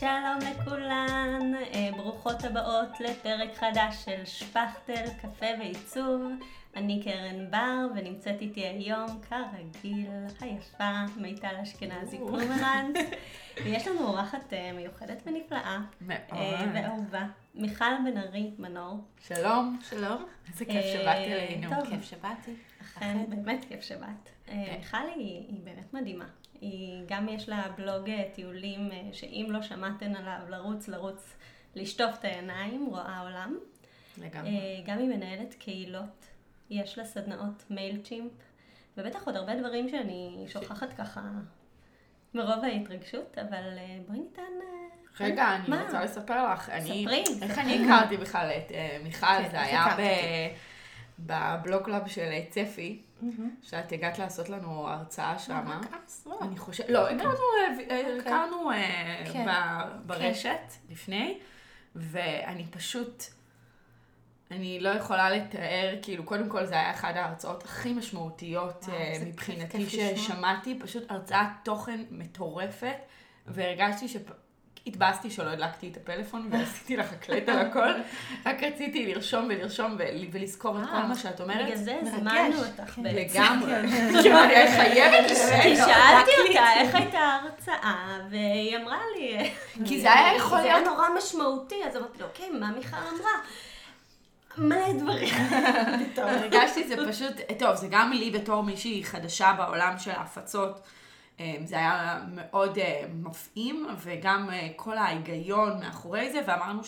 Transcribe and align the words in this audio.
שלום 0.00 0.38
לכולן, 0.50 1.52
אה, 1.54 1.88
ברוכות 1.96 2.44
הבאות 2.44 3.00
לפרק 3.00 3.54
חדש 3.54 4.04
של 4.04 4.24
שפכטל, 4.24 5.04
קפה 5.22 5.46
ועיצוב. 5.58 6.22
אני 6.76 7.02
קרן 7.04 7.50
בר, 7.50 7.86
ונמצאת 7.94 8.40
איתי 8.40 8.60
היום, 8.60 9.06
כרגיל, 9.28 10.10
היפה, 10.40 11.04
מיטל 11.16 11.56
אשכנזי 11.62 12.18
קומרנץ. 12.18 12.96
ויש 13.64 13.88
לנו 13.88 14.00
אורחת 14.00 14.52
אה, 14.52 14.72
מיוחדת 14.72 15.22
ונפלאה. 15.26 15.78
מאוד. 16.00 16.18
אה, 16.32 16.66
ואהובה. 16.74 17.26
מיכל 17.54 17.84
בן 18.04 18.16
ארי 18.16 18.50
מנור. 18.58 19.04
שלום. 19.26 19.78
שלום. 19.88 20.24
איזה 20.48 20.64
כיף 20.64 20.84
שבאת 20.92 21.16
אלינו. 21.16 21.70
טוב. 21.76 21.88
כיף 21.88 22.02
שבאתי. 22.04 22.54
אכן, 22.82 23.24
באמת 23.28 23.64
כיף 23.68 23.82
שבאת. 23.82 24.30
אה, 24.48 24.76
מיכל 24.78 25.08
היא 25.16 25.60
באמת 25.64 25.94
מדהימה. 25.94 26.26
היא 26.60 27.02
גם 27.08 27.28
יש 27.28 27.48
לה 27.48 27.62
בלוג 27.78 28.10
אה, 28.10 28.24
טיולים 28.34 28.92
אה, 28.92 29.02
שאם 29.12 29.46
לא 29.50 29.62
שמעתן 29.62 30.16
עליו, 30.16 30.38
לרוץ, 30.48 30.88
לרוץ, 30.88 31.36
לשטוף 31.74 32.18
את 32.18 32.24
העיניים, 32.24 32.86
רואה 32.86 33.20
עולם. 33.20 33.56
לגמרי. 34.18 34.50
אה, 34.50 34.54
גם 34.86 34.98
היא 34.98 35.08
מנהלת 35.08 35.54
קהילות, 35.54 36.26
יש 36.70 36.98
לה 36.98 37.04
סדנאות 37.04 37.64
Mailchimp, 37.70 38.32
ובטח 38.96 39.26
עוד 39.26 39.36
הרבה 39.36 39.56
דברים 39.56 39.88
שאני 39.88 40.44
שוכחת 40.48 40.92
ככה 40.92 41.20
מרוב 42.34 42.64
ההתרגשות, 42.64 43.38
אבל 43.38 43.62
בואי 44.06 44.18
ניתן... 44.18 44.42
רגע, 45.20 45.54
אני 45.56 45.68
מה? 45.68 45.82
רוצה 45.84 46.04
לספר 46.04 46.52
לך. 46.52 46.70
אני- 46.70 47.04
ספרי, 47.04 47.24
איך 47.42 47.52
ספרי. 47.52 47.62
אני 47.62 47.84
הכרתי 47.92 48.16
בכלל 48.16 48.50
את 48.56 48.72
מיכל? 49.02 49.26
כן, 49.26 49.48
זה 49.50 49.60
היה 49.60 49.86
ב- 49.98 50.54
ב 51.18 51.31
Blog 51.31 51.82
Club 51.84 52.08
של 52.08 52.30
צפי, 52.50 53.02
שאת 53.62 53.92
הגעת 53.92 54.18
לעשות 54.18 54.48
לנו 54.48 54.88
הרצאה 54.88 55.38
שמה. 55.38 55.80
רק 55.82 56.00
אז? 56.06 56.24
לא. 56.26 56.38
אני 56.42 56.58
חושבת, 56.58 56.88
לא, 56.88 57.10
הכרנו, 57.10 58.70
ברשת 60.06 60.72
לפני, 60.90 61.38
ואני 61.94 62.66
פשוט, 62.66 63.24
אני 64.50 64.80
לא 64.80 64.88
יכולה 64.88 65.30
לתאר, 65.30 65.94
כאילו, 66.02 66.24
קודם 66.24 66.48
כל 66.48 66.66
זה 66.66 66.74
היה 66.74 66.90
אחת 66.90 67.16
ההרצאות 67.16 67.64
הכי 67.64 67.92
משמעותיות 67.92 68.84
וואו, 68.84 68.96
אה, 68.96 69.12
כיף, 69.14 69.28
מבחינתי. 69.28 69.86
ששמעתי, 69.90 70.78
פשוט 70.80 71.10
הרצאת 71.10 71.46
תוכן 71.64 72.04
מטורפת, 72.10 72.96
והרגשתי 73.46 74.08
ש... 74.08 74.16
התבאסתי 74.86 75.30
שלא 75.30 75.50
הדלקתי 75.50 75.88
את 75.88 75.96
הפלאפון 75.96 76.48
ועשיתי 76.50 76.96
לך 76.96 77.12
הקלט 77.12 77.48
על 77.48 77.58
הכל, 77.58 77.92
רק 78.46 78.62
רציתי 78.62 79.14
לרשום 79.14 79.46
ולרשום 79.48 79.96
ול- 79.98 80.28
ולזכור 80.32 80.78
את 80.78 80.88
כל 80.90 80.96
אה, 80.96 81.06
מה 81.06 81.14
שאת 81.14 81.40
אומרת. 81.40 81.66
בגלל 81.66 81.76
זה. 81.76 81.98
הזמנו 82.02 82.58
אותך 82.58 82.90
כן. 82.90 83.02
בעצם. 83.02 83.40
לגמרי. 83.40 83.74
אני 83.76 84.70
חייבת 84.76 85.30
לשאול. 85.30 85.76
שאלתי 85.76 86.30
אותה 86.48 86.72
איך 86.80 86.94
הייתה 86.94 87.18
ההרצאה, 87.18 88.18
והיא 88.30 88.76
אמרה 88.76 88.98
לי... 89.16 89.50
כי 89.86 90.00
זה 90.00 90.12
היה 90.12 90.36
יכול 90.36 90.58
זה 90.58 90.64
היה 90.64 90.78
להיות 90.78 90.88
נורא 90.88 91.08
משמעותי, 91.18 91.84
אז 91.88 91.96
אמרתי 91.96 92.18
לו, 92.20 92.26
אוקיי, 92.26 92.50
מה 92.50 92.70
מיכל 92.76 92.96
אמרה? 92.96 93.30
מלא 94.58 94.92
דברים. 95.02 95.34
טוב, 96.16 96.24
הרגשתי 96.24 96.88
זה 96.88 96.96
פשוט, 97.08 97.32
טוב, 97.58 97.74
זה 97.74 97.86
גם 97.90 98.12
לי 98.12 98.30
בתור 98.30 98.62
מישהי 98.62 99.04
חדשה 99.04 99.52
בעולם 99.58 99.98
של 99.98 100.10
ההפצות, 100.10 100.80
זה 101.64 101.76
היה 101.76 102.20
מאוד 102.34 102.78
אה, 102.78 103.02
מפעים, 103.14 103.86
וגם 103.98 104.50
אה, 104.50 104.68
כל 104.76 104.98
ההיגיון 104.98 105.80
מאחורי 105.80 106.32
זה, 106.32 106.40
ואמרנו 106.46 106.82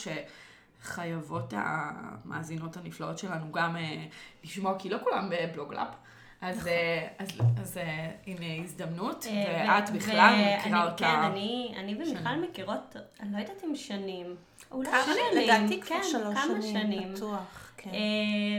שחייבות 0.83 1.53
המאזינות 1.57 2.77
הנפלאות 2.77 3.19
שלנו 3.19 3.53
גם 3.53 3.77
אה, 3.77 4.05
לשמוע, 4.45 4.79
כי 4.79 4.89
לא 4.89 4.99
כולם 5.05 5.31
בבלוגלאפ. 5.31 5.89
אז, 6.41 6.67
אה, 6.67 7.09
אז, 7.19 7.29
אז 7.63 7.79
אה, 7.79 8.11
הנה 8.27 8.64
הזדמנות, 8.64 9.25
ואת 9.69 9.91
ו- 9.91 9.95
בכלל 9.95 10.17
ואני- 10.17 10.57
מכירה 10.58 10.85
אותה. 10.85 10.97
כן, 10.97 11.20
אני 11.33 11.75
אני 11.77 11.95
ומיכל 11.95 12.14
שנים. 12.25 12.42
מכירות, 12.42 12.97
אני 13.20 13.33
לא 13.33 13.39
יודעת 13.39 13.64
אם 13.64 13.77
שנים. 13.77 14.37
אולי 14.70 14.91
שנים. 15.05 15.45
לדעתי 15.45 15.81
כבר 15.81 15.97
כן, 15.97 16.03
שלוש 16.11 16.39
שנים. 16.73 17.14
בטוח. 17.14 17.67
כן. 17.78 17.90
אה, 17.90 17.96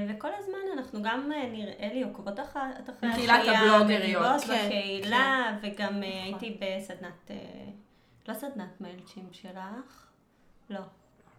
וכל 0.08 0.30
הזמן 0.40 0.78
אנחנו 0.78 1.02
גם 1.04 1.32
אה, 1.32 1.50
נראה 1.50 1.90
לי 1.94 2.04
עוקבות 2.04 2.40
אחרי 2.40 2.62
קהילת 3.00 3.42
הבלוגריות. 3.48 4.42
כן, 4.42 4.66
בקהילה, 4.68 5.58
וגם 5.62 6.04
אה, 6.04 6.10
נכון. 6.10 6.40
הייתי 6.42 6.58
בסדנת, 6.62 7.32
לא 8.28 8.34
סדנת 8.34 8.82
מיילצ'ים 8.82 9.28
שלך, 9.32 10.08
לא, 10.70 10.80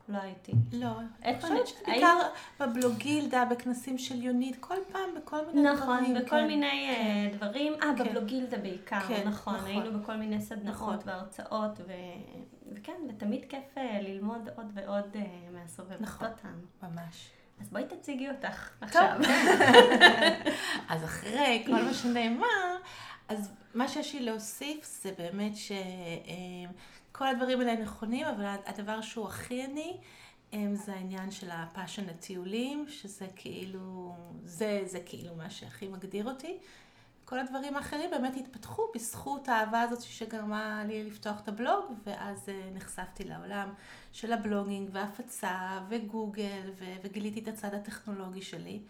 לא 0.09 0.19
הייתי. 0.19 0.53
לא, 0.73 0.89
אני 1.25 1.41
חושבת 1.41 1.67
שבעיקר 1.67 2.17
בבלוגילדה, 2.61 3.45
בכנסים 3.45 3.99
של 3.99 4.23
יונית, 4.23 4.57
כל 4.61 4.77
פעם 4.93 5.11
בכל 5.17 5.47
מיני 5.47 5.69
דברים. 5.75 5.75
נכון, 5.75 6.15
בכל 6.15 6.37
כן. 6.37 6.47
מיני 6.47 6.91
אה, 6.91 7.37
דברים, 7.37 7.73
אה, 7.73 7.81
כן. 7.99 8.05
בבלוגילדה 8.05 8.59
בעיקר, 8.59 9.01
כן, 9.01 9.29
נכון, 9.29 9.55
נכון. 9.55 9.67
היינו 9.67 9.99
בכל 9.99 10.17
מיני 10.17 10.41
סדנאות 10.41 10.75
נכון. 10.75 10.97
והרצאות, 11.05 11.81
ו- 11.87 12.73
וכן, 12.73 13.01
ותמיד 13.09 13.45
כיף 13.49 13.77
ללמוד 14.03 14.49
עוד 14.57 14.67
ועוד 14.75 15.17
מהסובבות 15.53 16.01
נכון. 16.01 16.27
אותן. 16.27 16.55
ממש. 16.83 17.31
אז 17.61 17.69
בואי 17.69 17.85
תציגי 17.89 18.29
אותך 18.31 18.71
עכשיו. 18.81 19.19
אז 20.89 21.05
אחרי 21.05 21.63
כל 21.67 21.83
מה 21.83 21.95
שנאמר, 21.95 22.77
אז 23.29 23.53
מה 23.75 23.89
שיש 23.89 24.15
לי 24.15 24.21
להוסיף 24.21 24.85
זה 25.03 25.13
באמת 25.19 25.53
שכל 25.57 27.27
הדברים 27.27 27.61
האלה 27.61 27.77
נכונים, 27.83 28.27
אבל 28.27 28.45
הדבר 28.67 29.01
שהוא 29.01 29.27
הכי 29.27 29.65
אני, 29.65 29.97
אמ, 30.53 30.75
זה 30.75 30.93
העניין 30.93 31.31
של 31.31 31.51
הפאשן 31.51 32.05
לטיולים, 32.07 32.87
שזה 32.89 33.27
כאילו, 33.37 34.15
זה, 34.45 34.83
זה 34.85 35.01
כאילו 35.07 35.35
מה 35.35 35.51
שהכי 35.51 35.89
מגדיר 35.89 36.29
אותי. 36.29 36.59
כל 37.31 37.39
הדברים 37.39 37.77
האחרים 37.77 38.11
באמת 38.11 38.37
התפתחו 38.37 38.83
בזכות 38.95 39.49
האהבה 39.49 39.81
הזאת 39.81 40.01
שגרמה 40.03 40.85
לי 40.87 41.05
לפתוח 41.05 41.41
את 41.41 41.49
הבלוג, 41.49 41.85
ואז 42.07 42.49
אה, 42.49 42.71
נחשפתי 42.75 43.25
לעולם 43.25 43.73
של 44.13 44.33
הבלוגינג 44.33 44.89
והפצה 44.93 45.81
וגוגל, 45.89 46.71
ו- 46.79 46.95
וגיליתי 47.03 47.41
את 47.41 47.49
הצד 47.49 47.75
הטכנולוגי 47.75 48.43
שלי. 48.43 48.81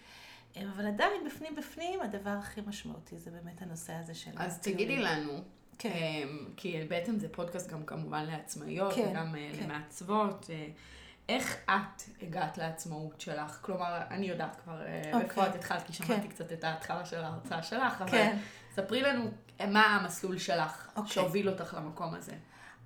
אה, 0.57 0.63
אבל 0.75 0.87
עדיין 0.87 1.27
בפנים 1.27 1.57
בפנים 1.57 2.01
הדבר 2.01 2.31
הכי 2.31 2.61
משמעותי 2.67 3.19
זה 3.19 3.31
באמת 3.31 3.63
הנושא 3.63 3.93
הזה 3.93 4.15
של 4.15 4.31
אז 4.37 4.57
הטיולים. 4.57 4.87
תגידי 4.87 5.03
לנו, 5.03 5.33
כן. 5.79 5.93
אמ, 5.93 6.49
כי 6.57 6.85
בעצם 6.89 7.19
זה 7.19 7.29
פודקאסט 7.29 7.71
גם 7.71 7.85
כמובן 7.85 8.25
לעצמאיות, 8.25 8.95
כן, 8.95 9.09
וגם 9.11 9.37
אה, 9.37 9.51
כן. 9.57 9.65
למעצבות. 9.65 10.51
איך 11.31 11.57
את 11.65 12.03
הגעת 12.23 12.59
לעצמאות 12.59 13.21
שלך? 13.21 13.59
כלומר, 13.61 14.01
אני 14.11 14.27
יודעת 14.27 14.57
כבר 14.65 14.81
אוקיי. 14.81 15.21
איפה 15.21 15.47
את 15.47 15.55
התחלת, 15.55 15.83
כי 15.87 15.93
שמעתי 15.93 16.23
כן. 16.23 16.29
קצת 16.29 16.53
את 16.53 16.65
ההתחלה 16.65 17.05
של 17.05 17.25
ההרצאה 17.25 17.63
שלך, 17.63 18.03
אבל 18.03 18.11
כן. 18.11 18.37
ספרי 18.75 19.03
לנו 19.03 19.31
מה 19.69 19.87
המסלול 19.87 20.39
שלך 20.39 20.89
אוקיי. 20.97 21.13
שהוביל 21.13 21.49
אותך 21.49 21.75
למקום 21.79 22.15
הזה. 22.15 22.33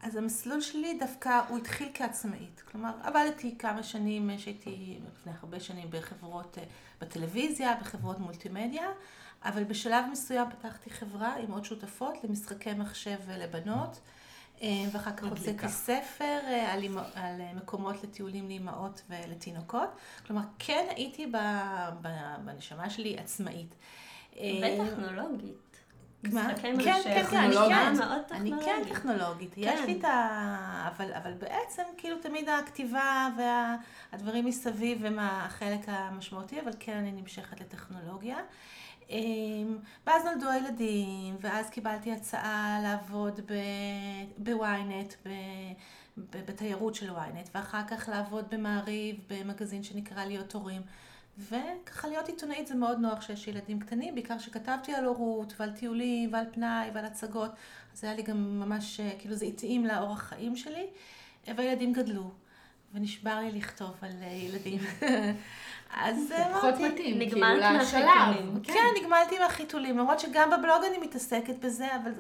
אז 0.03 0.16
המסלול 0.16 0.60
שלי 0.60 0.99
דווקא, 0.99 1.41
הוא 1.49 1.59
התחיל 1.59 1.88
כעצמאית. 1.94 2.62
כלומר, 2.71 2.93
עבדתי 3.03 3.59
כמה 3.59 3.83
שנים, 3.83 4.31
שהייתי 4.38 4.99
לפני 5.12 5.33
הרבה 5.41 5.60
שנים 5.60 5.91
בחברות 5.91 6.59
אה, 6.59 6.65
בטלוויזיה, 7.00 7.75
בחברות 7.81 8.19
מולטימדיה, 8.19 8.88
אבל 9.44 9.65
בשלב 9.65 10.04
מסוים 10.12 10.50
פתחתי 10.50 10.91
חברה 10.91 11.37
עם 11.37 11.53
עוד 11.53 11.65
שותפות 11.65 12.25
למשחקי 12.25 12.75
מחשב 12.75 13.19
לבנות, 13.28 13.91
אה, 13.91 14.24
ואחר 14.92 15.10
כך. 15.16 15.25
הוצאתי 15.25 15.69
ספר 15.69 16.38
אה, 16.47 16.72
על, 16.72 16.82
אימא- 16.82 17.00
על 17.15 17.41
אה, 17.41 17.53
מקומות 17.56 18.04
לטיולים 18.04 18.47
לאימהות 18.48 19.03
ולתינוקות. 19.09 19.88
כלומר, 20.26 20.42
כן 20.59 20.87
הייתי 20.97 21.26
ב, 21.26 21.37
ב, 22.03 22.09
בנשמה 22.44 22.91
שלי 22.91 23.19
עצמאית. 23.19 23.75
אה, 24.37 24.81
וטכנולוגית. 24.81 25.56
מה? 26.32 26.54
כן. 26.62 26.76
כן, 26.84 27.00
כן, 27.04 27.37
אני. 27.37 27.54
כן. 27.54 27.94
אני 28.31 28.50
כן 28.50 28.56
טכנולוגית. 28.56 28.92
טכנולוגית, 28.92 29.54
כן. 29.54 29.60
יש 29.60 29.81
לי 29.81 29.98
את 29.98 30.04
ה... 30.04 30.88
אבל, 30.97 31.12
אבל 31.12 31.32
בעצם 31.32 31.82
כאילו 31.97 32.16
תמיד 32.19 32.48
הכתיבה 32.48 33.28
והדברים 34.12 34.44
מסביב 34.44 35.04
הם 35.04 35.18
החלק 35.18 35.80
המשמעותי, 35.86 36.60
אבל 36.60 36.72
כן 36.80 36.97
אני 36.97 37.12
נמשכת 37.12 37.60
לטכנולוגיה. 37.60 38.36
אמ, 39.10 39.78
ואז 40.06 40.24
נולדו 40.24 40.51
הילדים, 40.51 41.36
ואז 41.41 41.71
קיבלתי 41.71 42.12
הצעה 42.12 42.80
לעבוד 42.83 43.41
בוויינט, 44.39 45.15
בתיירות 46.16 46.95
של 46.95 47.10
וויינט, 47.10 47.48
ואחר 47.54 47.83
כך 47.89 48.09
לעבוד 48.09 48.45
במעריב, 48.51 49.16
במגזין 49.28 49.83
שנקרא 49.83 50.24
להיות 50.24 50.53
הורים. 50.53 50.83
וככה 51.39 52.09
להיות 52.09 52.28
עיתונאית 52.28 52.66
זה 52.66 52.74
מאוד 52.74 52.98
נוח 52.98 53.18
כשיש 53.18 53.48
ילדים 53.48 53.80
קטנים, 53.80 54.15
בעיקר 54.15 54.39
שכתבתי 54.39 54.95
על 54.95 55.04
הורות 55.04 55.54
ועל 55.59 55.71
טיולים 55.71 56.33
ועל 56.33 56.45
פנאי 56.53 56.91
ועל 56.95 57.04
הצגות, 57.04 57.50
אז 57.95 58.04
היה 58.04 58.15
לי 58.15 58.22
גם 58.22 58.60
ממש, 58.60 59.00
אה, 59.00 59.10
כאילו 59.18 59.34
זה 59.34 59.45
התאים 59.45 59.86
לאורח 59.86 60.22
חיים 60.22 60.57
שלי, 60.57 60.86
והילדים 61.57 61.92
גדלו, 61.92 62.30
ונשבר 62.95 63.39
לי 63.39 63.53
לכתוב 63.53 63.95
על 64.03 64.12
אה, 64.22 64.27
ילדים. 64.27 64.80
אז 65.92 66.33
פחות 66.53 66.65
אמרתי, 66.65 66.89
מתאים, 66.89 67.19
כאילו 67.19 67.27
נגמלת 67.27 67.83
לשלב. 67.83 68.04
מהחיתולים. 68.04 68.63
כן, 68.63 69.01
נגמלתי 69.03 69.39
מהחיתולים, 69.39 69.98
למרות 69.98 70.21
שגם 70.21 70.51
בבלוג 70.51 70.84
אני 70.89 70.98
מתעסקת 70.98 71.59
בזה, 71.59 71.86
אבל 71.97 72.13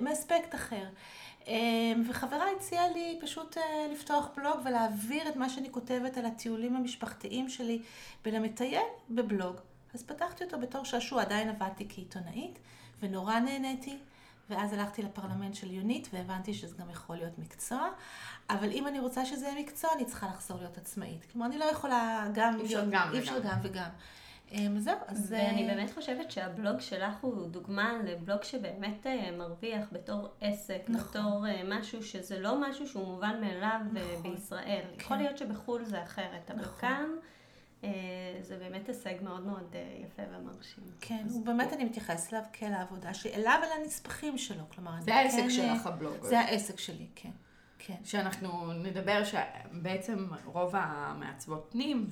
מאספקט 0.00 0.54
אחר. 0.54 0.84
אמ, 1.46 2.02
וחברה 2.08 2.44
הציעה 2.56 2.88
לי 2.88 3.18
פשוט 3.20 3.58
אה, 3.58 3.86
לפתוח 3.92 4.28
בלוג 4.36 4.56
ולהעביר 4.64 5.28
את 5.28 5.36
מה 5.36 5.48
שאני 5.48 5.72
כותבת 5.72 6.16
על 6.16 6.26
הטיולים 6.26 6.76
המשפחתיים 6.76 7.48
שלי 7.48 7.82
ולמטייל 8.26 8.82
בבלוג. 9.10 9.56
אז 9.94 10.02
פתחתי 10.02 10.44
אותו 10.44 10.58
בתור 10.58 10.84
שעשוע, 10.84 11.22
עדיין 11.22 11.48
עבדתי 11.48 11.86
כעיתונאית, 11.88 12.58
ונורא 13.02 13.38
נהניתי. 13.38 13.96
ואז 14.50 14.72
הלכתי 14.72 15.02
לפרלמנט 15.02 15.54
של 15.54 15.70
יונית 15.70 16.08
והבנתי 16.12 16.54
שזה 16.54 16.76
גם 16.76 16.90
יכול 16.90 17.16
להיות 17.16 17.38
מקצוע, 17.38 17.88
אבל 18.50 18.70
אם 18.70 18.86
אני 18.86 19.00
רוצה 19.00 19.26
שזה 19.26 19.46
יהיה 19.46 19.60
מקצוע, 19.62 19.90
אני 19.96 20.04
צריכה 20.04 20.26
לחזור 20.26 20.58
להיות 20.58 20.78
עצמאית. 20.78 21.26
כלומר, 21.32 21.46
אני 21.46 21.58
לא 21.58 21.64
יכולה 21.64 22.26
גם... 22.34 22.56
אי 22.60 22.64
אפשר 22.64 22.76
להיות- 22.76 22.90
גם 22.92 23.08
אי 23.12 23.18
אפשר. 23.18 23.40
גם 23.40 23.58
וגם. 23.62 23.88
אמ, 24.52 24.78
זהו, 24.78 24.96
אז... 25.06 25.26
ואני 25.32 25.68
אה, 25.68 25.74
באמת 25.74 25.94
חושבת 25.94 26.30
שהבלוג 26.30 26.80
שלך 26.80 27.14
הוא 27.20 27.48
דוגמה 27.48 27.92
לבלוג 28.04 28.42
שבאמת 28.42 29.06
אה, 29.06 29.30
מרוויח 29.38 29.86
בתור 29.92 30.28
עסק, 30.40 30.80
נכון. 30.88 31.10
בתור 31.10 31.46
אה, 31.48 31.62
משהו 31.68 32.02
שזה 32.02 32.40
לא 32.40 32.60
משהו 32.60 32.86
שהוא 32.88 33.06
מובן 33.06 33.40
מאליו 33.40 33.80
נכון. 33.92 34.22
בישראל. 34.22 34.84
כן. 34.96 35.00
יכול 35.00 35.16
להיות 35.16 35.38
שבחו"ל 35.38 35.84
זה 35.84 36.02
אחרת, 36.02 36.50
אבל 36.50 36.60
נכון. 36.60 36.78
כאן 36.80 37.06
זה 38.42 38.56
באמת 38.58 38.88
הישג 38.88 39.14
מאוד 39.22 39.46
מאוד 39.46 39.74
אה, 39.74 40.04
יפה 40.04 40.22
ומרשים. 40.30 40.84
כן, 41.00 41.26
הוא 41.30 41.46
באמת, 41.46 41.72
אני 41.72 41.84
מתייחסת 41.84 42.32
אליו 42.32 42.44
כאל 42.52 42.72
העבודה 42.72 43.14
שלי, 43.14 43.34
אליו 43.34 43.60
ולנספחים 43.62 44.38
שלו, 44.38 44.64
כלומר, 44.74 45.00
זה 45.00 45.14
העסק 45.14 45.38
כן, 45.38 45.50
שלך, 45.50 45.86
אה, 45.86 45.92
הבלוג. 45.92 46.16
זה 46.22 46.40
העסק 46.40 46.78
שלי, 46.78 47.06
כן. 47.14 47.30
כן. 47.78 47.94
שאנחנו 48.04 48.72
נדבר 48.72 49.22
שבעצם 49.24 50.28
רוב 50.44 50.72
המעצבות 50.74 51.68
פנים 51.70 52.06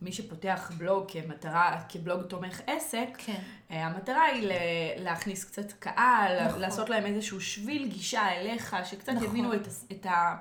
ומי 0.00 0.12
שפותח 0.12 0.72
בלוג 0.78 1.04
כמטרה, 1.08 1.80
כבלוג 1.88 2.22
תומך 2.22 2.60
עסק, 2.66 3.08
כן. 3.18 3.40
אה, 3.70 3.86
המטרה 3.86 4.24
היא 4.24 4.48
להכניס 4.96 5.44
קצת 5.44 5.72
קהל, 5.72 6.46
נכון. 6.46 6.60
לעשות 6.60 6.90
להם 6.90 7.06
איזשהו 7.06 7.40
שביל 7.40 7.88
גישה 7.88 8.32
אליך, 8.32 8.76
שקצת 8.84 9.12
נכון. 9.12 9.24
יבינו 9.24 9.54
את, 9.54 9.68
את, 9.92 10.06
ה, 10.06 10.36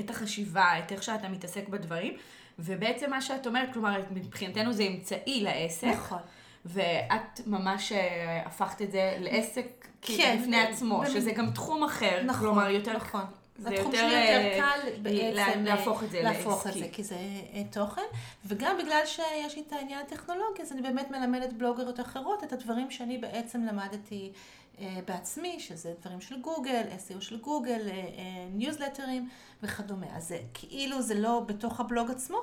את 0.00 0.10
החשיבה, 0.10 0.78
את 0.78 0.92
איך 0.92 1.02
שאתה 1.02 1.28
מתעסק 1.28 1.68
בדברים. 1.68 2.16
ובעצם 2.58 3.10
מה 3.10 3.20
שאת 3.22 3.46
אומרת, 3.46 3.72
כלומר, 3.72 4.00
מבחינתנו 4.10 4.72
זה 4.72 4.82
אמצעי 4.82 5.40
לעסק, 5.40 5.86
נכון. 5.86 6.18
ואת 6.64 7.40
ממש 7.46 7.92
אה, 7.92 8.42
הפכת 8.46 8.82
את 8.82 8.90
זה 8.90 9.16
לעסק 9.20 9.66
כן, 10.02 10.14
כן, 10.16 10.38
בפני 10.42 10.56
ב- 10.56 10.68
עצמו, 10.70 10.98
במ- 10.98 11.06
שזה 11.10 11.32
גם 11.32 11.50
תחום 11.50 11.84
אחר, 11.84 12.22
נכון, 12.24 12.40
כלומר 12.40 12.68
יותר, 12.70 12.96
נכון. 12.96 13.24
זה 13.58 13.68
התחום 13.70 13.92
יותר, 13.94 13.98
שלי 14.08 14.14
אה, 14.14 14.42
יותר 14.54 14.60
קל 14.66 15.02
בעצם 15.02 15.34
לה- 15.36 15.48
אה, 15.48 15.56
להפוך 15.76 16.02
את 16.04 16.10
זה 16.10 16.22
להפוך 16.22 16.60
את 16.60 16.66
לעסקי. 16.66 16.80
זה, 16.80 16.88
כי 16.92 17.02
זה 17.02 17.14
אה, 17.14 17.62
תוכן, 17.72 18.02
וגם 18.46 18.76
בגלל 18.78 19.00
שיש 19.06 19.56
לי 19.56 19.62
את 19.68 19.72
העניין 19.72 20.00
הטכנולוגי, 20.00 20.62
אז 20.62 20.72
אני 20.72 20.82
באמת 20.82 21.10
מלמדת 21.10 21.52
בלוגריות 21.52 22.00
אחרות 22.00 22.44
את 22.44 22.52
הדברים 22.52 22.90
שאני 22.90 23.18
בעצם 23.18 23.64
למדתי 23.64 24.32
אה, 24.34 24.38
בעצמי, 25.04 25.60
שזה 25.60 25.94
דברים 26.00 26.20
של 26.20 26.40
גוגל, 26.40 26.82
SEO 26.82 27.20
של 27.20 27.40
גוגל, 27.40 27.88
אה, 27.88 27.92
אה, 27.92 28.48
ניוזלטרים 28.52 29.28
וכדומה. 29.62 30.06
אז 30.16 30.28
זה 30.28 30.38
כאילו 30.54 31.02
זה 31.02 31.14
לא 31.14 31.42
בתוך 31.46 31.80
הבלוג 31.80 32.10
עצמו, 32.10 32.38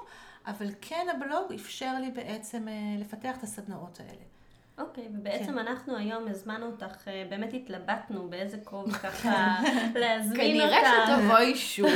אבל 0.47 0.67
כן 0.81 1.07
הבלוג 1.15 1.53
אפשר 1.55 1.93
לי 1.99 2.11
בעצם 2.11 2.67
אה, 2.67 2.73
לפתח 2.99 3.37
את 3.37 3.43
הסדנאות 3.43 3.99
האלה. 3.99 4.23
אוקיי, 4.81 5.07
ובעצם 5.13 5.51
כן. 5.51 5.57
אנחנו 5.57 5.97
היום 5.97 6.27
הזמנו 6.27 6.65
אותך, 6.65 7.07
אה, 7.07 7.25
באמת 7.29 7.53
התלבטנו 7.53 8.29
באיזה 8.29 8.57
כובע 8.63 8.97
ככה 9.03 9.55
להזמין 9.95 10.61
אותך. 10.61 10.73
כנראה 10.73 11.17
שתבואי 11.17 11.55
שוב, 11.55 11.91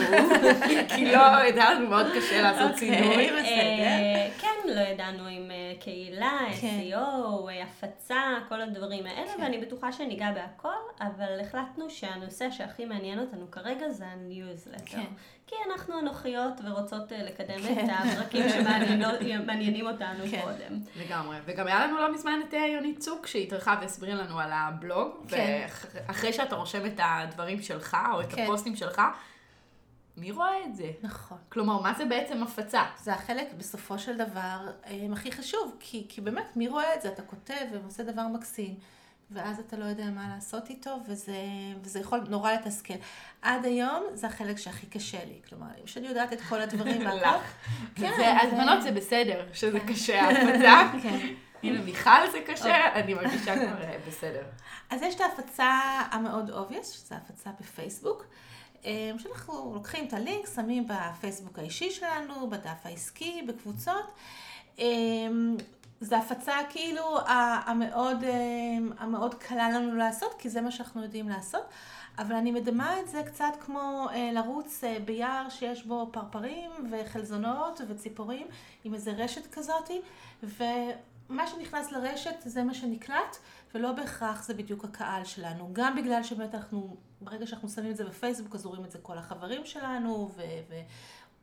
כי 0.96 1.06
לא, 1.12 1.44
ידענו, 1.48 1.90
מאוד 1.90 2.06
קשה 2.16 2.42
לעשות 2.42 2.72
אוקיי. 2.72 3.02
צינוי. 3.02 3.30
אה, 3.30 4.30
כן, 4.42 4.70
לא 4.76 4.82
ידענו 4.82 5.30
אם 5.30 5.52
אה, 5.52 5.74
קהילה, 5.80 6.40
כן. 6.62 6.80
SEO, 6.80 7.50
הפצה, 7.64 8.22
כל 8.50 8.62
הדברים 8.62 9.06
האלה, 9.06 9.32
כן. 9.36 9.42
ואני 9.42 9.58
בטוחה 9.58 9.92
שניגע 9.92 10.32
בהכל, 10.32 11.02
אבל 11.02 11.40
החלטנו 11.42 11.90
שהנושא 11.90 12.52
שהכי 12.52 12.86
מעניין 12.86 13.20
אותנו 13.20 13.52
כרגע 13.52 13.90
זה 13.90 14.06
הניוזלטר. 14.08 14.98
כי 15.47 15.56
אנחנו 15.71 16.00
אנוכיות 16.00 16.53
ורוצות 16.63 17.12
אה, 17.12 17.24
לקדם 17.24 17.62
כן. 17.62 17.86
את 17.86 17.89
הפרקים 17.89 18.50
שמעניינים 18.50 19.88
אותנו 19.88 20.24
כן. 20.31 20.42
קודם. 20.42 20.80
לגמרי. 20.95 21.38
וגם 21.45 21.68
היה 21.68 21.88
לנו 21.88 21.97
לא 21.97 22.13
מזמן 22.13 22.39
את 22.50 22.53
אה, 22.53 22.68
יונית 22.68 23.00
צוק 23.00 23.27
שהתארחה 23.27 23.77
והסבירה 23.81 24.15
לנו 24.15 24.39
על 24.39 24.50
הבלוג. 24.53 25.12
כן. 25.27 25.68
ואחרי 26.07 26.33
שאתה 26.33 26.56
רושם 26.56 26.86
את 26.86 27.00
הדברים 27.03 27.62
שלך, 27.62 27.97
או 28.13 28.21
את 28.21 28.33
כן. 28.33 28.44
הפוסטים 28.44 28.75
שלך, 28.75 29.01
מי 30.18 30.31
רואה 30.31 30.65
את 30.65 30.75
זה? 30.75 30.92
נכון. 31.01 31.38
כלומר, 31.50 31.81
מה 31.81 31.94
זה 31.94 32.06
בעצם 32.06 32.44
הפצה? 32.44 32.83
זה 33.03 33.13
החלק 33.13 33.53
בסופו 33.57 34.00
של 34.00 34.18
דבר 34.18 34.68
אה, 34.86 35.07
הכי 35.13 35.31
חשוב, 35.31 35.75
כי, 35.80 36.06
כי 36.09 36.21
באמת, 36.21 36.56
מי 36.56 36.68
רואה 36.68 36.95
את 36.95 37.01
זה? 37.01 37.07
אתה 37.07 37.21
כותב 37.21 37.65
ועושה 37.71 38.03
דבר 38.03 38.27
מקסים, 38.27 38.75
ואז 39.36 39.60
אתה 39.60 39.78
לא 39.78 39.86
יודע 39.86 40.06
מה 40.06 40.30
לעשות 40.36 40.70
איתו, 40.70 40.98
וזה, 41.08 41.38
וזה 41.84 42.00
יכול 42.00 42.20
נורא 42.30 42.52
לתסכל. 42.52 42.94
עד 43.42 43.66
היום 43.66 44.04
זה 44.14 44.28
החלק 44.28 44.58
שהכי 44.58 44.86
קשה 44.88 45.26
לי, 45.26 45.40
כלומר, 45.50 45.68
אם 45.82 45.88
שאני 45.88 46.08
יודעת 46.08 46.34
את 46.34 46.42
כל 46.42 46.62
הדברים 46.62 47.02
לך. 47.08 47.54
כן, 47.96 48.12
זה- 48.12 48.18
זה- 48.18 48.42
הזמנות 48.42 48.82
זה 48.84 48.92
בסדר, 48.92 49.46
שזה 49.54 49.80
כן. 49.80 49.94
קשה, 49.94 50.22
ההפצה. 50.22 50.90
כן. 51.04 51.28
הנה, 51.64 51.82
מיכל 51.82 52.30
זה 52.32 52.38
קשה, 52.48 52.94
אני 52.96 53.14
מרגישה 53.14 53.56
כבר 53.56 53.82
אה, 53.84 53.98
בסדר. 54.08 54.44
אז 54.90 55.02
יש 55.02 55.16
את 55.16 55.22
ההפצה 55.22 55.72
המאוד 56.12 56.50
obvious, 56.50 56.84
שזו 56.86 57.16
הפצה 57.16 57.50
בפייסבוק, 57.60 58.26
אה, 58.86 59.12
שאנחנו 59.18 59.72
לוקחים 59.74 60.06
את 60.08 60.14
הלינק, 60.14 60.48
שמים 60.56 60.88
בפייסבוק 60.88 61.60
האישי 61.60 61.92
שלנו, 61.92 62.50
בדף 62.50 62.86
העסקי, 62.86 63.42
בקבוצות. 63.48 64.12
זו 66.01 66.15
הפצה 66.15 66.56
כאילו 66.69 67.19
המאוד, 67.65 68.24
אה, 68.24 68.33
המאוד 68.97 69.33
קלה 69.33 69.69
לנו 69.69 69.95
לעשות, 69.95 70.33
כי 70.39 70.50
זה 70.50 70.62
מה 70.62 70.71
שאנחנו 70.71 71.03
יודעים 71.03 71.30
לעשות. 71.30 71.65
אבל 72.18 72.36
אני 72.36 72.51
מדמה 72.51 73.00
את 73.00 73.07
זה 73.07 73.24
קצת 73.25 73.53
כמו 73.65 74.07
אה, 74.12 74.31
לרוץ 74.33 74.83
אה, 74.83 74.97
ביער 75.06 75.50
שיש 75.50 75.86
בו 75.86 76.09
פרפרים 76.12 76.71
וחלזונות 76.92 77.81
וציפורים 77.88 78.47
עם 78.83 78.94
איזה 78.94 79.12
רשת 79.12 79.53
כזאתי, 79.53 80.01
ומה 80.44 81.47
שנכנס 81.47 81.92
לרשת 81.92 82.36
זה 82.45 82.63
מה 82.63 82.74
שנקלט, 82.74 83.38
ולא 83.75 83.91
בהכרח 83.91 84.44
זה 84.44 84.53
בדיוק 84.53 84.86
הקהל 84.86 85.24
שלנו. 85.25 85.69
גם 85.74 85.95
בגלל 85.95 86.24
שבאמת 86.24 86.56
אנחנו, 86.56 86.95
ברגע 87.21 87.48
שאנחנו 87.48 87.69
שמים 87.69 87.91
את 87.91 87.98
זה 87.98 88.06
בפייסבוק, 88.06 88.56
אז 88.56 88.65
רואים 88.65 88.86
את 88.86 88.91
זה 88.91 89.00
כל 89.01 89.18
החברים 89.18 89.65
שלנו, 89.65 90.31
ו... 90.36 90.41
ו- 90.69 90.81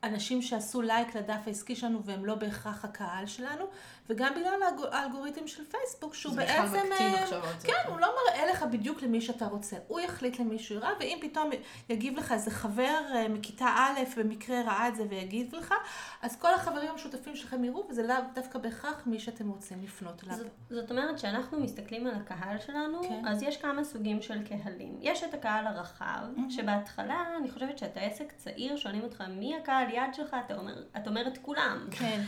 אנשים 0.05 0.43
שעשו 0.43 0.83
לייק 0.83 1.17
לדף 1.17 1.41
העסקי 1.47 1.77
שלנו 1.77 2.05
והם 2.05 2.25
לא 2.25 2.35
בהכרח 2.35 2.85
הקהל 2.85 3.27
שלנו, 3.27 3.65
וגם 4.09 4.33
בגלל 4.35 4.63
האלגו- 4.63 4.93
האלגוריתם 4.93 5.47
של 5.47 5.65
פייסבוק, 5.65 6.15
שהוא 6.15 6.35
זה 6.35 6.41
בעצם... 6.41 6.65
בכלל 6.65 6.87
מקטין 6.89 7.15
אה, 7.15 7.23
עכשיו 7.23 7.45
על 7.45 7.61
זה. 7.61 7.67
כן, 7.67 7.89
הוא 7.89 8.01
לא 8.01 8.09
מראה 8.17 8.47
לך 8.47 8.63
בדיוק 8.63 9.03
למי 9.03 9.21
שאתה 9.21 9.47
רוצה. 9.47 9.77
הוא 9.89 10.01
יחליט 10.01 10.39
למי 10.39 10.59
שהוא 10.59 10.79
יראה, 10.79 10.91
ואם 11.01 11.19
פתאום 11.21 11.51
יגיב 11.89 12.19
לך 12.19 12.33
איזה 12.33 12.51
חבר 12.51 13.01
אה, 13.15 13.29
מכיתה 13.29 13.67
א' 13.67 14.01
במקרה 14.21 14.63
ראה 14.63 14.89
את 14.89 14.97
זה 14.97 15.05
ויגיב 15.11 15.55
לך, 15.55 15.75
אז 16.23 16.37
כל 16.37 16.55
החברים 16.55 16.91
המשותפים 16.91 17.37
שלכם 17.37 17.65
יראו, 17.65 17.87
וזה 17.91 18.03
לאו 18.03 18.17
דווקא 18.35 18.59
בהכרח 18.59 19.03
מי 19.07 19.21
שאתם 19.21 19.49
רוצים 19.49 19.83
לפנות 19.83 20.25
אליו. 20.25 20.37
זאת, 20.37 20.47
זאת 20.71 20.91
אומרת 20.91 21.19
שאנחנו 21.19 21.61
מסתכלים 21.61 22.07
על 22.07 22.15
הקהל 22.15 22.59
שלנו, 22.59 23.03
כן. 23.03 23.29
אז 23.29 23.43
יש 23.43 23.57
כמה 23.57 23.85
סוגים 23.85 24.23
של 24.23 24.43
קהלים. 24.47 24.99
יש 25.01 25.23
את 25.25 25.35
הקהל 25.35 25.67
הרחב, 25.67 26.21
שבהתחלה, 26.49 27.25
אני 27.39 27.51
חושבת 27.51 27.79
שאתה 27.79 28.01
עסק 28.01 28.33
צעיר, 28.37 28.77
שואלים 28.77 29.03
אותך 29.03 29.25
מי 29.29 29.57
הקהל 29.57 29.91
יד 29.91 30.15
שלך, 30.15 30.37
אתה 30.47 30.57
אומר, 30.57 30.83
את 30.97 31.09
אומרת 31.09 31.39
כולם. 31.43 31.87
כן. 31.91 32.23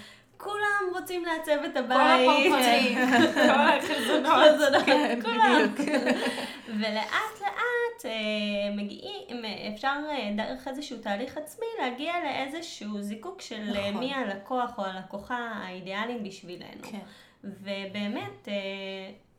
כולם 0.45 0.95
רוצים 0.95 1.25
לעצב 1.25 1.65
את 1.65 1.73
כל 1.73 1.79
הבית. 1.79 2.29
הפרפרים, 2.29 2.99
כל. 3.35 3.95
חזונות, 3.95 4.85
כן, 4.87 5.21
כולם. 5.23 5.75
ולאט 6.69 7.41
לאט 7.41 8.05
אה, 8.05 8.77
מגיעים, 8.77 9.45
אה, 9.45 9.69
אפשר 9.75 9.97
אה, 10.11 10.31
דרך 10.37 10.69
איזשהו 10.69 10.99
תהליך 10.99 11.37
עצמי 11.37 11.67
להגיע 11.81 12.13
לאיזשהו 12.25 13.03
זיקוק 13.03 13.41
של 13.41 13.71
נכון. 13.71 14.01
מי 14.01 14.15
הלקוח 14.15 14.79
או 14.79 14.85
הלקוחה 14.85 15.37
האידיאליים 15.55 16.25
בשבילנו. 16.25 16.83
כן. 16.83 16.99
ובאמת, 17.45 18.49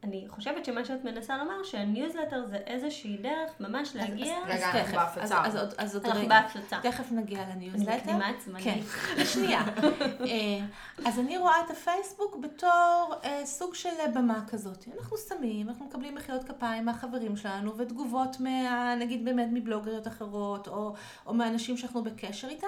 אני 0.05 0.25
חושבת 0.29 0.65
שמה 0.65 0.85
שאת 0.85 1.03
מנסה 1.03 1.37
לומר, 1.37 1.63
שהניוזלטר 1.63 2.45
זה 2.45 2.55
איזושהי 2.57 3.17
דרך 3.17 3.51
ממש 3.59 3.95
להגיע... 3.95 4.35
אז- 4.37 4.43
רגע, 4.45 4.55
אז 4.55 4.75
אנחנו 4.75 4.79
תכף, 4.81 4.93
בהפצה. 4.95 5.21
אז- 5.23 5.55
אז 5.55 5.55
עוד- 5.55 5.73
אז 5.77 5.95
עוד 5.95 6.05
אנחנו 6.05 6.19
רגע. 6.21 6.41
בהפצה. 6.41 6.77
תכף 6.81 7.11
נגיע 7.11 7.43
אני 7.43 7.51
לניוזלטר. 7.69 7.95
מקדימה 7.97 8.29
את 8.29 8.41
זמני. 8.41 8.61
כן, 8.63 8.79
שנייה. 9.25 9.61
אה, 10.31 10.65
אז 11.05 11.19
אני 11.19 11.37
רואה 11.37 11.55
את 11.65 11.71
הפייסבוק 11.71 12.35
בתור 12.35 13.13
אה, 13.23 13.45
סוג 13.45 13.75
של 13.75 13.89
במה 14.13 14.39
כזאת. 14.47 14.85
אנחנו 14.97 15.17
שמים, 15.17 15.69
אנחנו 15.69 15.85
מקבלים 15.85 16.15
מחיאות 16.15 16.43
כפיים 16.43 16.85
מהחברים 16.85 17.37
שלנו, 17.37 17.77
ותגובות 17.77 18.39
מה... 18.39 18.95
נגיד 18.95 19.25
באמת 19.25 19.47
מבלוגריות 19.51 20.07
אחרות, 20.07 20.67
או, 20.67 20.93
או 21.25 21.33
מאנשים 21.33 21.77
שאנחנו 21.77 22.03
בקשר 22.03 22.47
איתם, 22.49 22.67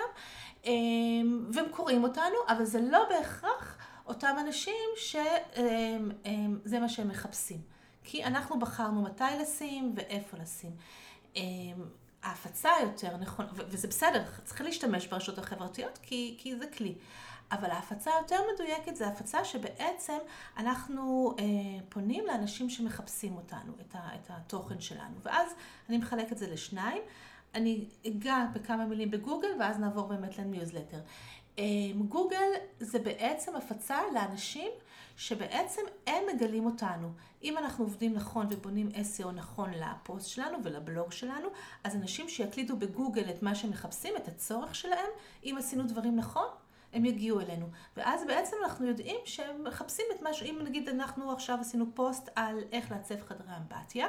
אה, 0.66 0.72
והם 1.54 1.66
קוראים 1.72 2.04
אותנו, 2.04 2.36
אבל 2.50 2.64
זה 2.66 2.82
לא 2.82 3.00
בהכרח 3.10 3.78
אותם 4.08 4.36
אנשים 4.40 4.86
שזה 4.98 6.80
מה 6.80 6.90
שהם 6.90 7.08
מחפשים. 7.08 7.62
כי 8.04 8.24
אנחנו 8.24 8.60
בחרנו 8.60 9.02
מתי 9.02 9.24
לשים 9.42 9.94
ואיפה 9.96 10.38
לשים. 10.38 10.72
ההפצה 12.24 12.70
יותר 12.84 13.16
ו- 13.38 13.62
וזה 13.70 13.88
בסדר, 13.88 14.24
צריך 14.44 14.62
להשתמש 14.62 15.08
ברשתות 15.08 15.38
החברתיות 15.38 16.00
כי, 16.02 16.36
כי 16.38 16.56
זה 16.56 16.68
כלי. 16.68 16.96
אבל 17.52 17.70
ההפצה 17.70 18.12
היותר 18.16 18.40
מדויקת 18.54 18.96
זה 18.96 19.08
הפצה 19.08 19.46
שבעצם 19.46 20.18
אנחנו 20.58 21.36
אה, 21.40 21.44
פונים 21.90 22.26
לאנשים 22.28 22.70
שמחפשים 22.70 23.36
אותנו, 23.36 23.74
את, 23.82 23.96
ה, 23.96 24.16
את 24.16 24.30
התוכן 24.30 24.82
שלנו. 24.82 25.16
ואז 25.24 25.52
אני 25.90 25.98
מחלקת 25.98 26.32
את 26.32 26.38
זה 26.38 26.48
לשניים. 26.52 27.02
אני 27.56 27.86
אגע 28.08 28.46
בכמה 28.54 28.86
מילים 28.86 29.12
בגוגל 29.12 29.48
ואז 29.60 29.80
נעבור 29.80 30.08
באמת 30.08 30.38
לניוזלטר. 30.38 31.00
אמ, 31.58 32.04
גוגל 32.08 32.52
זה 32.80 33.00
בעצם 33.00 33.56
הפצה 33.56 33.98
לאנשים 34.14 34.72
שבעצם 35.18 35.82
הם 36.08 36.24
מגלים 36.36 36.66
אותנו. 36.66 37.12
אם 37.44 37.58
אנחנו 37.58 37.86
עובדים 37.86 38.14
נכון 38.14 38.48
ובונים 38.50 38.90
SEO 38.90 39.32
נכון 39.32 39.72
לפוסט 39.72 40.28
שלנו 40.28 40.58
ולבלוג 40.64 41.12
שלנו, 41.12 41.48
אז 41.84 41.96
אנשים 41.96 42.30
שיקלידו 42.30 42.76
בגוגל 42.78 43.30
את 43.30 43.44
מה 43.44 43.56
שהם 43.56 43.70
מחפשים, 43.70 44.14
את 44.18 44.28
הצורך 44.28 44.76
שלהם, 44.76 45.10
אם 45.44 45.56
עשינו 45.60 45.84
דברים 45.88 46.16
נכון, 46.16 46.48
הם 46.98 47.06
יגיעו 47.06 47.40
אלינו. 47.40 47.70
ואז 47.98 48.24
בעצם 48.28 48.56
אנחנו 48.64 48.86
יודעים 48.86 49.20
שהם 49.26 49.64
מחפשים 49.64 50.06
את 50.16 50.22
משהו, 50.30 50.46
אם 50.46 50.60
נגיד 50.64 50.90
אנחנו 50.90 51.32
עכשיו 51.32 51.58
עשינו 51.62 51.86
פוסט 51.94 52.30
על 52.36 52.60
איך 52.72 52.92
לעצב 52.92 53.16
חדרי 53.28 53.54
אמבטיה, 53.58 54.08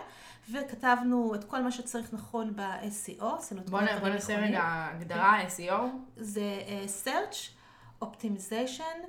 וכתבנו 0.51 1.35
את 1.35 1.45
כל 1.45 1.63
מה 1.63 1.73
שצריך 1.73 2.15
נכון 2.15 2.57
ב-SEO, 2.57 3.25
עשינו 3.39 3.61
את 3.61 3.71
בוא 3.71 3.79
כל 3.79 3.89
הדברים 3.89 4.01
בוא 4.01 4.09
נעשה. 4.09 4.39
רגע 4.39 4.89
הגדרה 4.93 5.43
SEO. 5.49 5.83
זה 6.17 6.63
uh, 6.67 7.07
search, 7.07 7.37
optimization, 8.05 9.07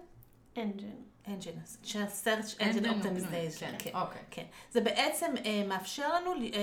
אנג'ין. 0.58 1.04
engine, 1.26 1.84
של 1.84 2.04
search 2.24 2.60
engine 2.60 2.62
Engine 2.62 2.86
optimization, 2.86 3.60
כן, 3.60 3.76
כן. 3.80 3.92
אוקיי. 3.94 4.22
כן. 4.32 4.46
זה 4.72 4.82
בעצם 4.82 5.34
uh, 5.36 5.68
מאפשר 5.68 6.16
לנו 6.16 6.34
uh, 6.34 6.38
uh, 6.38 6.56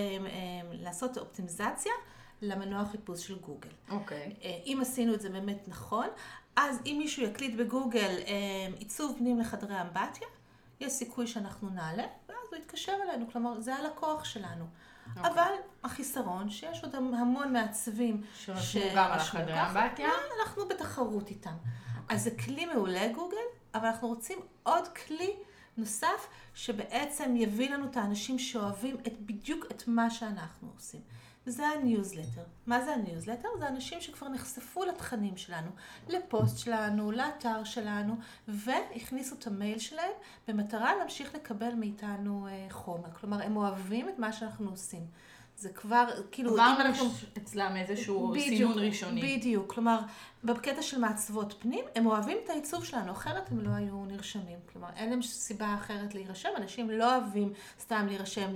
לעשות 0.73 1.19
אופטימיזציה 1.19 1.93
למנוע 2.43 2.85
חיפוש 2.85 3.27
של 3.27 3.39
גוגל. 3.39 3.69
אוקיי. 3.91 4.35
אה, 4.43 4.59
אם 4.67 4.79
עשינו 4.83 5.15
את 5.15 5.21
זה 5.21 5.31
באמת 5.31 5.69
נכון, 5.69 6.07
אז 6.57 6.81
אם 6.87 6.97
מישהו 6.99 7.23
יקליט 7.23 7.55
בגוגל 7.55 8.17
אה, 8.27 8.69
עיצוב 8.79 9.15
פנים 9.19 9.41
לחדרי 9.41 9.81
אמבטיה, 9.81 10.29
יש 10.81 10.93
סיכוי 10.93 11.27
שאנחנו 11.27 11.69
נעלה, 11.69 12.05
ואז 12.29 12.39
הוא 12.51 12.59
יתקשר 12.59 12.93
אלינו, 13.09 13.27
כלומר, 13.33 13.61
זה 13.61 13.75
הלקוח 13.75 14.25
שלנו. 14.25 14.65
אוקיי. 15.17 15.33
אבל 15.33 15.53
החיסרון, 15.85 16.51
שיש 16.51 16.83
עוד 16.85 16.95
המון 16.95 17.53
מעצבים 17.53 18.23
שרשמו 18.35 18.83
גם 18.95 19.13
על 19.13 19.19
החדרי 19.19 19.63
אמבטיה. 19.63 20.09
אנחנו 20.41 20.69
בתחרות 20.69 21.31
איתם. 21.31 21.55
אז 22.09 22.25
זה 22.25 22.31
כלי 22.31 22.67
מעולה 22.67 23.09
גוגל, 23.15 23.37
אבל 23.75 23.87
אנחנו 23.87 24.09
רוצים 24.09 24.39
עוד 24.63 24.89
כלי 24.89 25.37
נוסף, 25.77 26.29
שבעצם 26.55 27.37
יביא 27.37 27.71
לנו 27.71 27.87
את 27.87 27.97
האנשים 27.97 28.39
שאוהבים 28.39 28.97
את, 29.07 29.21
בדיוק 29.21 29.65
את 29.71 29.83
מה 29.87 30.11
שאנחנו 30.11 30.69
עושים. 30.75 31.01
וזה 31.47 31.67
הניוזלטר. 31.67 32.43
מה 32.67 32.85
זה 32.85 32.95
הניוזלטר? 32.95 33.49
זה 33.59 33.69
אנשים 33.69 34.01
שכבר 34.01 34.29
נחשפו 34.29 34.85
לתכנים 34.85 35.37
שלנו, 35.37 35.71
לפוסט 36.09 36.59
שלנו, 36.59 37.13
לאתר 37.13 37.65
שלנו, 37.65 38.17
והכניסו 38.49 39.35
את 39.35 39.47
המייל 39.47 39.79
שלהם 39.79 40.13
במטרה 40.49 40.97
להמשיך 40.97 41.35
לקבל 41.35 41.75
מאיתנו 41.75 42.47
אה, 42.47 42.67
חומר. 42.71 43.11
כלומר, 43.21 43.43
הם 43.43 43.57
אוהבים 43.57 44.09
את 44.09 44.19
מה 44.19 44.33
שאנחנו 44.33 44.71
עושים. 44.71 45.07
זה 45.59 45.69
כבר, 45.69 46.07
כאילו, 46.31 46.53
כבר 46.53 46.75
אנחנו... 46.81 47.07
יש 47.07 47.27
אצלם 47.39 47.77
איזשהו 47.77 48.29
בדיוק, 48.29 48.47
סינון 48.49 48.79
ראשוני. 48.79 49.37
בדיוק, 49.37 49.73
כלומר, 49.73 49.99
בקטע 50.45 50.83
של 50.83 50.99
מעצבות 50.99 51.55
פנים, 51.59 51.85
הם 51.95 52.07
אוהבים 52.07 52.39
את 52.45 52.51
העיצוב 52.51 52.85
שלנו, 52.85 53.13
אחרת 53.13 53.51
הם 53.51 53.61
לא 53.61 53.71
היו 53.71 54.05
נרשמים. 54.05 54.59
כלומר, 54.73 54.89
אין 54.97 55.11
להם 55.11 55.23
סיבה 55.23 55.75
אחרת 55.75 56.15
להירשם, 56.15 56.49
אנשים 56.57 56.91
לא 56.91 57.17
אוהבים 57.17 57.53
סתם 57.81 58.07
להירשם 58.09 58.51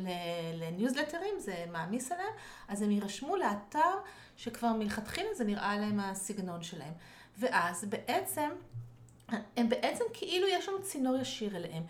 לניוזלטרים, 0.55 1.35
זה 1.39 1.65
מעמיס 1.73 2.13
עליהם, 2.13 2.33
אז 2.69 2.83
הם 2.83 2.91
יירשמו 2.91 3.37
לאתר 3.37 3.95
שכבר 4.37 4.73
מלכתחילה 4.73 5.29
זה 5.35 5.45
נראה 5.45 5.79
להם 5.79 6.01
הסגנון 6.01 6.63
שלהם. 6.63 6.93
ואז 7.39 7.85
בעצם, 7.85 8.51
הם 9.57 9.69
בעצם 9.69 10.05
כאילו 10.13 10.47
יש 10.49 10.69
לנו 10.69 10.83
צינור 10.83 11.17
ישיר 11.17 11.57
אליהם. 11.57 11.83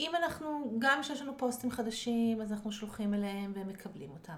אם 0.00 0.12
אנחנו, 0.14 0.76
גם 0.78 0.98
כשיש 1.02 1.22
לנו 1.22 1.38
פוסטים 1.38 1.70
חדשים, 1.70 2.42
אז 2.42 2.52
אנחנו 2.52 2.72
שולחים 2.72 3.14
אליהם 3.14 3.52
והם 3.54 3.68
מקבלים 3.68 4.10
אותם. 4.10 4.36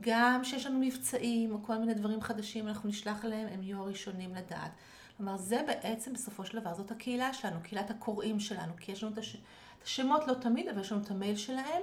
גם 0.00 0.40
כשיש 0.42 0.66
לנו 0.66 0.78
מבצעים 0.78 1.52
או 1.52 1.62
כל 1.62 1.78
מיני 1.78 1.94
דברים 1.94 2.20
חדשים, 2.20 2.68
אנחנו 2.68 2.88
נשלח 2.88 3.24
אליהם, 3.24 3.48
הם 3.52 3.62
יהיו 3.62 3.78
הראשונים 3.82 4.34
לדעת. 4.34 4.70
כלומר, 5.16 5.36
זה 5.36 5.60
בעצם 5.66 6.12
בסופו 6.12 6.44
של 6.44 6.60
דבר, 6.60 6.74
זאת 6.74 6.90
הקהילה 6.90 7.32
שלנו, 7.32 7.56
קהילת 7.62 7.90
הקוראים 7.90 8.40
שלנו, 8.40 8.72
כי 8.76 8.92
יש 8.92 9.02
לנו 9.02 9.12
את, 9.12 9.18
הש... 9.18 9.36
את 9.78 9.84
השמות 9.84 10.26
לא 10.26 10.34
תמיד, 10.34 10.68
אבל 10.68 10.80
יש 10.80 10.92
לנו 10.92 11.02
את 11.02 11.10
המייל 11.10 11.36
שלהם. 11.36 11.82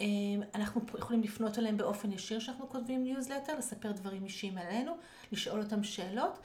אה, 0.00 0.06
אנחנו 0.54 0.80
יכולים 0.98 1.22
לפנות 1.22 1.58
אליהם 1.58 1.76
באופן 1.76 2.12
ישיר 2.12 2.38
כשאנחנו 2.38 2.68
כותבים 2.68 3.04
ניוזלטר, 3.04 3.58
לספר 3.58 3.92
דברים 3.92 4.24
אישיים 4.24 4.58
עלינו, 4.58 4.92
לשאול 5.32 5.60
אותם 5.60 5.84
שאלות. 5.84 6.38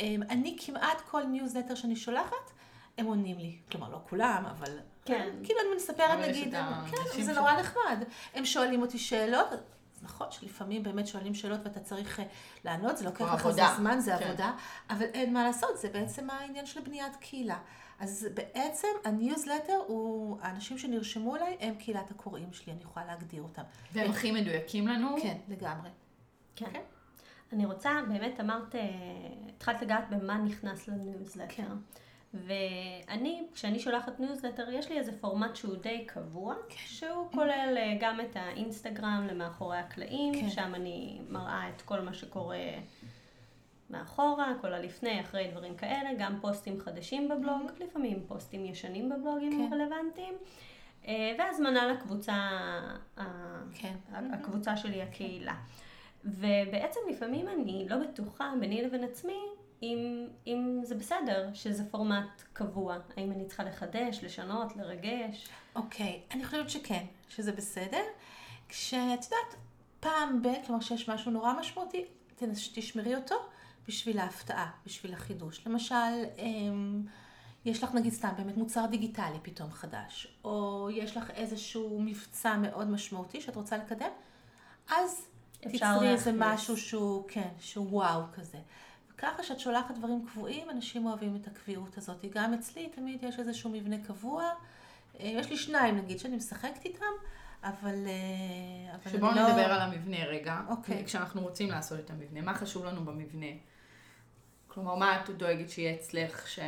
אה, 0.00 0.14
אני 0.30 0.56
כמעט 0.60 1.00
כל 1.00 1.24
ניוזלטר 1.24 1.74
שאני 1.74 1.96
שולחת, 1.96 2.50
הם 2.98 3.06
עונים 3.06 3.38
לי. 3.38 3.56
כלומר, 3.70 3.90
לא 3.90 3.98
כולם, 4.08 4.44
אבל... 4.50 4.78
כן. 5.04 5.28
כאילו 5.44 5.60
אני 5.60 5.76
מספרת 5.76 6.18
נגיד, 6.28 6.54
כן, 6.90 7.22
זה 7.22 7.32
נורא 7.32 7.52
נחמד. 7.52 8.04
הם 8.34 8.44
שואלים 8.44 8.82
אותי 8.82 8.98
שאלות, 8.98 9.48
נכון 10.02 10.26
שלפעמים 10.30 10.82
באמת 10.82 11.06
שואלים 11.06 11.34
שאלות 11.34 11.60
ואתה 11.64 11.80
צריך 11.80 12.20
אה, 12.20 12.24
לענות, 12.64 12.96
זה 12.96 13.04
לוקח 13.04 13.34
לך 13.34 13.46
איזה. 13.46 13.62
זמן, 13.76 14.00
זה 14.00 14.12
כן. 14.18 14.24
עבודה, 14.24 14.52
אבל 14.90 15.06
אין 15.14 15.32
מה 15.32 15.44
לעשות, 15.44 15.78
זה 15.78 15.88
בעצם 15.88 16.30
העניין 16.30 16.66
של 16.66 16.80
בניית 16.80 17.16
קהילה. 17.16 17.58
אז 18.00 18.28
בעצם 18.34 18.88
הניוזלטר 19.04 19.78
הוא, 19.86 20.38
האנשים 20.40 20.78
שנרשמו 20.78 21.36
אליי 21.36 21.56
הם 21.60 21.74
קהילת 21.74 22.10
הקוראים 22.10 22.52
שלי, 22.52 22.72
אני 22.72 22.82
יכולה 22.82 23.06
להגדיר 23.06 23.42
אותם. 23.42 23.62
והם 23.92 24.10
הכי 24.10 24.32
מדויקים 24.32 24.88
לנו. 24.88 25.16
כן, 25.22 25.36
לגמרי. 25.48 25.90
כן. 26.56 26.80
אני 27.52 27.66
רוצה, 27.66 27.90
באמת 28.08 28.40
אמרת, 28.40 28.74
אה, 28.74 28.80
התחלת 29.48 29.82
לגעת 29.82 30.04
במה 30.10 30.38
נכנס 30.38 30.88
לניוזלטר. 30.88 31.54
כן. 31.54 31.66
ואני, 32.34 33.46
כשאני 33.54 33.78
שולחת 33.78 34.20
ניוזלטר, 34.20 34.70
יש 34.70 34.90
לי 34.90 34.98
איזה 34.98 35.12
פורמט 35.20 35.56
שהוא 35.56 35.76
די 35.76 36.04
קבוע, 36.06 36.54
שהוא 36.68 37.30
כולל 37.32 37.74
אה, 37.76 37.96
גם 38.00 38.20
את 38.20 38.36
האינסטגרם 38.36 39.26
למאחורי 39.30 39.78
הקלעים, 39.78 40.34
כן. 40.34 40.50
שם 40.50 40.74
אני 40.74 41.20
מראה 41.28 41.68
את 41.68 41.82
כל 41.82 42.00
מה 42.00 42.14
שקורה 42.14 42.58
מאחורה, 43.90 44.52
כל 44.60 44.74
הלפני, 44.74 45.20
אחרי 45.20 45.48
דברים 45.50 45.76
כאלה, 45.76 46.10
גם 46.18 46.38
פוסטים 46.40 46.80
חדשים 46.80 47.28
בבלוג, 47.28 47.70
לפעמים 47.80 48.24
פוסטים 48.28 48.64
ישנים 48.64 49.08
בבלוג 49.08 49.38
אם 49.42 49.52
הם 49.52 49.70
כן. 49.70 49.74
רלוונטיים, 49.74 50.34
אה, 51.06 51.34
והזמנה 51.38 51.86
לקבוצה, 51.86 52.34
כן. 53.74 53.94
הקבוצה 54.14 54.76
שלי, 54.76 55.02
הקהילה. 55.02 55.54
ובעצם 56.24 57.00
לפעמים 57.10 57.48
אני 57.48 57.86
לא 57.88 57.96
בטוחה 57.96 58.52
ביני 58.60 58.82
לבין 58.82 59.04
עצמי 59.04 59.40
אם, 59.82 60.28
אם 60.46 60.80
זה 60.84 60.94
בסדר 60.94 61.50
שזה 61.54 61.84
פורמט 61.90 62.42
קבוע. 62.52 62.96
האם 63.16 63.32
אני 63.32 63.46
צריכה 63.46 63.64
לחדש, 63.64 64.24
לשנות, 64.24 64.76
לרגש? 64.76 65.48
אוקיי, 65.76 66.22
אני 66.30 66.44
חושבת 66.44 66.70
שכן, 66.70 67.04
שזה 67.28 67.52
בסדר. 67.52 68.02
כשאת 68.68 69.24
יודעת, 69.24 69.60
פעם 70.00 70.42
ב, 70.42 70.48
כלומר 70.66 70.80
שיש 70.80 71.08
משהו 71.08 71.30
נורא 71.30 71.52
משמעותי, 71.60 72.04
תשמרי 72.74 73.16
אותו 73.16 73.34
בשביל 73.88 74.18
ההפתעה, 74.18 74.70
בשביל 74.86 75.14
החידוש. 75.14 75.66
למשל, 75.66 75.94
אמ, 76.38 77.02
יש 77.64 77.82
לך 77.82 77.94
נגיד 77.94 78.12
סתם 78.12 78.28
באמת 78.36 78.56
מוצר 78.56 78.86
דיגיטלי 78.86 79.38
פתאום 79.42 79.70
חדש, 79.70 80.38
או 80.44 80.88
יש 80.92 81.16
לך 81.16 81.30
איזשהו 81.30 82.00
מבצע 82.00 82.56
מאוד 82.56 82.90
משמעותי 82.90 83.40
שאת 83.40 83.56
רוצה 83.56 83.76
לקדם, 83.76 84.10
אז 84.90 85.26
תצרי 85.60 86.08
איזה. 86.08 86.32
משהו 86.34 86.76
שהוא, 86.76 87.24
כן, 87.28 87.48
שהוא 87.60 87.86
וואו 87.90 88.22
כזה. 88.34 88.58
וככה 89.22 89.42
שאת 89.42 89.60
שולחת 89.60 89.94
דברים 89.94 90.26
קבועים, 90.26 90.70
אנשים 90.70 91.06
אוהבים 91.06 91.36
את 91.36 91.46
הקביעות 91.46 91.98
הזאת. 91.98 92.24
גם 92.30 92.54
אצלי 92.54 92.88
תמיד 92.88 93.22
יש 93.22 93.38
איזשהו 93.38 93.70
מבנה 93.70 93.96
קבוע. 94.06 94.42
אה, 95.20 95.26
יש 95.26 95.50
לי 95.50 95.56
שניים 95.56 95.96
נגיד 95.96 96.18
שאני 96.18 96.36
משחקת 96.36 96.84
איתם, 96.84 97.04
אבל, 97.62 97.94
אה, 98.06 98.94
אבל 98.94 99.12
שבואו 99.12 99.34
לא... 99.34 99.48
נדבר 99.48 99.72
על 99.72 99.80
המבנה 99.80 100.24
רגע. 100.24 100.60
אוקיי. 100.68 101.04
כשאנחנו 101.06 101.40
רוצים 101.40 101.70
לעשות 101.70 102.00
את 102.00 102.10
המבנה, 102.10 102.40
מה 102.40 102.54
חשוב 102.54 102.84
לנו 102.84 103.04
במבנה? 103.04 103.46
כלומר, 104.68 104.94
מה 104.94 105.20
את 105.20 105.30
דואגת 105.30 105.70
שיהיה 105.70 105.94
אצלך 105.94 106.48
ש... 106.48 106.58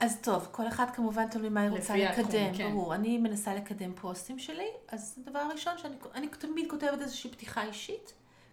אז 0.00 0.20
טוב, 0.22 0.48
כל 0.50 0.68
אחד 0.68 0.86
כמובן 0.94 1.28
תלוי 1.28 1.48
מה 1.48 1.60
היא 1.60 1.70
רוצה 1.70 1.96
לקדם, 1.96 2.54
כן. 2.54 2.70
ברור. 2.70 2.94
אני 2.94 3.18
מנסה 3.18 3.54
לקדם 3.54 3.94
פוסטים 3.94 4.38
שלי, 4.38 4.68
אז 4.88 5.18
הדבר 5.22 5.38
הראשון 5.38 5.78
שאני 5.78 5.94
אני 6.14 6.28
תמיד 6.28 6.70
כותבת 6.70 7.00
איזושהי 7.00 7.30
פתיחה 7.30 7.62
אישית, 7.62 8.12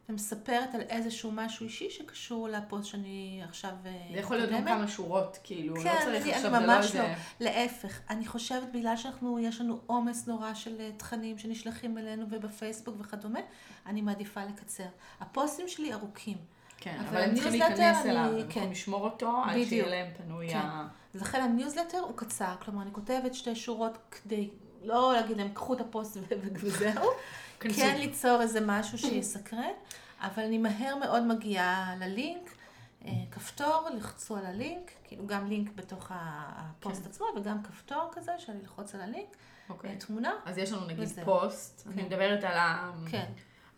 ומספרת 0.10 0.76
על 0.76 0.82
איזשהו 0.82 1.32
משהו 1.32 1.64
אישי 1.66 1.90
שקשור 1.90 2.50
לפוסט 2.50 2.86
שאני 2.86 3.42
עכשיו 3.44 3.72
אה, 3.86 3.92
זה 4.14 4.20
יכול 4.20 4.38
להיות 4.38 4.50
גם. 4.52 4.66
כמה 4.66 4.88
שורות, 4.88 5.38
כאילו, 5.44 5.76
לא 5.76 5.82
כן, 5.84 5.96
צריך 6.04 6.24
אני, 6.24 6.34
עכשיו, 6.34 6.56
אני 6.56 6.60
זה 6.66 6.68
לא 6.68 6.76
ממש 6.76 6.86
איזה... 6.86 7.02
לא. 7.02 7.08
להפך, 7.40 8.00
אני 8.10 8.28
חושבת 8.28 8.68
בגלל 8.74 8.98
שאנחנו, 8.98 9.40
יש 9.40 9.62
לנו 9.62 9.80
עומס 9.88 10.28
נורא 10.28 10.54
של 10.54 10.76
אה, 10.80 10.90
תכנים 10.98 11.38
שנשלחים 11.38 11.98
אלינו 11.98 12.26
ובפייסבוק 12.30 12.96
וכדומה, 13.00 13.40
אני 13.86 14.02
מעדיפה 14.02 14.46
לקצר. 14.46 14.84
הפוסטים 15.20 15.68
שלי 15.68 15.94
ארוכים. 15.94 16.38
כן, 16.78 16.98
אבל 17.00 17.08
אבל 17.08 17.22
הם 17.30 17.36
צריכים 17.36 17.60
להיכנס 17.60 18.02
אני- 18.02 18.12
אליו, 18.12 18.24
הם 18.24 18.42
כן. 18.42 18.50
יכולים 18.50 18.72
לשמור 18.72 19.04
אותו 19.04 19.42
עד. 19.46 19.58
שיהיה 19.70 19.88
להם 19.90 20.08
פנוי 20.18 20.50
כן. 20.50 20.58
ה... 20.58 20.88
אז 21.16 21.22
לכן 21.22 21.42
הניוזלטר 21.42 22.00
הוא 22.00 22.18
קצר, 22.18 22.56
כלומר 22.66 22.82
אני 22.82 22.92
כותבת 22.92 23.34
שתי 23.34 23.56
שורות 23.56 23.98
כדי 24.12 24.50
לא 24.84 25.14
להגיד 25.14 25.38
להם 25.38 25.50
קחו 25.54 25.74
את 25.74 25.82
הפוסט 25.82 26.18
וזהו, 26.54 27.10
כנסו. 27.62 27.82
כן 27.82 27.98
ליצור 27.98 28.42
איזה 28.42 28.60
משהו 28.66 28.98
שיסקרן, 28.98 29.74
אבל 30.22 30.44
אני 30.44 30.58
מהר 30.58 30.96
מאוד 30.96 31.24
מגיעה 31.24 31.96
ללינק, 32.00 32.52
אה, 33.06 33.12
כפתור, 33.32 33.90
לחצו 33.98 34.38
על 34.38 34.46
הלינק, 34.46 34.92
כאילו 35.04 35.28
גם 35.28 35.48
לינק 35.48 35.70
בתוך 35.76 36.12
הפוסט 36.16 37.04
כן. 37.04 37.10
עצמו 37.10 37.26
וגם 37.36 37.64
כפתור 37.64 38.10
כזה 38.12 38.32
של 38.38 38.54
ללחוץ 38.54 38.96
על 38.96 39.02
הלינק, 39.02 39.38
אוקיי. 39.70 39.90
אה, 39.90 39.96
תמונה, 39.96 40.34
אז 40.46 40.58
יש 40.58 40.72
לנו 40.72 40.86
נגיד 40.86 41.00
וזהו. 41.00 41.26
פוסט, 41.26 41.88
אני 41.88 41.96
כן. 41.96 42.06
מדברת 42.06 42.44
על 42.44 42.58
ה... 42.58 42.92
כן, 43.10 43.26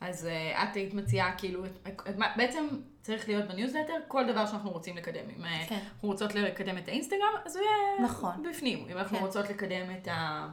אז 0.01 0.27
uh, 0.27 0.63
את 0.63 0.75
היית 0.75 0.93
מציעה, 0.93 1.37
כאילו, 1.37 1.65
את, 1.65 1.87
את, 2.09 2.15
בעצם 2.37 2.67
צריך 3.01 3.27
להיות 3.27 3.47
בניוזלטר 3.47 3.93
כל 4.07 4.31
דבר 4.31 4.45
שאנחנו 4.45 4.71
רוצים 4.71 4.97
לקדם. 4.97 5.29
אם 5.29 5.43
כן. 5.69 5.79
אנחנו 5.93 6.07
רוצות 6.07 6.35
לקדם 6.35 6.77
את 6.77 6.87
האינסטגרם, 6.87 7.33
אז 7.45 7.55
הוא 7.55 7.65
יהיה 7.65 8.09
נכון. 8.09 8.43
בפנים. 8.49 8.87
אם 8.91 8.97
אנחנו 8.97 9.17
כן. 9.17 9.23
רוצות 9.23 9.49
לקדם 9.49 9.95
את, 9.95 10.07
ה, 10.07 10.47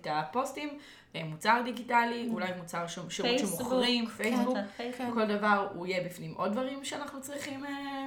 את 0.00 0.06
הפוסטים, 0.10 0.78
אה, 1.16 1.24
מוצר 1.24 1.60
דיגיטלי, 1.64 2.28
אולי 2.32 2.52
מוצר 2.58 2.86
ש, 2.86 2.94
שירות 2.94 3.10
פייסבוק, 3.30 3.60
שמוכרים, 3.60 4.06
כן. 4.06 4.12
פייסבוק. 4.12 4.56
כן. 4.98 5.10
כל 5.14 5.24
דבר 5.36 5.68
הוא 5.74 5.86
יהיה 5.86 6.04
בפנים. 6.04 6.34
עוד 6.36 6.52
דברים 6.52 6.84
שאנחנו 6.84 7.20
צריכים 7.20 7.64
אה, 7.66 8.06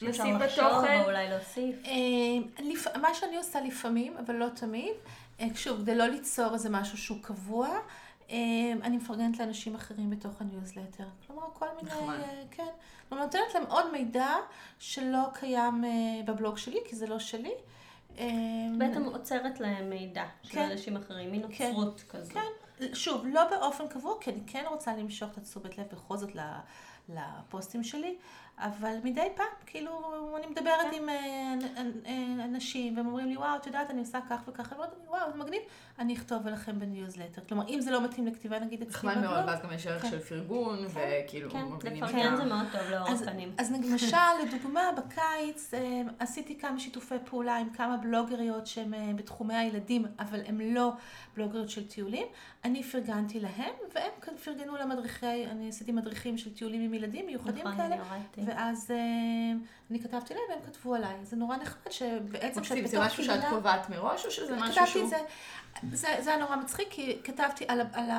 לשים 0.00 0.38
בתוכן. 0.38 1.00
או 1.00 1.04
אולי 1.06 1.28
להוסיף. 1.28 1.76
אה, 1.84 1.92
לפ- 2.64 2.96
מה 2.96 3.14
שאני 3.14 3.36
עושה 3.36 3.60
לפעמים, 3.60 4.16
אבל 4.16 4.34
לא 4.34 4.46
תמיד, 4.56 4.92
שוב, 5.54 5.80
כדי 5.80 5.94
לא 5.94 6.06
ליצור 6.06 6.54
איזה 6.54 6.70
משהו 6.70 6.98
שהוא 6.98 7.18
קבוע, 7.22 7.68
אני 8.82 8.96
מפרגנת 8.96 9.38
לאנשים 9.38 9.74
אחרים 9.74 10.10
בתוך 10.10 10.40
הניוזלטר. 10.40 11.04
כלומר, 11.26 11.42
כל 11.52 11.66
מיני, 11.76 11.90
נחמד. 11.96 12.18
כן. 12.50 12.62
כלומר, 13.08 13.24
נותנת 13.24 13.54
להם 13.54 13.64
עוד 13.68 13.92
מידע 13.92 14.34
שלא 14.78 15.18
קיים 15.34 15.84
בבלוג 16.26 16.58
שלי, 16.58 16.78
כי 16.88 16.96
זה 16.96 17.06
לא 17.06 17.18
שלי. 17.18 17.50
אה, 18.18 18.26
בעצם 18.78 19.04
עוצרת 19.04 19.60
להם 19.60 19.90
מידע 19.90 20.24
של 20.42 20.52
כן. 20.52 20.68
אנשים 20.70 20.96
אחרים, 20.96 21.30
מין 21.32 21.42
כן. 21.52 21.68
נוצרות 21.68 22.04
כזו. 22.08 22.34
כן, 22.34 22.86
שוב, 22.94 23.26
לא 23.26 23.50
באופן 23.50 23.88
קבוע, 23.88 24.14
כי 24.20 24.30
אני 24.30 24.40
כן 24.46 24.64
רוצה 24.70 24.96
למשוך 24.96 25.32
את 25.32 25.38
התשומת 25.38 25.78
לב 25.78 25.86
בכל 25.92 26.16
זאת 26.16 26.30
לפוסטים 27.08 27.84
שלי, 27.84 28.16
אבל 28.58 28.94
מדי 29.04 29.28
פעם, 29.36 29.46
כאילו, 29.66 29.90
אני 30.38 30.46
מדברת 30.46 30.92
עם 30.92 31.08
אה, 31.08 31.54
אנ- 31.76 32.06
אה, 32.06 32.44
אנשים, 32.44 32.96
והם 32.96 33.06
אומרים 33.06 33.26
לי, 33.28 33.36
וואו, 33.36 33.56
את 33.56 33.66
יודעת, 33.66 33.90
אני 33.90 34.00
עושה 34.00 34.18
כך 34.30 34.40
וכך, 34.48 34.72
אני 34.72 34.78
אומרת, 34.78 34.92
וואו, 35.08 35.32
זה 35.32 35.38
מגניב, 35.38 35.60
אני 35.98 36.14
אכתוב 36.14 36.46
עליכם 36.46 36.78
בניוזלטר. 36.78 37.42
כלומר, 37.48 37.68
אם 37.68 37.80
זה 37.80 37.90
לא 37.90 38.04
מתאים 38.04 38.26
לכתיבה, 38.26 38.58
נגיד 38.58 38.82
אצלי 38.82 38.90
נחמד 39.10 39.18
מאוד, 39.18 39.44
ואז 39.46 39.60
גם 39.62 39.72
יש 39.72 39.86
ערך 39.86 40.02
כן. 40.02 40.10
של 40.10 40.18
פרגון, 40.20 40.78
וכאילו, 40.88 41.50
כן, 41.50 41.62
מבינים 41.64 42.02
לפרגן 42.04 42.24
גם- 42.30 42.36
זה 42.36 42.44
מאוד 42.44 42.66
טוב 42.72 42.80
לאור 42.90 43.08
אז, 43.08 43.22
הפנים. 43.22 43.52
אז 43.58 43.72
למשל, 43.72 44.16
לדוגמה, 44.46 44.80
בקיץ 44.96 45.74
אה, 45.74 45.80
עשיתי 46.18 46.58
כמה 46.58 46.78
שיתופי 46.80 47.14
פעולה 47.24 47.56
עם 47.56 47.70
כמה 47.70 47.96
בלוגריות 47.96 48.66
שהן 48.66 49.16
בתחומי 49.16 49.54
הילדים, 49.54 50.04
אבל 50.18 50.40
הן 50.46 50.60
לא 50.60 50.92
בלוגריות 51.36 51.70
של 51.70 51.88
טיולים. 51.88 52.26
אני 52.64 52.82
פרגנתי 52.82 53.40
להם, 53.40 53.74
והם 53.94 54.10
כאן 54.20 54.36
פרגנו 54.36 54.76
למדריכי, 54.76 55.46
אני 55.46 55.68
עשיתי 55.68 55.92
מדריכים 55.92 56.38
של 56.38 56.54
טיולים 56.54 56.80
עם 56.80 56.94
ילדים 56.94 57.26
מיוחדים 57.26 57.66
נכון, 57.66 57.76
כאלה. 57.76 57.96
ואז 58.46 58.90
אה, 58.90 58.96
אני 59.90 60.00
כתבתי 60.02 60.34
להם 60.34 60.42
והם 60.50 60.58
כתבו 60.66 60.94
עליי. 60.94 61.14
זה 61.22 61.36
נורא 61.36 61.56
נחמד 61.56 61.92
שבעצם 61.92 62.60
מקסים, 62.60 62.86
זה 62.86 63.00
משהו 63.00 63.24
שאת 63.24 63.40
קובעת 63.50 63.90
מראש, 63.90 64.26
או 64.26 64.30
שזה 64.30 64.56
משהו 64.56 64.74
כתבתי 64.74 64.90
שהוא... 64.90 65.04
את 65.04 65.08
זה, 65.08 65.18
זה, 65.92 66.08
זה 66.20 66.30
היה 66.30 66.38
נורא 66.38 66.56
מצחיק, 66.56 66.88
כי 66.90 67.18
כתבתי 67.24 67.64
על, 67.68 67.80
על, 67.80 68.10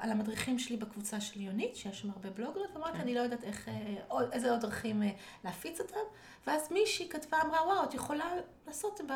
על 0.00 0.10
המדריכים 0.10 0.58
שלי 0.58 0.76
בקבוצה 0.76 1.20
של 1.20 1.40
יונית, 1.40 1.76
שיש 1.76 2.00
שם 2.00 2.08
הרבה 2.10 2.30
בלוגריות, 2.30 2.70
ואמרתי, 2.74 2.92
כן. 2.96 3.00
אני 3.00 3.14
לא 3.14 3.20
יודעת 3.20 3.44
איך, 3.44 3.68
אה, 3.68 4.16
איזה 4.32 4.50
עוד 4.50 4.60
דרכים 4.60 5.02
אה, 5.02 5.08
להפיץ 5.44 5.80
אותם, 5.80 5.98
ואז 6.46 6.72
מישהי 6.72 7.08
כתבה, 7.08 7.38
אמרה, 7.46 7.66
וואו, 7.66 7.84
את 7.84 7.94
יכולה 7.94 8.24
לעשות, 8.66 9.00
ב... 9.06 9.12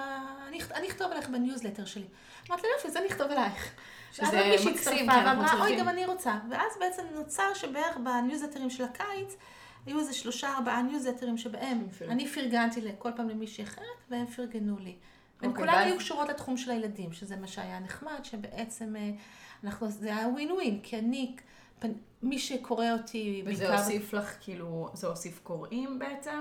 אני, 0.49 0.59
אכ- 0.59 0.73
אני 0.73 0.89
אכתוב 0.89 1.13
עליך 1.13 1.29
בניוזלטר 1.29 1.85
שלי. 1.85 2.07
אמרתי 2.51 2.63
לה, 2.63 2.73
יופי, 2.77 2.91
זה 2.91 2.99
אני 2.99 3.09
אכתוב 3.09 3.27
עלייך. 3.31 3.71
שזה 4.13 4.27
מקסים, 4.71 4.95
כי 4.95 5.01
אנחנו 5.03 5.27
ואמרה, 5.29 5.53
אוי, 5.53 5.59
צריכים- 5.59 5.79
גם 5.79 5.89
אני 5.89 6.07
רוצה. 6.07 6.35
ואז 6.51 6.73
בעצם 6.81 7.03
נוצר 7.15 7.55
שבערך 7.55 7.97
בניוזלטרים 7.97 8.71
של 8.71 8.85
הקיץ, 8.85 9.37
היו 9.87 9.99
איזה 9.99 10.13
שלושה, 10.13 10.55
ארבעה 10.57 10.83
ניוזלטרים 10.83 11.39
שבהם. 11.39 11.89
אני 12.09 12.29
פרגנתי 12.29 12.81
כל 12.99 13.11
פעם 13.17 13.29
למישהי 13.29 13.65
אחרת, 13.65 13.85
והם 14.11 14.27
פרגנו 14.27 14.79
לי. 14.79 14.95
והם 15.41 15.51
אוקיי, 15.51 15.67
כולן 15.67 15.79
היו 15.79 15.99
קשורות 15.99 16.29
לתחום 16.29 16.57
של 16.57 16.71
הילדים, 16.71 17.13
שזה 17.13 17.37
מה 17.37 17.47
שהיה 17.47 17.79
נחמד, 17.81 18.21
שבעצם 18.23 18.97
אה, 18.97 19.11
אנחנו, 19.65 19.91
זה 19.91 20.17
היה 20.17 20.29
ווין 20.29 20.53
ווין, 20.53 20.81
כי 20.83 20.99
אני, 20.99 21.35
פנ- 21.83 21.87
מי 22.23 22.39
שקורא 22.39 22.87
אותי 22.93 23.43
וזה 23.47 23.79
הוסיף 23.79 24.13
לך, 24.13 24.35
כאילו, 24.41 24.91
זה 24.95 25.07
הוסיף 25.07 25.41
קוראים 25.43 25.99
בעצם? 25.99 26.41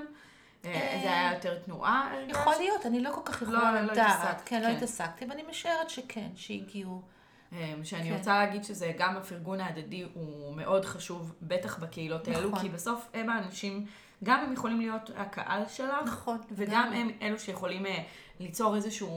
אה, 0.66 1.00
זה 1.04 1.12
היה 1.12 1.34
יותר 1.34 1.60
תנועה? 1.60 2.12
יכול? 2.28 2.54
להיות, 2.60 2.86
אני 2.86 3.00
לא 3.00 3.12
כל 3.12 3.22
כך 3.26 3.42
לא, 3.42 3.48
יכולה 3.48 3.82
לא 3.82 3.92
לדעת. 3.92 4.20
התעסקת, 4.22 4.42
כן, 4.46 4.62
לא 4.62 4.68
כן. 4.68 4.76
התעסקתי, 4.76 5.26
ואני 5.30 5.44
משערת 5.50 5.90
שכן, 5.90 6.30
שהגיעו. 6.36 7.02
אה, 7.54 7.74
שאני 7.84 8.10
כן. 8.10 8.18
רוצה 8.18 8.46
להגיד 8.46 8.64
שזה 8.64 8.92
גם 8.98 9.18
הפרגון 9.18 9.62
ההדדי 9.62 10.06
הוא 10.14 10.56
מאוד 10.56 10.86
חשוב, 10.86 11.36
בטח 11.42 11.80
בקהילות 11.80 12.28
האלו, 12.28 12.50
נכון. 12.50 12.62
כי 12.62 12.70
בסוף 12.70 13.08
הם 13.14 13.30
האנשים, 13.30 13.86
גם 14.24 14.40
הם 14.40 14.54
יכולים 14.54 14.80
להיות 14.80 15.12
הקהל 15.16 15.64
שלך, 15.68 16.04
נכון. 16.06 16.38
וגם 16.52 16.82
לגמרי. 16.82 16.98
הם 16.98 17.10
אלו 17.22 17.40
שיכולים 17.40 17.86
אה, 17.86 18.04
ליצור 18.40 18.76
איזושהי 18.76 19.08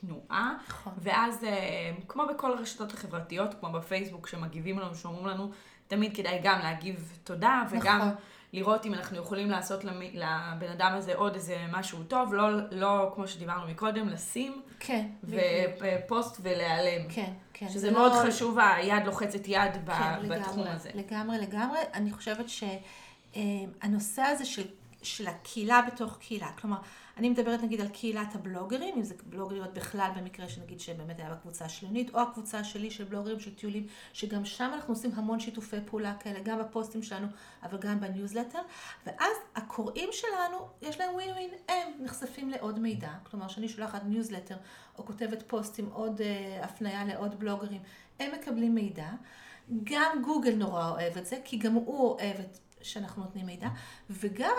תנועה, 0.00 0.56
נכון. 0.68 0.92
ואז 0.98 1.44
אה, 1.44 1.92
כמו 2.08 2.22
בכל 2.34 2.52
הרשתות 2.52 2.92
החברתיות, 2.92 3.54
כמו 3.60 3.72
בפייסבוק, 3.72 4.26
שמגיבים 4.26 4.78
לנו, 4.78 4.94
שאומרים 4.94 5.26
לנו, 5.26 5.50
תמיד 5.88 6.16
כדאי 6.16 6.40
גם 6.42 6.58
להגיב 6.58 7.18
תודה, 7.24 7.62
וגם 7.70 7.98
נכון. 7.98 8.14
לראות 8.52 8.86
אם 8.86 8.94
אנחנו 8.94 9.16
יכולים 9.16 9.50
לעשות 9.50 9.84
לבן 9.84 10.70
אדם 10.72 10.92
הזה 10.94 11.14
עוד 11.14 11.34
איזה 11.34 11.56
משהו 11.72 12.02
טוב, 12.02 12.34
לא, 12.34 12.48
לא 12.70 13.12
כמו 13.14 13.28
שדיברנו 13.28 13.68
מקודם, 13.68 14.08
לשים, 14.08 14.62
כן. 14.80 15.06
ופוסט 15.80 16.40
ולהיעלם. 16.42 17.08
כן, 17.08 17.32
כן. 17.52 17.68
שזה 17.68 17.78
זה 17.78 17.90
מאוד 17.90 18.12
לא- 18.12 18.30
חשוב, 18.30 18.58
היד 18.58 19.06
לוחצת 19.06 19.48
יד 19.48 19.84
ב- 19.84 19.90
כן, 19.92 20.28
בתחום 20.28 20.58
לגמרי, 20.58 20.70
הזה. 20.70 20.90
לגמרי, 20.94 21.38
לגמרי. 21.38 21.78
אני 21.94 22.12
חושבת 22.12 22.46
שהנושא 22.48 24.22
הזה 24.22 24.44
של, 24.44 24.66
של 25.02 25.26
הקהילה 25.26 25.82
בתוך 25.86 26.18
קהילה, 26.18 26.52
כלומר, 26.52 26.76
אני 27.16 27.28
מדברת 27.28 27.62
נגיד 27.62 27.80
על 27.80 27.88
קהילת 27.88 28.34
הבלוגרים, 28.34 28.94
אם 28.96 29.02
זה 29.02 29.14
בלוגריות 29.26 29.74
בכלל, 29.74 30.10
במקרה 30.16 30.48
שנגיד 30.48 30.80
שבאמת 30.80 31.18
היה 31.18 31.30
בקבוצה 31.30 31.64
השלונית, 31.64 32.14
או 32.14 32.20
הקבוצה 32.20 32.64
שלי 32.64 32.90
של 32.90 33.04
בלוגרים 33.04 33.40
של 33.40 33.54
טיולים, 33.54 33.86
שגם 34.12 34.44
שם 34.44 34.70
אנחנו 34.74 34.94
עושים 34.94 35.10
המון 35.14 35.40
שיתופי 35.40 35.76
פעולה 35.86 36.14
כאלה, 36.20 36.40
גם 36.40 36.58
בפוסטים 36.58 37.02
שלנו, 37.02 37.26
אבל 37.62 37.78
גם 37.78 38.00
בניוזלטר, 38.00 38.58
ואז 39.06 39.36
הקוראים 39.54 40.08
שלנו, 40.12 40.68
יש 40.82 41.00
להם 41.00 41.14
ווין 41.14 41.30
ווין, 41.30 41.50
הם 41.68 41.92
נחשפים 42.00 42.50
לעוד 42.50 42.78
מידע, 42.78 43.10
כלומר, 43.30 43.48
שאני 43.48 43.68
שולחת 43.68 44.02
ניוזלטר, 44.04 44.56
או 44.98 45.06
כותבת 45.06 45.42
פוסט 45.46 45.78
עם 45.78 45.86
עוד 45.92 46.20
אה, 46.20 46.64
הפניה 46.64 47.04
לעוד 47.04 47.38
בלוגרים, 47.38 47.82
הם 48.20 48.30
מקבלים 48.32 48.74
מידע. 48.74 49.08
גם 49.84 50.22
גוגל 50.24 50.54
נורא 50.54 50.90
אוהב 50.90 51.16
את 51.16 51.26
זה, 51.26 51.36
כי 51.44 51.56
גם 51.56 51.72
הוא 51.74 52.08
אוהב 52.08 52.36
את 52.40 52.58
שאנחנו 52.82 53.22
נותנים 53.22 53.46
מידע, 53.46 53.68
וגם 54.10 54.56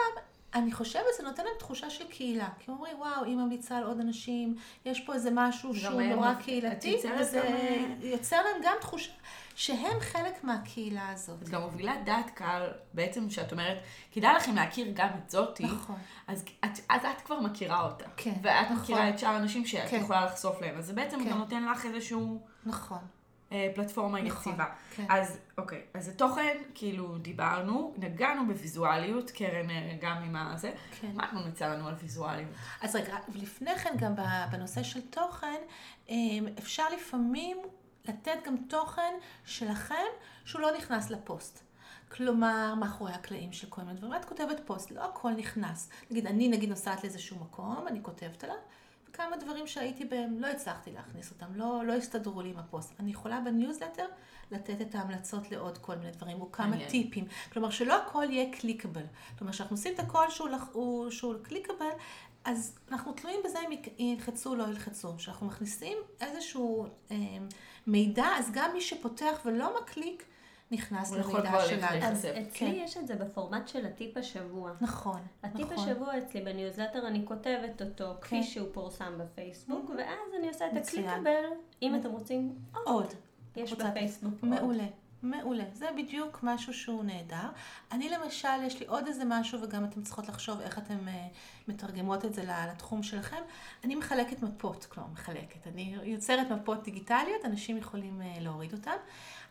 אני 0.56 0.72
חושבת 0.72 1.04
שזה 1.14 1.24
נותן 1.24 1.44
להם 1.44 1.54
תחושה 1.60 1.90
של 1.90 2.08
קהילה. 2.08 2.50
כי 2.60 2.72
הם 2.72 2.78
אומרים, 2.78 3.00
וואו, 3.00 3.24
היא 3.24 3.36
ממליצה 3.36 3.78
על 3.78 3.84
עוד 3.84 4.00
אנשים, 4.00 4.56
יש 4.86 5.00
פה 5.00 5.14
איזה 5.14 5.30
משהו 5.34 5.76
שהוא 5.76 6.02
נורא 6.02 6.34
קהילתי, 6.34 6.98
וזה 7.20 7.40
גם, 7.40 7.46
אה, 7.46 7.86
יוצר 8.02 8.38
להם 8.38 8.62
גם 8.64 8.76
תחושה 8.82 9.12
שהם 9.56 10.00
חלק 10.00 10.44
מהקהילה 10.44 11.10
הזאת. 11.10 11.42
את 11.44 11.50
גם 11.50 11.62
מובילה 11.62 11.94
דעת 12.06 12.30
קהל, 12.30 12.70
בעצם 12.94 13.30
שאת 13.30 13.52
אומרת, 13.52 13.78
כדאי 14.12 14.34
לכם 14.34 14.56
להכיר 14.56 14.92
גם 14.94 15.10
את 15.24 15.30
זאתי, 15.30 15.64
נכון. 15.64 15.98
אז 16.28 16.44
את, 16.66 16.80
אז 16.90 17.06
את 17.06 17.22
כבר 17.26 17.40
מכירה 17.40 17.86
אותה. 17.86 18.06
כן, 18.18 18.34
ואת 18.42 18.66
נכון. 18.66 18.78
מכירה 18.78 19.10
את 19.10 19.20
שאר 19.20 19.30
האנשים 19.30 19.66
שאת 19.66 19.90
כן. 19.90 20.00
יכולה 20.04 20.26
לחשוף 20.26 20.62
להם, 20.62 20.78
אז 20.78 20.86
זה 20.86 20.94
בעצם 20.94 21.24
כן. 21.24 21.30
גם 21.30 21.38
נותן 21.38 21.66
לך 21.66 21.86
איזשהו 21.86 22.42
נכון. 22.66 23.00
אה, 23.52 23.72
פלטפורמה 23.76 24.22
נכון, 24.22 24.52
יציבה. 24.52 24.66
כן. 24.96 25.06
אז 25.10 25.40
אוקיי, 25.58 25.82
אז 25.94 26.08
התוכן, 26.08 26.58
כאילו 26.76 27.18
דיברנו, 27.18 27.94
נגענו 27.98 28.48
בוויזואליות, 28.48 29.32
קרן 29.32 29.70
אה, 29.70 29.98
גם 30.02 30.18
עם 30.24 30.36
הזה, 30.36 30.72
כן. 31.02 31.12
מה 31.14 31.26
את 31.26 31.34
ממליצה 31.34 31.68
לנו 31.68 31.88
על 31.88 31.94
ויזואליות? 32.02 32.50
אז 32.82 32.96
רגע, 32.96 33.18
לפני 33.34 33.76
כן 33.76 33.94
גם 33.98 34.14
בנושא 34.52 34.84
של 34.84 35.02
תוכן, 35.02 35.62
אמ, 36.10 36.48
אפשר 36.60 36.84
לפעמים 36.90 37.58
לתת 38.06 38.38
גם 38.46 38.56
תוכן 38.58 39.14
שלכם 39.46 40.06
שהוא 40.46 40.62
לא 40.62 40.78
נכנס 40.78 41.10
לפוסט. 41.10 41.64
כלומר, 42.12 42.74
מאחורי 42.80 43.12
הקלעים 43.12 43.54
של 43.54 43.68
כל 43.70 43.82
מיני 43.82 43.98
דברים. 43.98 44.14
את 44.14 44.26
כותבת 44.26 44.62
פוסט, 44.66 44.92
לא 44.92 45.06
הכל 45.06 45.32
נכנס. 45.32 45.90
נגיד, 46.12 46.28
אני 46.28 46.48
נגיד 46.48 46.70
נוסעת 46.70 47.04
לאיזשהו 47.04 47.40
מקום, 47.40 47.88
אני 47.88 48.00
כותבת 48.04 48.44
עליו, 48.44 48.56
וכמה 49.12 49.38
דברים 49.38 49.68
שהייתי 49.68 50.06
בהם, 50.06 50.40
לא 50.40 50.48
הצלחתי 50.48 50.92
להכניס 50.92 51.32
אותם, 51.32 51.46
לא, 51.56 51.82
לא 51.86 51.94
הסתדרו 51.94 52.42
לי 52.42 52.50
עם 52.50 52.58
הפוסט. 52.58 52.94
אני 53.00 53.12
יכולה 53.12 53.40
בניוזלטר 53.40 54.06
לתת 54.52 54.82
את 54.82 54.96
ההמלצות 54.96 55.52
לעוד 55.52 55.78
כל 55.78 55.96
מיני 55.96 56.12
דברים, 56.12 56.42
או 56.42 56.52
כמה 56.52 56.68
מעניין. 56.68 56.90
טיפים. 56.90 57.26
כלומר, 57.54 57.70
שלא 57.70 58.02
הכל 58.02 58.26
יהיה 58.30 58.54
clickable. 58.60 59.04
כלומר, 59.38 59.54
כשאנחנו 59.54 59.74
עושים 59.76 59.94
את 59.94 60.00
הכל 60.00 60.30
שהוא, 60.30 60.50
לח- 60.50 60.70
הוא- 60.72 61.10
שהוא 61.10 61.36
clickable, 61.44 61.90
אז 62.46 62.78
אנחנו 62.92 63.12
תלויים 63.14 63.40
בזה 63.46 63.60
אם 63.60 63.72
ילחצו 64.00 64.50
או 64.50 64.56
לא 64.56 64.64
ילחצו. 64.64 65.18
כשאנחנו 65.18 65.48
מכניסים 65.48 65.98
איזשהו 66.22 66.86
אה, 67.12 67.16
מידע, 67.88 68.26
אז 68.38 68.50
גם 68.54 68.74
מי 68.74 68.82
שפותח 68.82 69.42
ולא 69.46 69.78
מקליק, 69.82 70.26
נכנס 70.72 71.12
הוא 71.12 71.20
יכול 71.20 71.40
למידע 71.40 71.50
כבר 71.50 71.68
שלנו. 71.68 71.82
להיחשף. 71.82 72.08
אז 72.12 72.26
להיחשף. 72.26 72.48
אצלי 72.48 72.68
כן. 72.68 72.74
יש 72.84 72.98
את 72.98 73.08
זה 73.08 73.16
בפורמט 73.16 73.68
של 73.68 73.86
הטיפ 73.86 74.18
השבוע. 74.18 74.72
נכון, 74.82 75.20
הטיפ 75.44 75.72
נכון. 75.72 75.90
השבוע 75.90 76.18
אצלי 76.18 76.42
בניוזלטר, 76.42 77.08
אני 77.08 77.26
כותבת 77.26 77.82
אותו 77.82 78.14
כפי 78.22 78.36
כן. 78.36 78.44
שהוא 78.44 78.68
פורסם 78.74 79.14
בפייסבוק, 79.18 79.90
ואז 79.98 80.34
אני 80.40 80.48
עושה 80.48 80.68
את. 80.68 80.78
ה 80.78 80.84
clickable, 80.84 81.44
אם 81.82 81.96
אתם 81.96 82.12
רוצים 82.12 82.56
עוד. 82.74 82.84
עוד. 82.88 83.14
יש 83.56 83.74
בפייסבוק 83.74 84.34
עוד. 84.42 84.50
מעולה. 84.50 84.88
מעולה. 85.24 85.64
זה 85.74 85.88
בדיוק 85.98 86.40
משהו 86.44 86.74
שהוא 86.74 87.04
נהדר. 87.04 87.50
אני 87.92 88.10
למשל, 88.10 88.64
יש 88.64 88.80
לי 88.80 88.86
עוד 88.86 89.08
איזה 89.08 89.24
משהו, 89.26 89.62
וגם 89.62 89.86
אתן 89.86 90.02
צריכות 90.02 90.28
לחשוב 90.28 90.62
איך 90.62 90.78
אתן 90.78 91.08
uh, 91.08 91.12
מתרגמות 91.68 92.26
את 92.26 92.34
זה 92.34 92.44
לתחום 92.44 93.04
שלכם. 93.04 93.42
אני 93.84 93.96
מחלקת 93.96 94.44
מפות, 94.44 94.86
כלומר 94.86 95.10
מחלקת. 95.10 95.68
אני 95.68 95.96
יוצרת 96.04 96.52
מפות 96.52 96.84
דיגיטליות, 96.84 97.46
אנשים 97.46 97.78
יכולים 97.78 98.22
uh, 98.22 98.40
להוריד 98.40 98.74
אותן. 98.74 98.96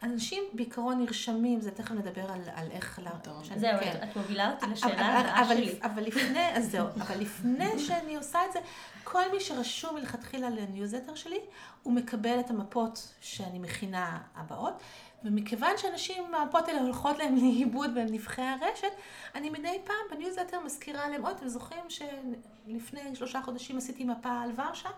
אנשים 0.02 0.44
בעיקרון 0.52 0.98
נרשמים, 0.98 1.60
זה 1.60 1.70
תכף 1.70 1.90
נדבר 1.90 2.30
על, 2.30 2.40
על 2.54 2.70
איך... 2.70 2.98
לה, 3.02 3.10
זהו, 3.56 3.80
כן. 3.80 3.98
את 4.02 4.16
מובילה 4.16 4.50
אותי 4.50 4.66
לשאלה 4.66 5.18
הבאה 5.18 5.48
שלי. 5.48 5.78
אבל 5.82 6.02
לפני, 6.02 6.56
אז 6.56 6.70
זהו, 6.70 6.86
אבל 7.00 7.20
לפני 7.20 7.78
שאני 7.78 8.16
עושה 8.16 8.38
את 8.48 8.52
זה, 8.52 8.58
כל 9.04 9.22
מי 9.32 9.40
שרשום 9.40 9.94
מלכתחילה 9.94 10.50
לניוזלטר 10.50 11.14
שלי, 11.14 11.38
הוא 11.82 11.92
מקבל 11.92 12.40
את 12.40 12.50
המפות 12.50 13.12
שאני 13.20 13.58
מכינה 13.58 14.18
הבאות. 14.34 14.74
ומכיוון 15.24 15.70
שאנשים, 15.76 16.34
המפות 16.34 16.68
האלה 16.68 16.80
הולכות 16.80 17.18
להם 17.18 17.36
לאיבוד 17.36 17.94
בנבכי 17.94 18.42
הרשת, 18.42 18.92
אני 19.34 19.50
מדי 19.50 19.78
פעם 19.84 19.96
בניוזלטר 20.10 20.60
מזכירה 20.64 21.08
להם, 21.08 21.22
עוד, 21.26 21.36
אתם 21.36 21.48
זוכרים 21.48 21.84
שלפני 21.88 23.14
שלושה 23.14 23.42
חודשים 23.42 23.78
עשיתי 23.78 24.04
מפה 24.04 24.40
על 24.42 24.50
ורשה? 24.56 24.88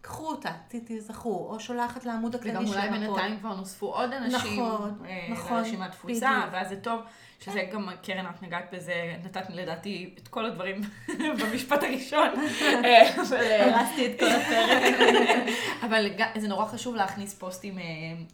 קחו 0.00 0.26
אותה, 0.26 0.50
תזכרו, 0.68 1.50
או 1.50 1.60
שולחת 1.60 2.04
לעמוד 2.04 2.34
הכללי 2.34 2.66
של 2.66 2.78
המפות. 2.78 2.92
וגם 2.92 2.92
אולי 2.94 3.06
בינתיים 3.06 3.38
כבר 3.40 3.54
נוספו 3.54 3.86
עוד 3.86 4.12
אנשים 4.12 4.62
נכון, 4.64 4.98
אה, 5.04 5.28
נכון, 5.32 5.56
לרשימת 5.58 5.90
תפוצה, 5.90 6.48
ואז 6.52 6.68
זה 6.68 6.80
טוב. 6.80 7.00
שזה. 7.44 7.64
גם, 7.72 7.88
קרן, 8.02 8.26
את 8.26 8.42
נגעת 8.42 8.64
בזה, 8.72 9.16
נתת 9.24 9.50
לדעתי 9.50 10.14
את 10.22 10.28
כל 10.28 10.46
הדברים 10.46 10.80
במשפט 11.40 11.82
הראשון. 11.82 12.28
אה, 12.84 13.14
הרסתי 13.64 14.06
את 14.06 14.20
כל 14.20 14.26
הפרק. 14.26 14.94
אבל 15.86 16.06
זה 16.38 16.48
נורא 16.48 16.66
חשוב 16.66 16.94
להכניס 16.94 17.34
פוסטים 17.34 17.78
אה, 17.78 17.84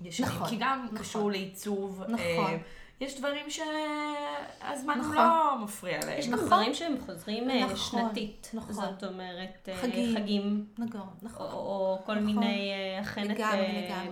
ישנים, 0.02 0.28
נכון, 0.28 0.48
כי 0.48 0.56
גם 0.60 0.82
נכון. 0.84 0.98
קשור 0.98 1.30
לעיצוב. 1.30 2.02
נכון. 2.08 2.58
יש 3.00 3.18
דברים 3.18 3.50
שהזמן 3.50 4.98
נכון. 4.98 5.16
לא 5.16 5.58
מפריע 5.64 5.98
להם. 6.06 6.18
יש 6.18 6.28
גם 6.28 6.34
נכון. 6.34 6.46
דברים 6.46 6.74
שהם 6.74 6.94
חוזרים 7.06 7.50
אה, 7.50 7.64
נכון. 7.64 7.76
שנתית. 7.76 8.50
נכון. 8.54 8.72
זאת 8.72 9.04
אומרת, 9.04 9.68
אה, 9.68 9.76
חגים. 9.76 10.16
חגים. 10.16 10.66
נכון. 10.78 11.08
נכון. 11.22 11.46
או, 11.46 11.52
או 11.52 11.98
כל 12.06 12.14
נכון. 12.14 12.24
מיני 12.24 12.70
אה, 12.72 13.00
הכנת 13.00 13.40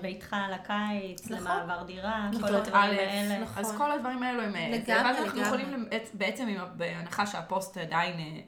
ביתך 0.00 0.36
לקיץ, 0.52 1.30
נכון. 1.30 1.36
למעבר 1.36 1.82
דירה, 1.82 2.30
כל 2.40 2.54
הדברים 2.54 2.98
האלה. 2.98 3.38
נכון. 3.38 3.64
אז 3.64 3.76
כל 3.76 3.92
הדברים 3.92 4.22
האלו 4.22 4.42
הם... 4.42 4.52
לגמרי, 4.52 4.72
לגמרי. 4.82 5.18
אנחנו 5.18 5.40
יכולים 5.40 5.88
בעצם, 6.14 6.48
בהנחה 6.76 7.26
שהפוסט 7.26 7.78
עדיין... 7.78 8.42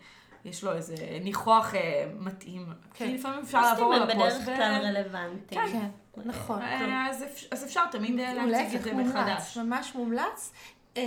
יש 0.45 0.65
לו 0.65 0.73
איזה 0.73 0.95
ניחוח 1.21 1.75
אה, 1.75 2.07
מתאים. 2.19 2.67
כן. 2.95 3.07
כי 3.07 3.15
לפעמים 3.15 3.41
אפשר 3.41 3.61
לעבור 3.61 3.95
על 3.95 4.03
הפוסט. 4.03 4.19
פוסטים 4.19 4.53
הם 4.53 4.59
בדרך 4.59 4.59
כלל 4.59 4.97
רלוונטיים. 4.97 5.61
כן, 5.61 5.73
כן, 5.73 5.89
נכון. 6.17 6.63
אה, 6.63 7.07
אז, 7.11 7.25
אז 7.51 7.65
אפשר 7.65 7.87
תמיד 7.91 8.19
אה, 8.19 8.35
להציג 8.35 8.77
את 8.77 8.83
זה 8.83 8.95
מחדש. 8.95 9.57
ממש 9.57 9.95
מומלץ. 9.95 10.53
אה, 10.97 11.03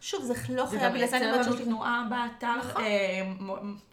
שוב, 0.00 0.24
זה 0.24 0.34
לא 0.48 0.66
חייב 0.66 0.94
לייצר 0.94 1.32
לנו 1.32 1.56
תנועה 1.56 2.06
באתר, 2.10 2.56
נכון. 2.58 2.82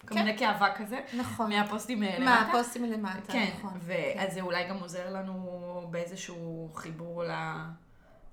כל 0.07 0.15
מיני 0.15 0.37
כן. 0.37 0.53
כאבה 0.53 0.73
כזה, 0.75 0.99
נכון. 1.17 1.49
מהפוסטים 1.49 2.01
למטה. 2.01 2.19
מהפוסטים 2.19 2.85
למטה, 2.85 3.33
כן, 3.33 3.49
נכון. 3.57 3.79
ואז 3.81 4.33
זה 4.33 4.41
אולי 4.41 4.67
גם 4.69 4.79
עוזר 4.79 5.13
לנו 5.13 5.87
באיזשהו 5.91 6.69
חיבור 6.75 7.23
ל... 7.23 7.31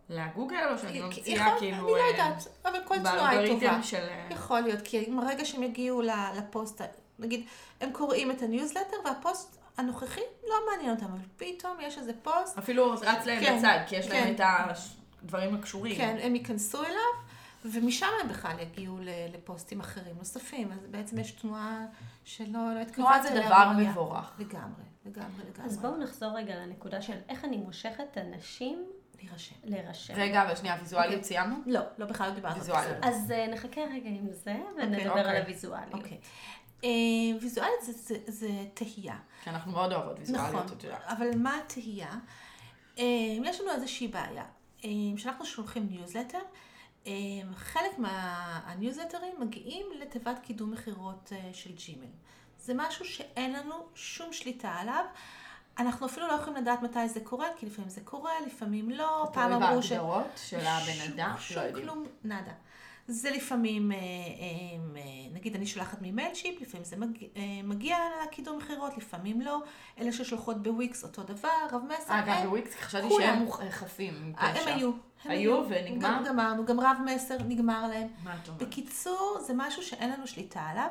לגוגל, 0.09 0.69
או 0.73 0.79
שאני 0.79 1.01
ממציאה 1.01 1.59
כאילו... 1.59 1.77
אני 1.77 1.87
לא 1.87 2.11
יודעת, 2.11 2.49
אבל 2.65 2.79
כל 2.85 2.99
תנועה 2.99 3.29
היא 3.31 3.61
טובה. 3.61 3.83
של... 3.83 4.07
יכול 4.31 4.61
להיות, 4.61 4.81
כי 4.83 5.11
ברגע 5.17 5.45
שהם 5.45 5.63
יגיעו 5.63 6.03
לפוסט, 6.37 6.83
נגיד, 7.19 7.47
הם 7.81 7.93
קוראים 7.93 8.31
את 8.31 8.43
הניוזלטר, 8.43 8.97
והפוסט 9.05 9.60
הנוכחי 9.81 10.21
לא 10.49 10.55
מעניין 10.71 10.91
אותם, 10.95 11.07
אבל 11.07 11.23
פתאום 11.37 11.77
יש 11.81 11.99
איזה 11.99 12.13
פוסט. 12.23 12.59
אפילו 12.59 12.93
רץ 12.93 13.27
להם 13.27 13.41
כן, 13.41 13.59
בצד, 13.59 13.79
כי 13.87 13.97
יש 13.97 14.09
כן. 14.09 14.15
להם 14.15 14.35
את 14.35 14.41
הדברים 15.23 15.55
הקשורים. 15.55 15.97
כן, 15.97 16.17
הם 16.23 16.35
ייכנסו 16.35 16.85
אליו, 16.85 17.31
ומשם 17.65 18.07
הם 18.23 18.29
בכלל 18.29 18.57
יגיעו 18.61 18.99
לפוסטים 19.35 19.81
אחרים 19.81 20.17
נוספים. 20.19 20.73
אז 20.73 20.79
בעצם 20.91 21.19
יש 21.19 21.31
תנועה 21.31 21.87
שלא 22.25 22.59
התקרבת 22.83 22.95
תנועה 22.95 23.23
זה 23.23 23.43
דבר 23.47 23.71
מבורך. 23.79 24.33
לגמרי, 24.39 24.85
לגמרי, 25.07 25.45
לגמרי. 25.51 25.67
אז 25.67 25.79
בואו 25.79 25.97
נחזור 25.97 26.37
רגע 26.37 26.55
לנקודה 26.55 27.03
של 27.03 27.17
איך 27.29 27.45
אני 27.45 27.57
מושכת 27.57 28.19
אנשים 28.19 28.85
להירשם. 29.23 29.55
להירשם. 29.65 30.15
רגע, 30.17 30.43
אבל 30.43 30.57
שנייה, 30.57 30.77
ויזואליות 30.81 31.15
אוקיי. 31.15 31.29
סיימנו? 31.29 31.57
לא, 31.67 31.81
לא 31.99 32.07
בכלל 32.07 32.29
לא 32.29 32.35
דיברנו 32.35 32.55
על 32.55 32.61
ויזואליות. 32.61 32.97
אז 33.03 33.31
אה, 33.31 33.47
נחכה 33.47 33.81
רגע 33.81 34.09
עם 34.09 34.27
זה, 34.31 34.57
ונדבר 34.77 35.09
אוקיי. 35.11 35.31
על 35.31 35.37
הוויזואליות. 35.37 35.95
אה, 36.85 36.91
ויזואלית 37.41 37.81
זה 38.27 38.49
תהייה. 38.75 39.17
כי 39.45 39.51
אנחנו 39.51 39.73
מאוד 39.73 39.93
אוהבות 39.93 40.19
ויזואליות, 40.19 40.73
את 40.73 40.85
יודעת. 40.85 41.03
נכון, 41.05 41.17
אבל 41.17 41.39
מה 41.39 41.59
התהייה? 41.59 42.13
אה, 42.99 43.05
יש 43.45 43.61
לנו 43.61 43.71
איזושהי 43.71 44.09
בעיה. 44.09 44.45
כשאנחנו 45.17 45.45
שולחים 45.45 45.87
ניוזלטר, 45.91 46.39
חלק 47.55 47.99
מהניוזלטרים 47.99 49.33
מגיעים 49.41 49.87
לתיבת 50.01 50.39
קידום 50.43 50.71
מכירות 50.71 51.33
של 51.53 51.71
ג'ימל. 51.75 52.07
זה 52.61 52.73
משהו 52.77 53.05
שאין 53.05 53.53
לנו 53.53 53.75
שום 53.95 54.33
שליטה 54.33 54.69
עליו. 54.69 55.05
אנחנו 55.79 56.07
אפילו 56.07 56.29
לא 56.29 56.33
יכולים 56.33 56.63
לדעת 56.63 56.83
מתי 56.83 57.09
זה 57.09 57.21
קורה, 57.21 57.47
כי 57.57 57.67
לפעמים 57.67 57.91
זה 57.91 58.01
קורה, 58.05 58.33
לפעמים 58.47 58.91
לא. 58.91 59.31
פעם 59.33 59.53
אמרו 59.53 59.83
ש... 59.83 59.89
תלוי 59.89 59.99
בהגדרות 59.99 60.27
של 60.37 60.61
הבן 60.61 61.13
אדם, 61.13 61.35
לא 61.57 61.61
יודעים. 61.61 61.87
כלום, 61.87 62.07
nada. 62.25 62.53
זה 63.11 63.31
לפעמים, 63.31 63.93
אה, 63.93 63.97
אה, 63.97 64.03
אה, 64.97 65.03
נגיד 65.33 65.55
אני 65.55 65.67
שולחת 65.67 65.99
ממיילצ'ימפ, 66.03 66.61
לפעמים 66.61 66.85
זה 66.85 66.97
מגיע 67.65 67.97
לקידום 68.25 68.59
מכירות, 68.59 68.97
לפעמים 68.97 69.41
לא. 69.41 69.63
אלה 69.99 70.13
ששולחות 70.13 70.63
בוויקס 70.63 71.05
אותו 71.05 71.23
דבר, 71.23 71.49
רב 71.73 71.83
מסר. 71.89 72.13
אה, 72.13 72.23
גם 72.27 72.47
בוויקס? 72.47 72.75
חשבתי 72.75 73.15
שהם 73.19 73.51
חפים. 73.71 74.33
הם 74.37 74.67
היו. 74.67 74.91
הם 75.25 75.31
היו 75.31 75.63
ונגמר? 75.69 76.23
גמרנו, 76.27 76.65
גם 76.65 76.81
רב 76.81 76.97
מסר 77.15 77.37
נגמר 77.49 77.89
להם. 77.89 78.09
מה 78.25 78.37
את 78.43 78.49
אומרת? 78.49 78.63
בקיצור, 78.63 79.39
זה 79.47 79.53
משהו 79.57 79.83
שאין 79.83 80.11
לנו 80.11 80.27
שליטה 80.27 80.61
עליו, 80.61 80.89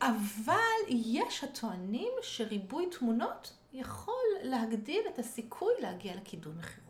אבל 0.00 0.54
יש 0.88 1.44
הטוענים 1.44 2.12
שריבוי 2.22 2.86
תמונות 2.98 3.52
יכול 3.72 4.24
להגדיל 4.42 5.00
את 5.14 5.18
הסיכוי 5.18 5.72
להגיע 5.80 6.14
לקידום 6.14 6.52
מכירות. 6.58 6.83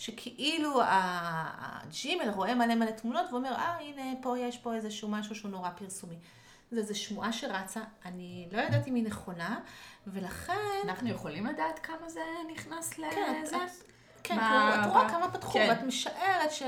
שכאילו 0.00 0.80
הג'ימל 0.84 2.30
רואה 2.30 2.54
מלא 2.54 2.74
מלא 2.74 2.90
תמונות 2.90 3.26
ואומר, 3.32 3.54
אה, 3.54 3.78
הנה, 3.80 4.02
פה 4.22 4.38
יש 4.38 4.58
פה 4.58 4.74
איזשהו 4.74 5.08
משהו 5.08 5.34
שהוא 5.34 5.50
נורא 5.50 5.70
פרסומי. 5.70 6.16
זה 6.70 6.80
איזו 6.80 6.98
שמועה 6.98 7.32
שרצה, 7.32 7.80
אני 8.04 8.48
לא 8.52 8.60
יודעת 8.60 8.88
אם 8.88 8.94
היא 8.94 9.04
נכונה, 9.04 9.60
ולכן... 10.06 10.52
אנחנו 10.84 11.08
יכולים 11.08 11.46
לדעת 11.46 11.78
כמה 11.78 12.08
זה 12.08 12.20
נכנס 12.52 12.98
לזה? 12.98 13.10
כן, 13.10 13.42
את, 13.46 13.60
כן, 14.22 14.38
את 14.38 14.86
רואה 14.90 15.08
כמה 15.08 15.30
פתחו, 15.30 15.52
כן. 15.52 15.66
ואת 15.70 15.82
משערת 15.82 16.50
ש... 16.50 16.62
Okay. 16.62 16.66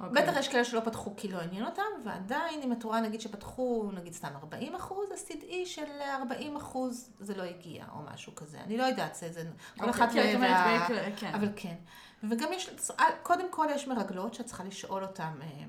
אוקיי. 0.00 0.22
בטח 0.22 0.36
יש 0.36 0.48
כאלה 0.48 0.64
שלא 0.64 0.80
פתחו 0.80 1.16
כי 1.16 1.28
לא 1.28 1.38
עניין 1.38 1.64
אותם, 1.64 1.82
ועדיין 2.04 2.62
אם 2.62 2.72
את 2.72 2.82
רואה 2.82 3.00
נגיד 3.00 3.20
שפתחו 3.20 3.90
נגיד 3.94 4.12
סתם 4.12 4.28
40 4.36 4.74
אחוז, 4.74 5.12
אז 5.12 5.24
תדעי 5.24 5.66
של 5.66 6.00
40 6.02 6.56
אחוז 6.56 7.10
זה 7.20 7.36
לא 7.36 7.42
הגיע 7.42 7.84
או 7.92 7.98
משהו 8.12 8.34
כזה. 8.34 8.58
אני 8.60 8.76
לא 8.76 8.84
יודעת, 8.84 9.14
זה, 9.14 9.32
זה 9.32 9.42
כל 9.78 9.86
okay, 9.86 9.90
אחת 9.90 10.12
כן, 10.12 10.38
וה... 10.40 10.86
כן. 11.16 11.34
אבל 11.34 11.48
כן. 11.56 11.74
וגם 12.22 12.52
יש, 12.52 12.70
קודם 13.22 13.50
כל 13.50 13.66
יש 13.74 13.88
מרגלות 13.88 14.34
שאת 14.34 14.46
צריכה 14.46 14.64
לשאול 14.64 15.02
אותם 15.04 15.38
אה. 15.42 15.64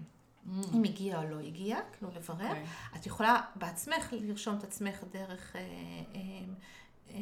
אם 0.73 0.83
הגיע 0.83 1.17
או 1.17 1.29
לא 1.29 1.39
הגיע, 1.39 1.77
כאילו 1.97 2.11
לברר. 2.15 2.37
Okay. 2.39 2.49
אוקיי. 2.49 2.65
את 2.95 3.05
יכולה 3.05 3.41
בעצמך 3.55 4.13
לרשום 4.13 4.57
את 4.57 4.63
עצמך 4.63 5.03
דרך... 5.11 5.55
אה, 5.55 5.61
אה, 7.09 7.19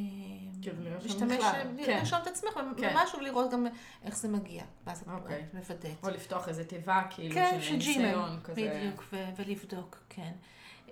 כאילו 0.62 0.78
להשתמש, 1.04 1.44
כן. 1.86 1.98
לרשום 1.98 2.20
את 2.22 2.28
עצמך 2.28 2.54
כן. 2.78 2.96
ומשהו 2.96 3.20
ולראות 3.20 3.52
גם 3.52 3.68
איך 4.04 4.18
זה 4.18 4.28
מגיע. 4.28 4.64
ואז 4.86 5.02
את 5.02 5.08
אוקיי. 5.08 5.46
מוודאת. 5.54 6.04
או 6.04 6.10
לפתוח 6.10 6.48
איזה 6.48 6.66
תיבה 6.66 7.02
כאילו 7.10 7.36
כן, 7.36 7.58
של 7.62 7.76
ניסיון 7.76 8.40
כזה. 8.44 8.80
בדיוק, 8.80 9.04
ולבדוק, 9.36 9.98
כן. 10.10 10.32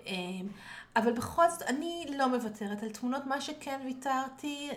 אמ, 0.06 0.48
אבל 0.96 1.12
בכל 1.12 1.50
זאת, 1.50 1.62
אני 1.62 2.06
לא 2.16 2.28
מוותרת 2.28 2.82
על 2.82 2.90
תמונות. 2.90 3.26
מה 3.26 3.40
שכן 3.40 3.80
ויתרתי, 3.84 4.70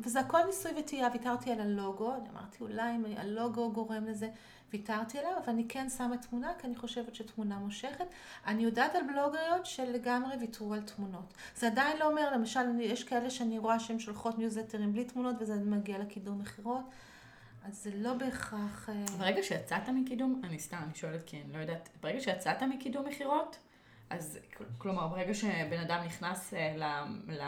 וזה 0.00 0.20
הכל 0.20 0.38
ניסוי 0.46 0.72
וטעייה, 0.78 1.08
ויתרתי 1.12 1.52
על 1.52 1.60
הלוגו. 1.60 2.14
אני 2.14 2.28
אמרתי, 2.30 2.58
אולי 2.60 2.96
אם 2.96 3.04
הלוגו 3.16 3.72
גורם 3.72 4.04
לזה. 4.06 4.28
ויתרתי 4.72 5.18
עליו, 5.18 5.30
אבל 5.44 5.52
אני 5.52 5.64
כן 5.68 5.88
שמה 5.88 6.16
תמונה, 6.16 6.52
כי 6.58 6.66
אני 6.66 6.76
חושבת 6.76 7.14
שתמונה 7.14 7.58
מושכת. 7.58 8.04
אני 8.46 8.62
יודעת 8.62 8.94
על 8.94 9.02
בלוגריות 9.02 9.66
שלגמרי 9.66 10.36
ויתרו 10.40 10.74
על 10.74 10.80
תמונות. 10.80 11.34
זה 11.56 11.66
עדיין 11.66 11.96
לא 11.98 12.08
אומר, 12.08 12.32
למשל, 12.34 12.80
יש 12.80 13.04
כאלה 13.04 13.30
שאני 13.30 13.58
רואה 13.58 13.80
שהן 13.80 13.98
שולחות 13.98 14.38
ניוזלטרים 14.38 14.92
בלי 14.92 15.04
תמונות, 15.04 15.36
וזה 15.38 15.54
מגיע 15.54 15.98
לקידום 15.98 16.38
מכירות. 16.38 16.82
אז 17.64 17.82
זה 17.82 17.90
לא 17.94 18.14
בהכרח... 18.14 18.88
אה, 18.88 19.04
ברגע 19.18 19.42
שיצאת 19.42 19.88
מקידום, 19.88 20.40
אני 20.44 20.58
סתם, 20.58 20.78
אני 20.84 20.94
שואלת 20.94 21.20
כי 21.26 21.42
אני 21.44 21.52
לא 21.52 21.58
יודעת, 21.58 21.88
ברגע 22.00 22.20
שיצאת 22.20 22.62
מקידום 22.62 23.04
מכירות, 23.04 23.58
אז 24.10 24.38
כלומר, 24.78 25.06
ברגע 25.06 25.34
שבן 25.34 25.80
אדם 25.80 26.00
נכנס 26.04 26.54
אה, 26.54 26.74
ל... 26.76 26.84
ל... 27.32 27.42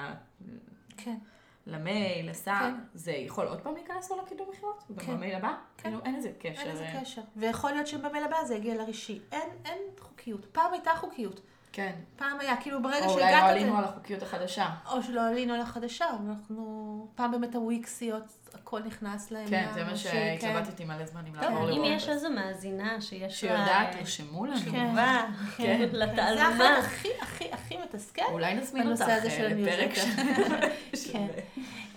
כן. 0.97 1.19
למייל, 1.67 2.31
לשר, 2.31 2.53
כן. 2.53 2.75
זה 2.95 3.13
יכול 3.13 3.47
עוד 3.47 3.61
פעם 3.61 3.75
להיכנס 3.75 4.11
לו 4.11 4.17
לקידום 4.23 4.49
מכירות? 4.51 4.85
כן. 4.99 5.07
גם 5.07 5.17
במייל 5.17 5.35
הבא? 5.35 5.49
כן. 5.77 5.83
כאילו 5.83 6.05
אין 6.05 6.15
איזה 6.15 6.33
קשר. 6.39 6.61
אין 6.61 6.71
איזה 6.71 6.87
קשר. 7.01 7.23
ויכול 7.37 7.71
להיות 7.71 7.87
שבמייל 7.87 8.25
הבא 8.25 8.45
זה 8.45 8.55
יגיע 8.55 8.75
לרישי. 8.75 9.21
אין, 9.33 9.49
אין 9.65 9.79
חוקיות. 9.99 10.47
פעם 10.53 10.73
הייתה 10.73 10.91
חוקיות. 10.97 11.41
כן. 11.73 11.95
פעם 12.17 12.41
היה, 12.41 12.57
כאילו 12.57 12.83
ברגע 12.83 13.07
או 13.07 13.11
שהגעת... 13.11 13.33
אולי 13.33 13.41
לא 13.41 13.47
עלינו 13.47 13.79
על 13.79 13.85
החוקיות 13.85 14.23
החדשה. 14.23 14.75
או 14.91 15.03
שלא 15.03 15.29
עלינו 15.29 15.55
על 15.55 15.61
החדשה, 15.61 16.07
אנחנו... 16.11 17.09
פעם 17.15 17.31
באמת 17.31 17.55
הוויקסיות, 17.55 18.48
הכל 18.69 18.83
נכנס 18.83 19.31
להם. 19.31 19.49
כן, 19.49 19.69
זה 19.75 19.85
מה 19.85 19.97
שהתלבטתי 19.97 20.85
מלא 20.85 21.07
זמן 21.07 21.27
אם 21.27 21.33
טוב, 21.33 21.43
לעבור 21.43 21.71
אם 21.71 21.77
לוורדפרס. 21.77 22.03
יש 22.03 22.09
איזו 22.09 22.31
מאזינה 22.31 23.01
שיש 23.01 23.23
לה... 23.23 23.31
שיודעת, 23.31 23.95
אה, 23.95 23.99
תרשמו 23.99 24.47
לנו. 24.47 24.57
תשובה 24.57 25.27
כן. 25.57 25.79
זה 25.79 25.99
לתעלומה. 25.99 26.79
החלק 26.79 26.83
הכי 26.83 27.09
הכי 27.21 27.53
הכי 27.53 27.77
מתסכל. 27.77 28.23
אולי 28.29 28.55
נזמין 28.55 28.91
אותך 28.91 29.01
אה, 29.01 29.31
של 29.31 29.47
לפרק. 29.47 29.95
של... 30.95 31.13
כן. 31.13 31.27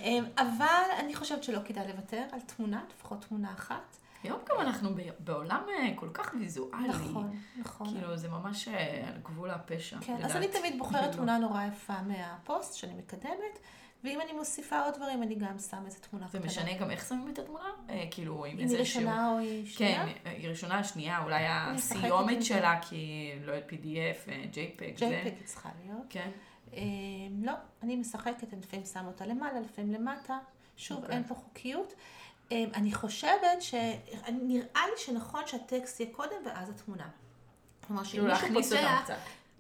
אמ, 0.02 0.24
אבל 0.38 0.84
אני 1.00 1.16
חושבת 1.16 1.44
שלא 1.44 1.60
כדאי 1.66 1.88
לוותר 1.88 2.24
על 2.32 2.40
תמונה, 2.40 2.82
לפחות 2.96 3.26
תמונה 3.28 3.54
אחת. 3.54 3.98
היום 4.24 4.40
גם 4.50 4.56
אנחנו 4.60 4.96
ב- 4.96 5.00
בעולם 5.20 5.62
אה, 5.70 5.90
כל 5.96 6.10
כך 6.14 6.34
ויזואלי. 6.40 6.88
נכון, 6.88 7.38
נכון. 7.60 7.88
כאילו, 7.88 8.18
זה 8.18 8.30
ממש 8.30 8.68
אה, 8.68 9.04
על 9.08 9.22
גבול 9.24 9.50
הפשע. 9.50 9.98
כן, 10.02 10.18
אז. 10.24 10.36
אני 10.36 10.48
תמיד 10.48 10.78
בוחרת. 10.78 11.12
תמונה 11.16 11.38
נורא 11.38 11.64
יפה 11.64 12.02
מהפוסט 12.02 12.74
שאני 12.74 12.94
מקדמת, 12.94 13.60
ואם 14.04 14.22
אני 14.22 14.34
מוסיפה 14.34 14.80
עוד 14.80 14.94
דברים, 14.96 15.24
אני 15.24 15.36
גם 15.36 15.60
שמה 15.60 15.86
איזה 15.86 16.00
תמונה 16.00 16.28
זה 16.28 16.38
קטנה. 16.38 16.46
משנה 16.52 16.78
גם 16.78 16.92
איך 16.92 17.08
שמים 17.10 17.30
את 17.34 17.40
התמונה? 17.40 17.70
אה, 17.90 18.06
כאילו, 18.12 18.46
עם 18.46 18.52
אם 18.58 18.64
איזה 18.64 18.78
היא 18.78 18.86
שהוא... 18.86 19.02
ראשונה 19.02 19.32
או 19.32 19.38
היא 19.38 19.66
שנייה? 19.66 20.06
כן, 20.06 20.30
היא 20.30 20.50
ראשונה, 20.50 20.84
שנייה, 20.84 21.24
אולי 21.24 21.44
הסיומת. 21.48 22.44
שלה, 22.44 22.80
כי 22.82 23.32
לא 23.46 23.52
יודעת, 23.52 23.70
PDF, 23.72 24.30
אה, 24.30 24.44
JPEG, 24.54 25.00
זה... 25.00 25.22
JPEG 25.24 25.26
היא 25.26 25.46
צריכה 25.46 25.70
להיות. 25.86 26.06
כן. 26.10 26.30
לא, 27.42 27.54
אני 27.84 27.96
משחקת, 27.96 28.54
אני 28.54 28.62
לפעמים 28.62 28.86
שמה 28.86 29.08
אותה 29.08 29.26
למעלה, 29.26 29.60
לפעמים 29.60 29.94
למטה. 29.94 30.38
שוב, 30.78 30.98
אוקיי. 30.98 31.16
אין 31.16 31.24
פה 31.28 31.36
חוקיות. 31.36 31.94
אני 32.52 32.94
חושבת 32.94 33.62
ש... 33.62 33.74
נראה 34.32 34.82
לי 34.88 34.98
שנכון 34.98 35.42
שהטקסט 35.48 36.00
יהיה 36.00 36.14
קודם 36.14 36.36
ואז 36.46 36.70
התמונה. 36.70 37.10
כלומר, 37.88 38.04
שאם 38.04 38.12
כאילו 38.12 38.28
מישהו 38.28 38.48
להכניס 38.48 38.74
אותם 38.74 38.96
פותח. 39.02 39.20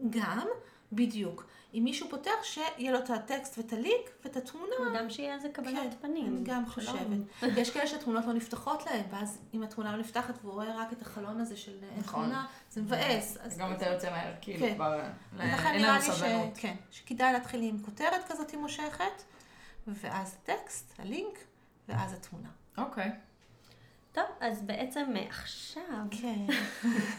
גם, 0.09 0.47
בדיוק. 0.91 1.45
אם 1.73 1.81
מישהו 1.83 2.09
פותח, 2.09 2.31
שיהיה 2.43 2.91
לו 2.91 2.99
את 2.99 3.09
הטקסט 3.09 3.57
ואת 3.57 3.73
הלינק 3.73 4.09
ואת 4.23 4.37
התמונה. 4.37 4.75
וגם 4.91 5.09
שיהיה 5.09 5.35
איזה 5.35 5.49
קבלת 5.49 5.75
כן, 5.75 5.89
פנים. 6.01 6.27
אני 6.27 6.43
גם 6.43 6.63
שלום. 6.69 6.97
חושבת. 7.39 7.57
יש 7.57 7.69
כאלה 7.69 7.87
שהתמונות 7.87 8.25
לא 8.25 8.33
נפתחות 8.33 8.85
להם, 8.85 9.03
ואז 9.11 9.41
אם 9.53 9.63
התמונה 9.63 9.91
לא 9.91 9.97
נפתחת 9.97 10.33
והוא 10.41 10.53
רואה 10.53 10.75
רק 10.77 10.93
את 10.93 11.01
החלון 11.01 11.39
הזה 11.41 11.57
של 11.57 11.77
אין 11.83 11.99
נכון. 11.99 12.23
תמונה, 12.23 12.45
זה 12.69 12.81
מבאס. 12.81 13.37
אז- 13.41 13.57
גם 13.57 13.73
אתה 13.73 13.85
יוצא 13.85 14.09
מהר, 14.11 14.33
כאילו, 14.41 14.59
כן. 14.59 14.75
כבר... 14.75 15.01
לכן 15.37 15.67
אין 15.73 15.81
לנו 15.83 16.01
ש... 16.01 16.05
סבלנות. 16.05 16.53
כן, 16.57 16.75
שכדאי 16.91 17.33
להתחיל 17.33 17.61
עם 17.61 17.79
כותרת 17.85 18.31
כזאת 18.31 18.55
מושכת, 18.55 19.23
ואז 19.87 20.37
הטקסט, 20.43 20.93
הלינק, 20.99 21.39
ואז 21.89 22.13
התמונה. 22.13 22.49
אוקיי. 22.77 23.11
טוב, 24.13 24.23
אז 24.39 24.61
בעצם 24.63 25.13
אה, 25.15 25.25
עכשיו 25.29 25.83
כן. 26.21 26.45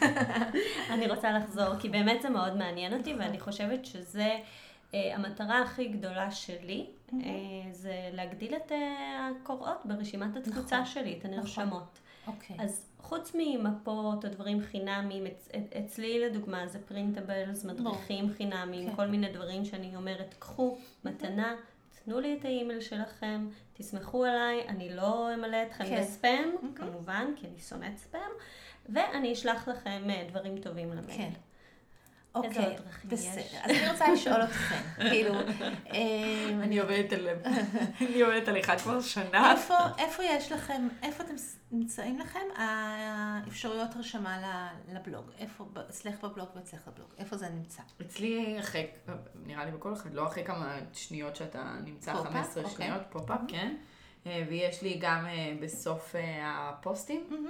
אני 0.93 1.07
רוצה 1.09 1.31
לחזור, 1.31 1.75
כי 1.79 1.89
באמת 1.89 2.21
זה 2.21 2.29
מאוד 2.29 2.57
מעניין 2.57 2.93
אותי, 2.97 3.13
ואני 3.13 3.39
חושבת 3.39 3.85
שזה 3.85 4.35
אה, 4.93 5.15
המטרה 5.15 5.61
הכי 5.61 5.87
גדולה 5.87 6.31
שלי, 6.31 6.85
אה, 7.13 7.19
זה 7.71 8.09
להגדיל 8.13 8.55
את 8.55 8.71
אה, 8.71 9.29
הקוראות 9.41 9.85
ברשימת 9.85 10.35
התפוצה 10.37 10.79
נכון, 10.81 10.85
שלי, 10.93 11.17
את 11.19 11.25
הנרשמות. 11.25 11.99
אוקיי. 12.27 12.55
אז 12.59 12.85
חוץ 13.01 13.31
ממפות 13.35 14.25
או 14.25 14.29
דברים 14.31 14.61
חינמיים, 14.61 15.25
אצ- 15.27 15.49
אצלי 15.85 16.19
לדוגמה 16.19 16.67
זה 16.67 16.79
פרינטבלס, 16.87 17.65
מדריכים 17.65 18.29
חינמיים, 18.37 18.89
כן. 18.89 18.95
כל 18.95 19.07
מיני 19.07 19.31
דברים 19.33 19.65
שאני 19.65 19.95
אומרת, 19.95 20.35
קחו 20.39 20.77
מתנה, 21.05 21.55
תנו 22.05 22.19
לי 22.19 22.37
את 22.39 22.45
האימייל 22.45 22.81
שלכם, 22.81 23.47
תסמכו 23.73 24.25
עליי, 24.25 24.67
אני 24.67 24.95
לא 24.95 25.33
אמלא 25.33 25.57
אתכם 25.63 25.85
כן. 25.85 26.01
בספאם, 26.01 26.49
כמובן, 26.75 27.27
כי 27.35 27.47
אני 27.47 27.59
שונאת 27.59 27.97
ספאם, 27.97 28.31
ואני 28.89 29.33
אשלח 29.33 29.67
לכם 29.67 30.03
אה, 30.09 30.25
דברים 30.29 30.57
טובים 30.57 30.93
למייל. 30.93 31.17
כן. 31.17 31.29
אוקיי, 32.35 32.65
עוד 32.65 32.75
דרכים 32.75 33.09
בסדר. 33.09 33.39
יש? 33.39 33.55
אז 33.63 33.71
אני 33.81 33.89
רוצה 33.89 34.13
לשאול 34.13 34.43
אתכם, 34.43 34.81
כאילו, 35.09 35.33
אני 36.63 36.79
עובדת 36.79 37.13
על... 37.13 37.27
אני 38.01 38.21
עובדת 38.21 38.47
על 38.47 38.59
אחד 38.59 38.77
כבר 38.77 39.01
שנה. 39.01 39.51
איפה, 39.51 39.75
איפה 39.97 40.23
יש 40.23 40.51
לכם, 40.51 40.87
איפה 41.01 41.23
אתם 41.23 41.35
נמצאים 41.71 42.19
לכם 42.19 42.39
האפשרויות 42.55 43.95
הרשמה 43.95 44.67
לבלוג? 44.93 45.31
איפה, 45.39 45.65
אצלך 45.89 46.23
בבלוג 46.23 46.47
ואצלך 46.55 46.87
בבלוג? 46.87 47.09
איפה 47.17 47.37
זה 47.37 47.49
נמצא? 47.49 47.81
אצלי 48.01 48.59
אחרי, 48.59 48.87
נראה 49.45 49.65
לי 49.65 49.71
בכל 49.71 49.93
אחד, 49.93 50.13
לא 50.13 50.27
אחרי 50.27 50.43
כמה 50.43 50.77
שניות 50.93 51.35
שאתה 51.35 51.75
נמצא, 51.83 52.13
פופ-אפ, 52.13 52.33
15 52.33 52.63
אוקיי. 52.63 52.87
שניות, 52.87 53.01
פופ-אפ, 53.09 53.39
כן. 53.47 53.75
אה, 54.27 54.43
ויש 54.49 54.81
לי 54.81 54.97
גם 55.01 55.25
אה, 55.25 55.53
בסוף 55.61 56.15
אה, 56.15 56.69
הפוסטים, 56.69 57.47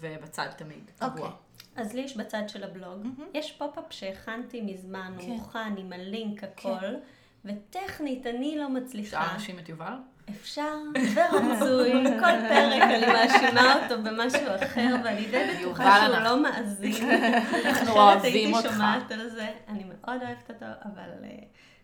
ובצד 0.00 0.48
תמיד, 0.56 0.90
קבוע. 0.98 1.26
אוקיי. 1.26 1.36
אז 1.76 1.94
לי 1.94 2.00
יש 2.00 2.16
בצד 2.16 2.42
של 2.48 2.64
הבלוג, 2.64 3.06
יש 3.34 3.52
פופ-אפ 3.52 3.84
שהכנתי 3.90 4.60
מזמן, 4.60 5.12
הוא 5.16 5.22
כן. 5.22 5.30
מוכן 5.30 5.76
עם 5.76 5.92
הלינק 5.92 6.44
הכל, 6.44 6.86
וטכנית 7.44 8.26
אני 8.26 8.58
לא 8.58 8.64
אפשר 8.64 8.74
מצליחה. 8.74 9.26
להאשים 9.32 9.58
את 9.58 9.68
יובל? 9.68 9.94
אפשר 10.30 10.76
ורצוי, 10.94 11.92
כל 12.20 12.48
פרק 12.48 12.82
אני 12.82 13.06
מאשימה 13.06 13.82
אותו 13.82 14.02
במשהו 14.02 14.54
אחר, 14.62 14.94
ואני 15.04 15.26
די 15.26 15.44
בטוחה 15.58 16.00
שהוא 16.06 16.18
לא 16.18 16.42
מאזין. 16.42 17.10
אנחנו 17.66 17.82
אחרת 17.82 17.96
אוהבים 17.96 18.54
אותך. 18.54 18.64
הייתי 18.64 18.76
שומעת 18.76 19.12
על 19.12 19.28
זה, 19.28 19.48
אני 19.68 19.84
מאוד 19.84 20.22
אוהבת 20.22 20.50
אותו, 20.50 20.66
אבל, 20.84 21.24
אה, 21.24 21.38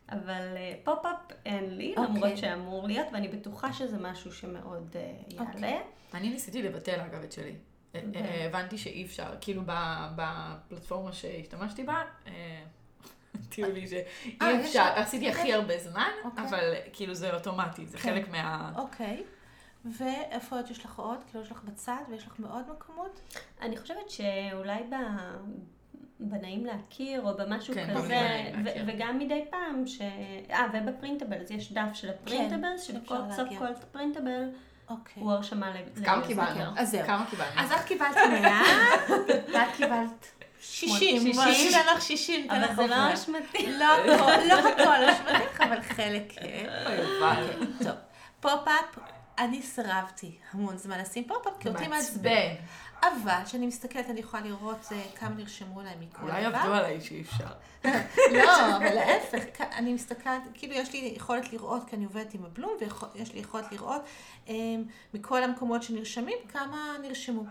אבל 0.09 0.57
אה, 0.57 0.75
פופ-אפ 0.85 1.37
אין 1.47 1.77
לי, 1.77 1.95
אוקיי. 1.97 2.15
למרות 2.15 2.39
שאמור 2.39 2.87
להיות, 2.87 3.07
ואני 3.13 3.29
בטוחה 3.29 3.73
שזה 3.73 3.97
משהו 4.01 4.33
שמאוד 4.33 4.97
אה, 4.97 5.13
יעלה. 5.29 5.51
אוקיי. 5.51 5.79
אני 6.15 6.29
ניסיתי 6.29 6.63
לבטל 6.63 7.01
אגב 7.01 7.23
את 7.23 7.33
שלי. 7.33 7.55
אה, 8.15 8.21
אה, 8.21 8.47
הבנתי 8.47 8.79
שאי 8.79 9.05
אפשר, 9.05 9.35
כאילו 9.41 9.63
ב- 9.67 10.09
בפלטפורמה 10.17 11.13
שהשתמשתי 11.13 11.85
בה, 11.85 12.03
אה, 12.27 12.33
הודיעו 13.45 13.73
לי 13.73 13.83
אה, 13.83 13.87
שאי 13.87 13.99
יש- 14.61 14.67
אפשר, 14.67 14.93
עשיתי 14.97 15.29
הכי 15.29 15.53
הרבה 15.53 15.79
זמן, 15.79 16.11
אוקיי. 16.25 16.45
אבל 16.49 16.75
כאילו 16.93 17.15
זה 17.15 17.35
אוטומטי, 17.35 17.87
זה 17.87 17.99
כן. 17.99 18.03
חלק 18.15 18.29
מה... 18.29 18.73
אוקיי. 18.77 19.23
ואיפה 19.85 20.57
עוד 20.57 20.71
יש 20.71 20.85
לך 20.85 20.99
עוד? 20.99 21.19
כאילו 21.31 21.45
יש 21.45 21.51
לך 21.53 21.63
בצד 21.65 22.03
ויש 22.11 22.27
לך 22.27 22.35
בעוד 22.39 22.63
מקומות? 22.77 23.21
אני 23.63 23.77
חושבת 23.77 24.11
שאולי 24.11 24.83
ב... 24.91 24.95
בנעים 26.21 26.67
להכיר, 26.67 27.23
או 27.23 27.37
במשהו 27.37 27.75
כן, 27.75 27.95
כזה, 27.97 28.09
בנעים 28.09 28.87
ו-. 28.89 28.93
וגם 28.97 29.19
מדי 29.19 29.45
פעם, 29.51 29.87
ש... 29.87 30.01
אה, 30.51 30.67
ובפרינטבלס, 30.73 31.51
יש 31.51 31.73
דף 31.73 31.89
של 31.95 32.09
הפרינטבלס, 32.11 32.87
כן, 32.91 32.95
שבכל 33.01 33.17
סוף. 33.37 33.49
כל 33.59 33.67
printable 33.93 34.49
אוקיי. 34.91 35.23
הוא 35.23 35.33
הרשמה 35.33 35.71
ל... 35.71 35.77
אז 35.97 36.03
כמה. 36.05 36.27
קיבלנו? 36.27 36.71
אז 36.77 36.91
זהו. 36.91 37.07
כמה 37.07 37.27
קיבלנו? 37.31 37.51
אז 37.61 37.73
את 37.73 37.85
קיבלת 37.87 38.17
100, 38.17 38.63
ואת 39.55 39.77
קיבלת 39.77 40.27
60. 40.61 41.21
60. 41.21 41.33
בוא 41.33 41.45
ניתן 41.45 41.87
לך 41.97 42.03
60, 42.03 42.43
ניתן 42.43 42.65
אבל 42.65 42.75
זה 42.75 42.87
לא. 42.87 43.15
אשמתי. 43.15 43.73
לא 43.73 43.85
הכל, 43.95 44.45
לא 44.49 44.69
הכל 44.69 45.05
אשמתך, 45.05 45.61
אבל 45.61 45.83
חלק 45.83 46.33
כן. 46.33 46.67
יובל. 46.99 47.47
טוב, 47.79 47.97
פופ-אפ, 48.41 48.99
אני 49.39 49.63
סירבתי 49.63 50.39
המון 50.53 50.77
זמן 50.77 50.99
לשים 50.99 51.25
פופ-אפ, 51.25 51.53
כי 51.61 51.69
אותי 51.69 51.89
מעצבן. 51.89 52.55
אבל 53.01 53.45
כשאני 53.45 53.67
מסתכלת, 53.67 54.11
אני 54.11 54.21
יכולה 54.21 54.43
לראות 54.43 54.87
אה, 54.93 55.03
כמה 55.17 55.35
נרשמו 55.35 55.83
להם 55.83 56.01
מכל 56.01 56.23
אולי 56.23 56.49
דבר. 56.49 56.59
עבדו 56.59 56.75
עליי 56.75 57.01
שאי 57.01 57.21
אפשר. 57.21 57.47
לא, 58.35 58.77
אבל 58.77 58.95
להפך, 58.95 59.61
אני 59.61 59.93
מסתכלת, 59.93 60.43
כאילו 60.55 60.75
יש 60.75 60.93
לי 60.93 61.13
יכולת 61.17 61.53
לראות, 61.53 61.89
כי 61.89 61.97
אני 61.97 62.05
עובדת 62.05 62.35
עם 62.35 62.45
ה 62.45 62.49
Bloom, 62.49 62.73
ויש 63.15 63.35
לי 63.35 63.41
יכולת 63.41 63.73
לראות 63.73 64.03
אה, 64.49 64.55
מכל 65.15 65.45
המקומות 65.45 65.83
שנרשמים, 65.83 66.39
כמה 66.49 66.97
נרשמו. 67.03 67.43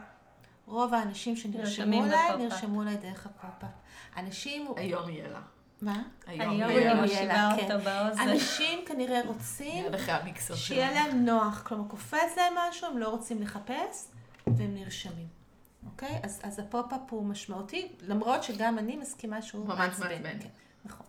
רוב 0.66 0.94
האנשים 0.94 1.36
שנרשמו 1.36 2.06
אליי. 2.06 2.38
נרשמו 2.38 2.82
אליי 2.82 2.98
דרך 2.98 3.26
הפופ-אפ. 3.26 3.70
אנשים, 4.18 4.68
היום 4.76 5.10
יהיה 5.10 5.28
לה. 5.28 5.40
מה? 5.82 6.04
היום 6.28 6.54
יהיה 6.54 6.92
אני 6.92 7.28
לה. 7.28 7.52
כן. 7.58 7.72
אותו 7.72 7.84
באוזן. 7.84 8.30
אנשים 8.30 8.80
כנראה 8.86 9.22
רוצים 9.26 9.86
שיהיה. 10.56 10.92
להם 10.92 11.26
נוח, 11.26 11.62
כלומר 11.66 11.88
קופץ 11.88 12.38
להם 12.38 12.54
משהו, 12.70 12.88
הם 12.88 12.98
לא 12.98 13.10
רוצים 13.10 13.42
לחפש, 13.42 14.08
והם 14.48 14.76
נרשמים. 14.76 15.37
אוקיי? 15.86 16.20
אז, 16.24 16.40
אז 16.44 16.60
הפופ-אפ 16.60 17.00
הוא 17.10 17.26
משמעותי, 17.26 17.92
למרות 18.02 18.44
שגם 18.44 18.80
אני 18.80 18.96
מסכימה 18.98 19.42
שהוא 19.42 19.66
ממש 19.68 20.00
מעצבן. 20.00 20.40
כן, 20.40 20.50
נכון. 20.86 21.06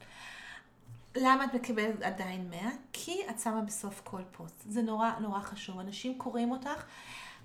למה 1.17 1.45
את 1.45 1.55
מקבלת 1.55 2.03
עדיין 2.03 2.51
100? 2.51 2.61
כי 2.93 3.21
את 3.31 3.41
שמה 3.41 3.61
בסוף 3.61 4.01
כל 4.05 4.23
פוסט. 4.33 4.65
זה 4.69 4.83
נורא 4.83 5.11
נורא 5.21 5.41
חשוב. 5.41 5.79
אנשים 5.79 6.19
קוראים 6.19 6.51
אותך, 6.51 6.85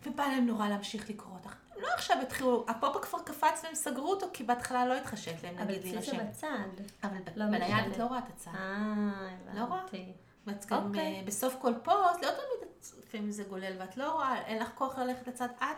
ובא 0.06 0.24
להם 0.24 0.46
נורא 0.46 0.68
להמשיך 0.70 1.10
לקרוא 1.10 1.34
אותך. 1.34 1.56
לא 1.78 1.88
עכשיו 1.96 2.18
התחילו, 2.22 2.66
הפופ-אפ 2.68 3.06
כבר 3.06 3.20
קפץ 3.26 3.62
והם 3.64 3.76
סגרו 3.76 4.10
אותו, 4.10 4.26
כי 4.34 4.44
בהתחלה 4.44 4.86
לא 4.86 4.98
התחשק 4.98 5.44
להם, 5.44 5.56
אבל 5.58 5.64
נגיד, 5.66 5.78
אצלי 5.78 5.92
להירשם. 5.92 6.18
זה 6.18 6.24
בצד. 6.24 6.84
אבל 7.04 7.18
לא 7.36 7.46
בנייד. 7.46 7.92
את 7.92 7.98
לא 7.98 8.04
רואה 8.06 8.20
את 8.20 8.30
הצד. 8.36 8.52
אה, 8.56 8.94
לא 9.56 9.64
רואה? 9.64 9.80
הבנתי. 9.80 10.12
ואת 10.48 10.66
גם 10.66 10.88
אוקיי. 10.88 11.20
אה, 11.20 11.24
בסוף 11.26 11.56
כל 11.62 11.74
פוסט, 11.84 11.98
לא 12.24 12.30
תמיד 12.30 12.32
את- 12.64 12.73
לפעמים 13.00 13.32
זה 13.32 13.44
גולל 13.44 13.74
ואת 13.80 13.98
לא 13.98 14.12
רואה, 14.12 14.42
אין 14.46 14.60
לך 14.60 14.70
כוח 14.76 14.98
ללכת 14.98 15.28
לצד 15.28 15.48
את. 15.58 15.78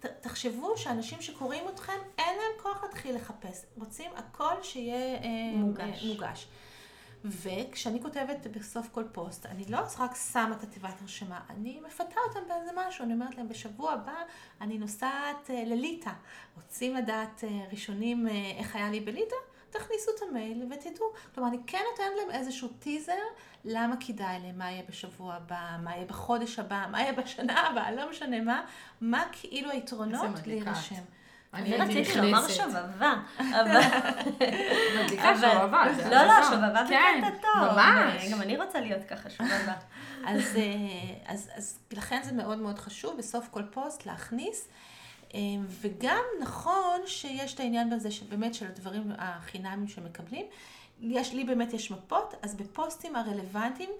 ת, 0.00 0.06
תחשבו 0.06 0.76
שאנשים 0.76 1.22
שקוראים 1.22 1.68
אתכם, 1.68 1.98
אין 2.18 2.36
להם 2.36 2.62
כוח 2.62 2.82
להתחיל 2.82 3.16
לחפש. 3.16 3.64
רוצים 3.76 4.10
הכל 4.16 4.62
שיהיה 4.62 5.16
אה, 5.16 5.56
מוגש. 5.56 6.02
אה, 6.02 6.08
מוגש. 6.08 6.48
וכשאני 7.24 8.02
כותבת 8.02 8.46
בסוף 8.46 8.88
כל 8.92 9.04
פוסט, 9.12 9.46
אני 9.46 9.64
לא 9.68 9.78
רק 9.98 10.16
שמה 10.32 10.56
את 10.56 10.62
התיבת 10.62 10.94
הרשמה, 11.00 11.40
אני 11.50 11.80
מפתה 11.86 12.20
אותם 12.28 12.40
באיזה 12.48 12.70
משהו, 12.76 13.04
אני 13.04 13.14
אומרת 13.14 13.34
להם, 13.36 13.48
בשבוע 13.48 13.92
הבא 13.92 14.16
אני 14.60 14.78
נוסעת 14.78 15.50
אה, 15.50 15.64
לליטא. 15.66 16.10
רוצים 16.56 16.96
לדעת 16.96 17.44
ראשונים 17.70 18.28
איך 18.58 18.76
היה 18.76 18.90
לי 18.90 19.00
בליטא? 19.00 19.36
תכניסו 19.70 20.10
את 20.16 20.22
המייל 20.28 20.62
ותדעו. 20.70 21.06
כלומר, 21.34 21.48
אני 21.48 21.58
כן 21.66 21.80
נותנת 21.90 22.06
להם 22.16 22.40
איזשהו 22.40 22.68
טיזר, 22.68 23.12
למה 23.64 23.94
כדאי 24.00 24.38
להם, 24.42 24.58
מה 24.58 24.70
יהיה 24.70 24.82
בשבוע 24.88 25.34
הבא, 25.34 25.76
מה 25.82 25.94
יהיה 25.94 26.04
בחודש 26.04 26.58
הבא, 26.58 26.86
מה 26.90 27.00
יהיה 27.00 27.12
בשנה 27.12 27.60
הבאה, 27.68 27.92
לא 27.92 28.10
משנה 28.10 28.40
מה, 28.40 28.62
מה 29.00 29.24
כאילו 29.32 29.70
היתרונות 29.70 30.46
להירשם. 30.46 31.02
אני 31.54 31.76
רציתי 31.76 32.18
לומר 32.18 32.48
שובבה, 32.48 33.14
אבל... 33.38 33.80
מדליקה 35.04 35.34
שובבה. 35.34 35.84
לא, 36.10 36.22
לא, 36.24 36.42
שובבה 36.42 36.84
כן, 36.88 37.20
בקטע 37.22 37.36
טוב. 37.40 37.72
ממש. 37.72 38.32
גם 38.32 38.42
אני 38.42 38.56
רוצה 38.56 38.80
להיות 38.80 39.04
ככה 39.08 39.30
שובבה. 39.30 39.74
אז, 40.26 40.56
אה, 40.56 41.32
אז, 41.32 41.50
אז 41.54 41.78
לכן 41.92 42.20
זה 42.22 42.32
מאוד 42.32 42.58
מאוד 42.58 42.78
חשוב 42.78 43.18
בסוף 43.18 43.48
כל 43.50 43.62
פוסט 43.70 44.06
להכניס. 44.06 44.68
אה, 45.34 45.40
וגם 45.68 46.22
נכון 46.40 47.00
שיש 47.06 47.54
את 47.54 47.60
העניין 47.60 47.90
בזה 47.90 48.10
שבאמת 48.10 48.54
של 48.54 48.66
הדברים 48.66 49.12
החינמים 49.18 49.88
שמקבלים. 49.88 50.46
יש, 51.00 51.34
לי 51.34 51.44
באמת 51.44 51.72
יש 51.72 51.90
מפות, 51.90 52.34
אז 52.42 52.54
בפוסטים 52.54 53.16
הרלוונטיים, 53.16 53.90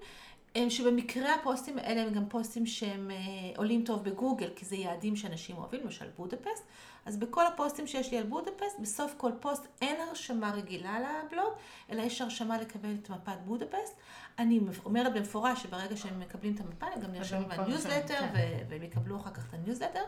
אה, 0.57 0.71
שבמקרה 0.71 1.35
הפוסטים 1.35 1.79
האלה 1.79 2.03
הם 2.03 2.12
גם 2.12 2.29
פוסטים 2.29 2.66
שהם 2.66 3.11
עולים 3.57 3.85
טוב 3.85 4.05
בגוגל, 4.05 4.51
כי 4.57 4.64
זה 4.64 4.77
יעדים 4.77 5.16
שאנשים 5.16 5.57
אוהבים, 5.57 5.81
למשל 5.85 6.07
בודפסט. 6.16 6.64
אז 7.07 7.16
בכל 7.16 7.47
הפוסטים 7.47 7.87
שיש 7.87 8.11
לי 8.11 8.19
על 8.19 8.25
בודפסט, 8.25 8.79
בסוף 8.81 9.14
כל 9.16 9.31
פוסט 9.40 9.66
אין 9.83 10.01
הרשמה 10.01 10.51
רגילה 10.51 10.99
לבלוג, 11.01 11.53
אלא 11.90 12.03
יש 12.03 12.21
הרשמה 12.21 12.59
לקבל 12.61 12.95
את 13.03 13.11
מפת 13.11 13.37
בודפסט. 13.45 13.97
אני 14.40 14.61
אומרת 14.85 15.14
במפורש 15.14 15.62
שברגע 15.62 15.96
שהם 15.96 16.20
מקבלים 16.20 16.55
את 16.55 16.61
המפה, 16.61 16.87
הם 16.94 17.00
גם 17.00 17.12
נרשמים 17.12 17.48
בניוזלטר, 17.48 18.18
כן. 18.18 18.64
והם 18.68 18.83
יקבלו 18.83 19.16
אחר 19.16 19.31
כך 19.31 19.48
את 19.48 19.55
הניוזלטר. 19.55 20.03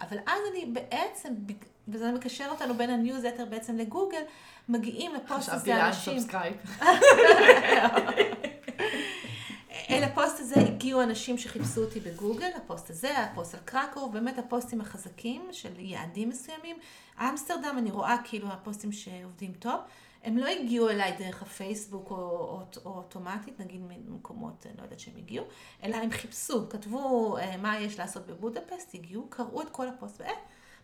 אבל 0.00 0.16
אז 0.26 0.38
אני 0.52 0.66
בעצם, 0.72 1.34
וזה 1.88 2.12
מקשר 2.12 2.46
אותנו 2.50 2.74
בין 2.74 2.90
הניוזלטר 2.90 3.44
בעצם 3.44 3.76
לגוגל, 3.76 4.22
מגיעים 4.68 5.14
לפוסט 5.14 5.48
הזה 5.48 5.86
אנשים... 5.86 6.18
חשבתי. 6.18 6.48
אל 9.90 10.04
הפוסט 10.04 10.40
הזה 10.40 10.60
הגיעו 10.60 11.02
אנשים 11.02 11.38
שחיפשו 11.38 11.84
אותי 11.84 12.00
בגוגל, 12.00 12.50
הפוסט 12.56 12.90
הזה, 12.90 13.18
הפוסט 13.18 13.54
על 13.54 13.60
קרקוב, 13.64 14.12
באמת 14.12 14.38
הפוסטים 14.38 14.80
החזקים 14.80 15.48
של 15.52 15.72
יעדים 15.78 16.28
מסוימים. 16.28 16.76
אמסטרדם, 17.20 17.74
אני 17.78 17.90
רואה 17.90 18.16
כאילו 18.24 18.48
הפוסטים 18.48 18.92
שעובדים 18.92 19.52
טוב. 19.52 19.80
הם 20.26 20.38
לא 20.38 20.46
הגיעו 20.46 20.88
אליי 20.88 21.12
דרך 21.18 21.42
הפייסבוק 21.42 22.10
או, 22.10 22.16
או, 22.16 22.62
או 22.84 22.96
אוטומטית, 22.96 23.60
נגיד 23.60 23.80
ממקומות, 23.88 24.66
אני 24.66 24.76
לא 24.78 24.82
יודעת 24.82 25.00
שהם 25.00 25.14
הגיעו, 25.16 25.44
אלא 25.82 25.96
הם 25.96 26.10
חיפשו, 26.10 26.68
כתבו 26.68 27.36
אה, 27.38 27.56
מה 27.56 27.78
יש 27.78 27.98
לעשות 27.98 28.26
בבודפסט, 28.26 28.94
הגיעו, 28.94 29.26
קראו 29.30 29.62
את 29.62 29.70
כל 29.70 29.88
הפוסט, 29.88 30.20
ואה, 30.20 30.32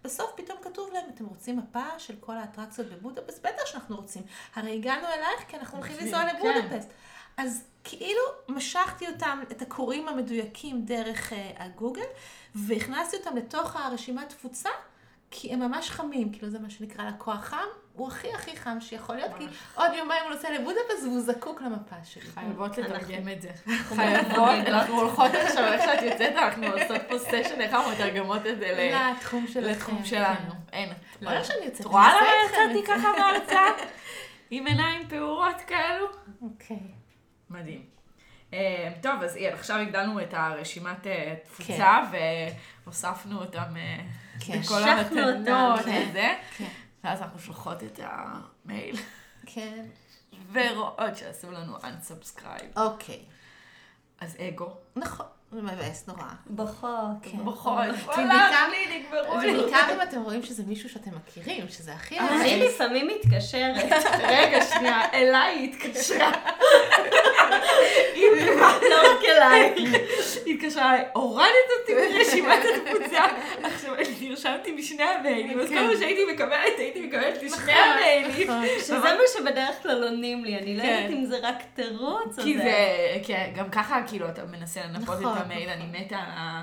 בסוף 0.04 0.30
פתאום 0.36 0.58
כתוב 0.62 0.90
להם, 0.92 1.04
אתם 1.14 1.26
רוצים 1.26 1.58
מפה 1.58 1.98
של 1.98 2.16
כל 2.20 2.36
האטרקציות 2.36 2.88
בבודפסט? 2.88 3.46
בטח 3.46 3.66
שאנחנו 3.66 3.96
רוצים. 3.96 4.22
הרי 4.54 4.74
הגענו 4.74 5.06
אלייך 5.06 5.48
כי 5.48 5.56
אנחנו 5.56 5.78
הולכים 5.78 5.96
לנסוע 6.00 6.20
כן. 6.20 6.36
לבודפסט. 6.36 6.90
אז 7.36 7.64
כאילו 7.84 8.22
משכתי 8.48 9.08
אותם, 9.08 9.42
את 9.50 9.62
הקוראים 9.62 10.08
המדויקים 10.08 10.84
דרך 10.84 11.32
uh, 11.32 11.34
הגוגל, 11.56 12.06
והכנסתי 12.54 13.16
אותם 13.16 13.36
לתוך 13.36 13.76
הרשימת 13.76 14.28
תפוצה, 14.28 14.70
כי 15.30 15.52
הם 15.52 15.60
ממש 15.60 15.90
חמים, 15.90 16.32
כאילו 16.32 16.50
זה 16.50 16.58
מה 16.58 16.70
שנקרא 16.70 17.08
לקוח 17.08 17.40
חם, 17.44 17.66
הוא 17.94 18.08
הכי 18.08 18.34
הכי 18.34 18.56
חם 18.56 18.80
שיכול 18.80 19.16
להיות, 19.16 19.30
כי 19.38 19.46
עוד 19.74 19.90
יומיים 19.98 20.24
הוא 20.24 20.32
נוסע 20.32 20.48
לבודפסט 20.52 21.02
והוא 21.02 21.20
זקוק 21.20 21.62
למפה 21.62 21.96
שלי. 22.04 22.22
חייבות 22.22 22.78
לתרגם 22.78 23.28
את 23.28 23.42
זה. 23.42 23.50
חייבות, 23.66 24.66
אנחנו 24.66 25.00
הולכות 25.00 25.30
עכשיו, 25.34 25.72
איך 25.72 25.82
שאת 25.84 26.02
יוצאת, 26.02 26.36
אנחנו 26.36 26.66
עושות 26.66 27.00
פה 27.08 27.18
סשן, 27.18 27.60
איך 27.60 27.74
אנחנו 27.74 27.90
מתרגמות 27.92 28.46
את 28.46 28.58
זה 28.58 28.98
לתחום 29.60 30.04
שלנו. 30.04 30.50
כן. 30.50 30.56
אין. 30.72 30.92
לא 31.20 31.44
שאני 31.44 31.64
יוצאת, 31.64 31.80
את 31.80 31.86
רואה 31.86 32.12
למה 32.16 32.28
יצאתי. 32.46 32.86
ככה 32.86 33.08
מהרצאה? 33.18 33.66
עם 34.50 34.66
עיניים 34.66 35.08
פעורות 35.08 35.60
כאלו? 35.66 36.06
אוקיי. 36.42 36.76
מדהים. 37.50 37.82
אה, 38.54 38.92
טוב, 39.02 39.22
אז 39.22 39.36
יאללה, 39.36 39.56
עכשיו 39.56 39.76
הגדלנו 39.76 40.20
את 40.20 40.34
הרשימת 40.34 41.06
אה, 41.06 41.34
תפוצה, 41.44 41.98
כן. 42.12 42.18
והוספנו 42.84 43.40
אותם 43.40 43.76
אה, 43.76 43.96
כן. 44.40 44.60
בכל 44.60 44.82
המתנות. 44.82 45.80
וזה, 45.80 46.34
כן. 46.56 46.64
ואז 47.04 47.22
אנחנו 47.22 47.38
שולחות 47.38 47.82
את 47.82 48.00
המייל, 48.02 48.96
כן. 49.46 49.84
ורואות 50.52 51.16
שעשו 51.16 51.50
לנו 51.50 51.76
unsubscribe. 51.76 52.76
אוקיי. 52.80 53.18
אז 54.20 54.36
אגו. 54.40 54.70
נכון. 54.96 55.26
זה 55.52 55.62
מבאס 55.62 56.06
נורא. 56.08 56.22
בוכות. 56.46 56.90
כן. 57.22 57.38
בוכות, 57.44 57.78
בעיקר- 57.78 58.06
וואלה, 58.06 58.68
לי 58.68 58.98
נגמרו 58.98 59.38
לי. 59.38 59.58
ובעיקר 59.58 59.94
אם 59.94 60.02
אתם 60.02 60.22
רואים 60.22 60.42
שזה 60.42 60.62
מישו 60.66 60.88
שאתם 60.88 61.10
מכירים, 61.16 61.68
שזה 61.68 61.94
הכי 61.94 62.18
אני. 62.20 62.68
לפעמים 62.68 63.08
מתקשרת. 63.08 63.92
רגע, 64.22 64.64
שנייה, 64.74 65.12
אליי 65.12 65.58
היא 65.58 65.72
התקשרה. 65.74 66.32
לא 68.90 69.12
רק 69.12 69.24
אלייך. 69.24 69.94
היא 70.44 70.54
התקשרה 70.54 70.90
אליי, 70.94 71.04
הורדת 71.12 71.68
אותי 71.80 71.92
מרשימת 71.94 72.58
התפוצה. 72.74 73.24
עכשיו, 73.62 73.94
נרשמתי 74.20 74.72
בשני 74.72 75.02
המיילים, 75.02 75.60
אז 75.60 75.68
כל 75.68 75.86
מה 75.86 75.96
שהייתי 75.98 76.32
מקבלת, 76.34 76.78
הייתי 76.78 77.06
מקבלת 77.06 77.42
לשני 77.42 77.72
המיילים. 77.72 78.50
נכון. 78.50 78.66
שזה 78.78 78.94
מה 78.94 79.22
שבדרך 79.38 79.82
כלל 79.82 80.04
עונים 80.04 80.44
לי, 80.44 80.58
אני 80.58 80.76
לא 80.76 80.82
כן. 80.82 80.88
יודעת 80.88 81.10
אם 81.10 81.24
זה 81.24 81.38
רק 81.42 81.56
תירוץ 81.74 82.38
או 82.38 82.42
כי 82.42 82.56
זה... 82.56 82.62
זה, 82.62 83.18
כן, 83.26 83.50
גם 83.54 83.70
ככה 83.70 84.00
כאילו 84.06 84.28
אתה 84.28 84.42
מנסה 84.44 84.80
לנפות 84.84 85.20
נכון, 85.20 85.36
את 85.38 85.42
המייל, 85.44 85.68
אני 85.68 85.84
מתה. 86.00 86.22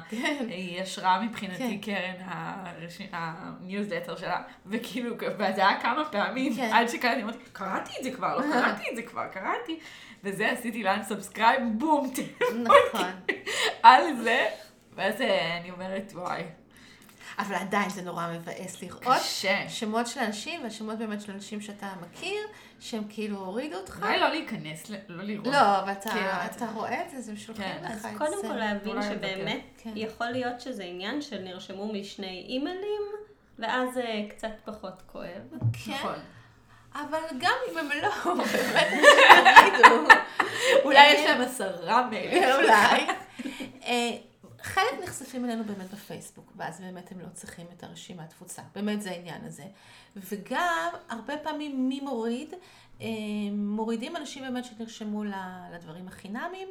כן. 0.09 0.45
היא 0.49 0.81
השראה 0.81 1.21
מבחינתי 1.21 1.79
כן. 1.81 1.93
קרן 1.93 3.09
הניוזלטר 3.11 4.15
שלה, 4.15 4.41
וכאילו, 4.65 5.15
וזה 5.17 5.67
היה 5.67 5.81
כמה 5.81 6.05
פעמים, 6.05 6.55
כן. 6.55 6.69
עד 6.73 6.87
שקראתי, 6.87 7.23
אמרתי, 7.23 7.37
קראתי 7.53 7.91
את 7.99 8.03
זה 8.03 8.11
כבר, 8.11 8.37
לא 8.37 8.41
קראתי 8.41 8.83
את 8.91 8.95
זה 8.95 9.01
כבר, 9.01 9.27
קראתי, 9.33 9.79
וזה 10.23 10.51
עשיתי 10.51 10.83
ל 10.83 11.03
unsubscribe, 11.03 11.61
בום, 11.77 12.13
נכון. 12.63 13.11
על 13.83 14.03
זה, 14.23 14.45
ואז 14.95 15.21
אה, 15.21 15.57
אני 15.57 15.71
אומרת, 15.71 16.11
וואי, 16.15 16.43
אבל 17.39 17.55
עדיין 17.55 17.89
זה 17.89 18.01
נורא 18.01 18.27
מבאס 18.33 18.81
לראות 18.81 19.03
קשה. 19.03 19.69
שמות 19.69 20.07
של 20.07 20.19
אנשים, 20.19 20.63
והשמות 20.63 20.97
באמת 20.97 21.21
של 21.21 21.31
אנשים 21.31 21.61
שאתה 21.61 21.93
מכיר, 22.01 22.41
שהם 22.79 23.03
כאילו 23.09 23.37
הורידו 23.37 23.77
אותך. 23.77 23.99
אולי 24.01 24.19
לא 24.19 24.29
להיכנס, 24.29 24.89
לא 25.07 25.23
לראות. 25.23 25.47
לא, 25.47 25.79
אבל 25.79 25.91
אתה, 25.91 26.09
כאילו, 26.09 26.25
אתה 26.55 26.65
רואה 26.73 27.05
את 27.05 27.09
זה, 27.09 27.17
אז 27.17 27.29
הם 27.29 27.37
שולחים 27.37 27.65
כן. 27.65 27.83
לך 27.83 27.91
אז 27.91 27.97
את 27.97 28.11
זה. 28.11 28.17
קודם 28.17 28.41
כל 28.41 28.55
להבין 28.55 29.01
שבאמת 29.01 29.61
כן. 29.77 29.91
יכול 29.95 30.27
להיות 30.27 30.61
שזה 30.61 30.83
עניין 30.83 31.21
של 31.21 31.41
נרשמו 31.41 31.93
משני 31.93 32.45
אימיילים, 32.49 33.01
ואז 33.59 33.93
זה 33.93 34.05
קצת 34.29 34.51
פחות 34.65 35.01
כואב. 35.05 35.41
כן, 35.85 35.91
נכון. 35.91 36.15
אבל 36.95 37.19
גם 37.37 37.53
אם 37.71 37.77
הם 37.77 37.89
לא, 38.01 38.33
באמת 38.33 38.87
תגידו. 39.71 40.13
אולי 40.83 41.13
יש 41.13 41.29
להם 41.29 41.41
עשרה 41.41 42.07
מיילים. 42.07 42.43
אולי. 42.43 43.07
אה, 43.83 44.17
חלק 44.61 45.03
נחשפים 45.03 45.45
אלינו 45.45 45.63
באמת 45.63 45.91
בפייסבוק, 45.93 46.51
ואז 46.55 46.81
באמת 46.81 47.11
הם 47.11 47.19
לא 47.19 47.27
צריכים 47.33 47.67
את 47.77 47.83
הרשימת 47.83 48.29
תפוצה. 48.29 48.61
באמת 48.75 49.01
זה 49.01 49.11
העניין 49.11 49.45
הזה. 49.45 49.63
וגם, 50.15 50.89
הרבה 51.09 51.37
פעמים 51.37 51.89
מי 51.89 51.99
מוריד? 51.99 52.53
אה, 53.01 53.07
מורידים 53.51 54.15
אנשים 54.15 54.43
באמת 54.43 54.65
שנרשמו 54.65 55.23
לדברים 55.73 56.07
החינמיים. 56.07 56.67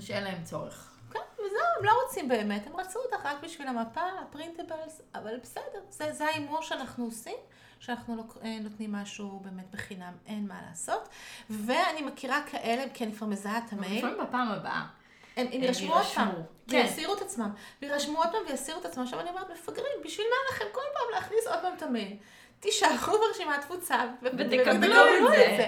שאין 0.00 0.24
להם 0.24 0.44
צורך. 0.44 0.92
כן, 1.10 1.20
וזהו, 1.34 1.66
הם 1.78 1.84
לא 1.84 1.92
רוצים 2.04 2.28
באמת, 2.28 2.66
הם 2.66 2.76
רצו 2.76 2.98
אותך 2.98 3.26
רק 3.26 3.36
בשביל 3.42 3.68
המפה, 3.68 4.00
הפרינטבלס, 4.22 5.02
אבל 5.14 5.36
בסדר, 5.42 5.80
זה, 5.90 6.12
זה 6.12 6.24
ההימור 6.24 6.62
שאנחנו 6.62 7.04
עושים, 7.04 7.36
שאנחנו 7.80 8.24
אה, 8.44 8.58
נותנים 8.60 8.92
משהו 8.92 9.40
באמת 9.44 9.70
בחינם, 9.70 10.12
אין 10.26 10.46
מה 10.48 10.54
לעשות. 10.68 11.08
ואני 11.50 12.02
מכירה 12.02 12.42
כאלה, 12.50 12.84
כי 12.94 13.04
אני 13.04 13.12
כבר 13.12 13.26
מזהה 13.26 13.58
את 13.58 13.72
המייל. 13.72 13.98
לפעמים 13.98 14.26
בפעם 14.28 14.48
הבאה. 14.48 14.86
הם, 15.36 15.46
הם 15.46 15.52
הם 15.52 15.62
יירשמו 15.62 15.94
עוד 15.94 16.06
פעם, 16.14 16.28
כן. 16.68 16.82
ויסירו 16.84 17.14
את 17.14 17.22
עצמם, 17.22 17.50
וירשמו 17.82 18.18
עוד 18.18 18.28
פעם 18.32 18.40
ויסירו 18.48 18.80
את 18.80 18.84
עצמם. 18.84 19.02
עכשיו 19.02 19.20
אני 19.20 19.30
אומרת, 19.30 19.50
מפגרים, 19.50 19.92
בשביל 20.04 20.26
מה 20.30 20.54
לכם 20.54 20.64
כל 20.72 20.80
פעם 20.94 21.14
להכניס 21.14 21.46
עוד 21.46 21.58
פעם 21.62 21.72
את 21.76 21.82
המייל? 21.82 22.16
תישארו 22.66 23.18
ברשימת 23.18 23.60
תפוצה, 23.60 23.96
ותקבלו 24.22 25.28
את 25.28 25.56
זה. 25.56 25.66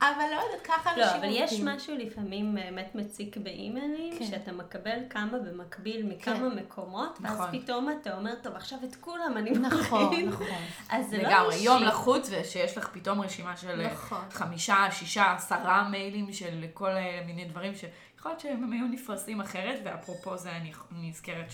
אבל 0.00 0.24
לא 0.30 0.40
יודעת, 0.40 0.62
ככה 0.64 0.90
אנשים 0.90 1.04
לא, 1.04 1.16
אבל 1.16 1.28
יש. 1.30 1.60
משהו 1.60 1.94
לפעמים 1.98 2.54
באמת 2.54 2.94
מציק 2.94 3.36
באימיילים, 3.36 4.18
כן. 4.18 4.24
שאתה 4.24 4.52
מקבל 4.52 4.98
כמה 5.10 5.38
במקביל 5.38 6.06
מכמה 6.06 6.34
כן. 6.34 6.58
מקומות, 6.58 7.18
ואז 7.20 7.32
נכון. 7.32 7.60
פתאום 7.60 7.88
אתה 8.00 8.16
אומר, 8.16 8.34
טוב, 8.42 8.54
עכשיו 8.56 8.78
את 8.84 8.96
כולם 8.96 9.36
אני 9.36 9.50
נכון, 9.50 10.02
מוריד. 10.04 10.28
נכון. 10.28 10.46
אז 10.90 11.10
זה 11.10 11.16
לא 11.16 11.28
לגמרי, 11.28 11.54
אישי. 11.54 11.64
יום 11.64 11.82
לחוץ 11.82 12.30
ושיש 12.32 12.78
לך 12.78 12.88
פתאום 12.92 13.20
רשימה 13.20 13.56
של 13.56 13.80
אה, 13.80 13.92
נכון. 13.92 14.24
חמישה, 14.30 14.86
שישה, 14.90 15.32
עשרה 15.32 15.88
מיילים 15.88 16.32
של 16.32 16.64
כל 16.74 16.90
אה, 16.90 17.22
מיני 17.26 17.44
דברים 17.44 17.72
שיכול 17.74 18.30
להיות 18.30 18.40
שהם 18.40 18.72
היו 18.72 18.86
נפרסים 18.86 19.40
אחרת, 19.40 19.80
ואפרופו 19.84 20.36
זה 20.36 20.50
אני 20.50 20.72
נזכרת 20.90 21.50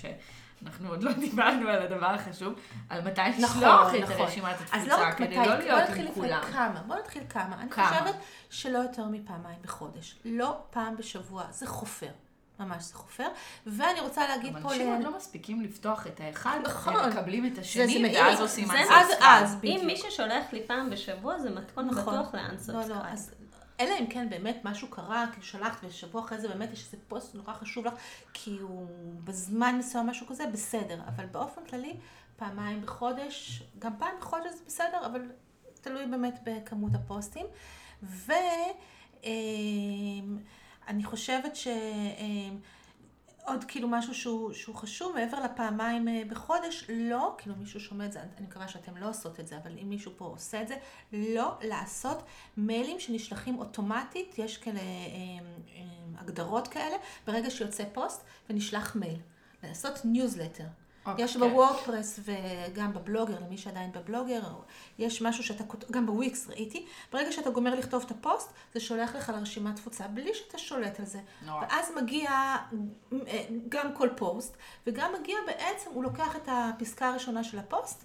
שאנחנו 0.61 0.89
עוד 0.89 1.03
לא 1.03 1.13
דיברנו 1.13 1.69
על 1.69 1.83
הדבר 1.83 2.07
החשוב, 2.07 2.55
על 2.89 3.01
מתי 3.01 3.21
נכון, 3.21 3.45
לשלוח 3.45 3.95
את 3.95 4.01
נכון. 4.01 4.17
הרשימת 4.17 4.57
אז 4.73 4.87
לא 4.87 4.95
התפוצה, 4.95 5.09
רק 5.09 5.21
מתי, 5.21 5.35
כדי 5.35 5.37
לא 5.37 5.55
בוא 5.55 5.55
להיות 5.55 5.89
נתחיל 5.89 6.07
עם 6.07 6.15
כולם. 6.15 6.41
כמה, 6.53 6.83
בוא 6.87 6.97
נתחיל 6.97 7.23
כמה. 7.29 7.61
אני 7.61 7.71
כמה? 7.71 7.89
חושבת 7.89 8.15
שלא 8.51 8.79
יותר 8.79 9.05
מפעמיים 9.07 9.59
בחודש. 9.63 10.17
לא 10.25 10.57
פעם 10.71 10.97
בשבוע, 10.97 11.45
זה 11.51 11.67
חופר. 11.67 12.11
ממש 12.61 12.85
זה 12.85 12.95
חופר. 12.95 13.27
ואני 13.67 14.01
רוצה 14.01 14.29
להגיד 14.29 14.53
פה... 14.63 14.69
אנשים 14.73 14.93
עוד 14.93 15.03
לא 15.03 15.17
מספיקים 15.17 15.63
לפתוח 15.63 16.07
את 16.07 16.21
האחד, 16.21 16.59
נכון. 16.65 16.97
הם 16.97 17.11
מקבלים 17.11 17.47
את 17.47 17.55
זה 17.55 17.61
השני. 17.61 18.13
ואז 18.17 18.41
עושים 18.41 18.67
זה 18.67 18.73
unsubscribe. 18.73 18.93
אז 18.93 19.09
אז, 19.21 19.57
בדיוק. 19.57 19.81
אם 19.81 19.87
מי 19.87 19.97
ששולח 19.97 20.53
לי 20.53 20.63
פעם 20.67 20.91
בשבוע, 20.91 21.39
זה 21.39 21.51
מתכון 21.51 21.87
נכון. 21.89 22.15
בטוח 22.15 22.35
ל 22.35 22.39
unsubscribe. 22.39 22.89
לא, 22.89 22.97
לא, 22.97 23.03
אז 23.13 23.35
אלא 23.81 23.95
אם 24.01 24.07
כן 24.07 24.31
באמת 24.31 24.61
משהו 24.65 24.89
קרה, 24.89 25.27
כאילו 25.31 25.43
שלחת 25.47 25.85
ושבוע 25.85 26.21
אחרי 26.21 26.41
זה 26.41 26.49
באמת 26.49 26.73
יש 26.73 26.85
איזה 26.85 26.97
פוסט 27.09 27.35
נורא 27.35 27.53
חשוב 27.53 27.87
לך, 27.87 27.95
כי 28.33 28.59
הוא 28.61 28.87
בזמן 29.25 29.77
מסוים 29.79 30.07
משהו 30.07 30.27
כזה, 30.27 30.47
בסדר. 30.47 31.01
אבל 31.07 31.27
באופן 31.27 31.65
כללי, 31.65 31.97
פעמיים 32.37 32.83
בחודש, 32.83 33.63
גם 33.79 33.93
פעם 33.99 34.15
בחודש 34.21 34.51
זה 34.55 34.65
בסדר, 34.67 35.07
אבל 35.07 35.21
תלוי 35.81 36.07
באמת 36.07 36.39
בכמות 36.45 36.93
הפוסטים. 36.95 37.47
ואני 38.03 38.35
חושבת 41.05 41.57
ש... 41.57 41.69
עוד 43.47 43.65
כאילו 43.65 43.89
משהו 43.89 44.15
שהוא, 44.15 44.53
שהוא 44.53 44.75
חשוב, 44.75 45.15
מעבר 45.15 45.41
לפעמיים 45.41 46.09
אה, 46.09 46.23
בחודש, 46.29 46.85
לא, 46.89 47.35
כאילו 47.39 47.57
מישהו 47.57 47.81
שומע 47.81 48.07
את 48.07 48.13
זה, 48.13 48.21
אני 48.21 48.47
מקווה 48.47 48.69
שאתם 48.69 48.97
לא 48.97 49.09
עושות 49.09 49.41
את 49.41 49.47
זה, 49.47 49.57
אבל 49.57 49.79
אם 49.83 49.91
מישהו 49.91 50.13
פה 50.17 50.25
עושה 50.25 50.63
את 50.63 50.69
זה, 50.69 50.77
לא 51.13 51.55
לעשות 51.63 52.23
מיילים 52.57 53.01
שנשלחים 53.01 53.59
אוטומטית, 53.59 54.39
יש 54.39 54.59
כאלה 54.59 54.81
אה, 54.81 54.85
אה, 54.85 56.21
הגדרות 56.21 56.69
כאלה, 56.69 56.97
ברגע 57.27 57.51
שיוצא 57.51 57.85
פוסט 57.93 58.25
ונשלח 58.51 58.97
מייל. 58.97 59.21
לעשות 59.63 60.05
ניוזלטר. 60.05 60.65
אוקיי. 61.07 61.25
יש 61.25 61.37
בוורדפרס 61.37 62.21
וגם 62.25 62.93
בבלוגר, 62.95 63.41
למי 63.41 63.59
שעדיין 63.59 63.93
בבלוגר, 63.93 64.43
יש 64.99 65.23
משהו 65.23 65.45
שאתה, 65.45 65.65
גם 65.91 66.07
בוויקס 66.07 66.49
ראיתי, 66.49 66.87
ברגע 67.13 67.33
שאתה 67.33 67.51
גומר 67.51 67.75
לכתוב 67.75 68.03
את 68.07 68.11
הפוסט, 68.11 68.53
זה 68.75 68.81
שולח 68.81 69.17
לך 69.17 69.29
לרשימת 69.29 69.77
תפוצה, 69.77 70.09
בלי 70.09 70.35
שאתה 70.35 70.59
שולט 70.59 71.01
על 71.01 71.07
זה. 71.07 71.19
נורא. 71.47 71.63
ואז 71.63 71.93
מגיע 72.03 72.31
אה, 72.31 73.45
גם 73.69 73.95
כל 73.95 74.09
פוסט, 74.17 74.57
וגם 74.87 75.13
מגיע 75.21 75.37
בעצם, 75.47 75.91
הוא 75.95 76.05
לוקח 76.05 76.37
את 76.37 76.49
הפסקה 76.49 77.09
הראשונה 77.09 77.45
של 77.45 77.59
הפוסט, 77.59 78.05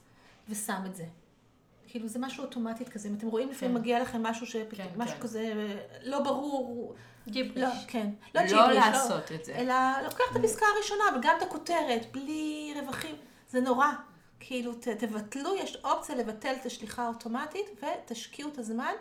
ושם 0.49 0.81
את 0.85 0.95
זה. 0.95 1.05
כאילו 1.91 2.07
זה 2.07 2.19
משהו 2.19 2.43
אוטומטית 2.43 2.89
כזה, 2.89 3.09
אם 3.09 3.13
אתם 3.13 3.27
רואים 3.27 3.49
לפעמים 3.49 3.75
כן. 3.75 3.81
מגיע 3.81 4.01
לכם 4.01 4.23
משהו 4.23 4.45
שפתאום, 4.45 4.87
כן, 4.87 4.93
משהו 4.97 5.15
כן. 5.15 5.21
כזה 5.21 5.39
אה, 5.39 5.99
לא 6.03 6.23
ברור, 6.23 6.95
ג'יבריש. 7.27 7.63
לא, 7.63 7.69
כן. 7.87 8.09
לא 8.35 8.41
ג'יבריש, 8.41 8.77
לעשות 8.77 9.31
את 9.31 9.45
זה. 9.45 9.55
אלא 9.55 9.73
לוקח 10.03 10.23
את 10.31 10.35
הפסקה 10.35 10.65
הראשונה, 10.75 11.03
וגם 11.19 11.35
את 11.37 11.41
הכותרת, 11.41 12.05
בלי 12.11 12.73
רווחים. 12.81 13.15
זה 13.49 13.61
נורא. 13.61 13.87
כאילו, 14.39 14.73
ת, 14.73 14.87
תבטלו, 14.87 15.55
יש 15.55 15.77
אופציה 15.83 16.15
לבטל 16.15 16.53
את 16.61 16.65
השליחה 16.65 17.03
האוטומטית, 17.03 17.65
ותשקיעו 17.77 18.49
את 18.49 18.57
הזמן 18.57 18.93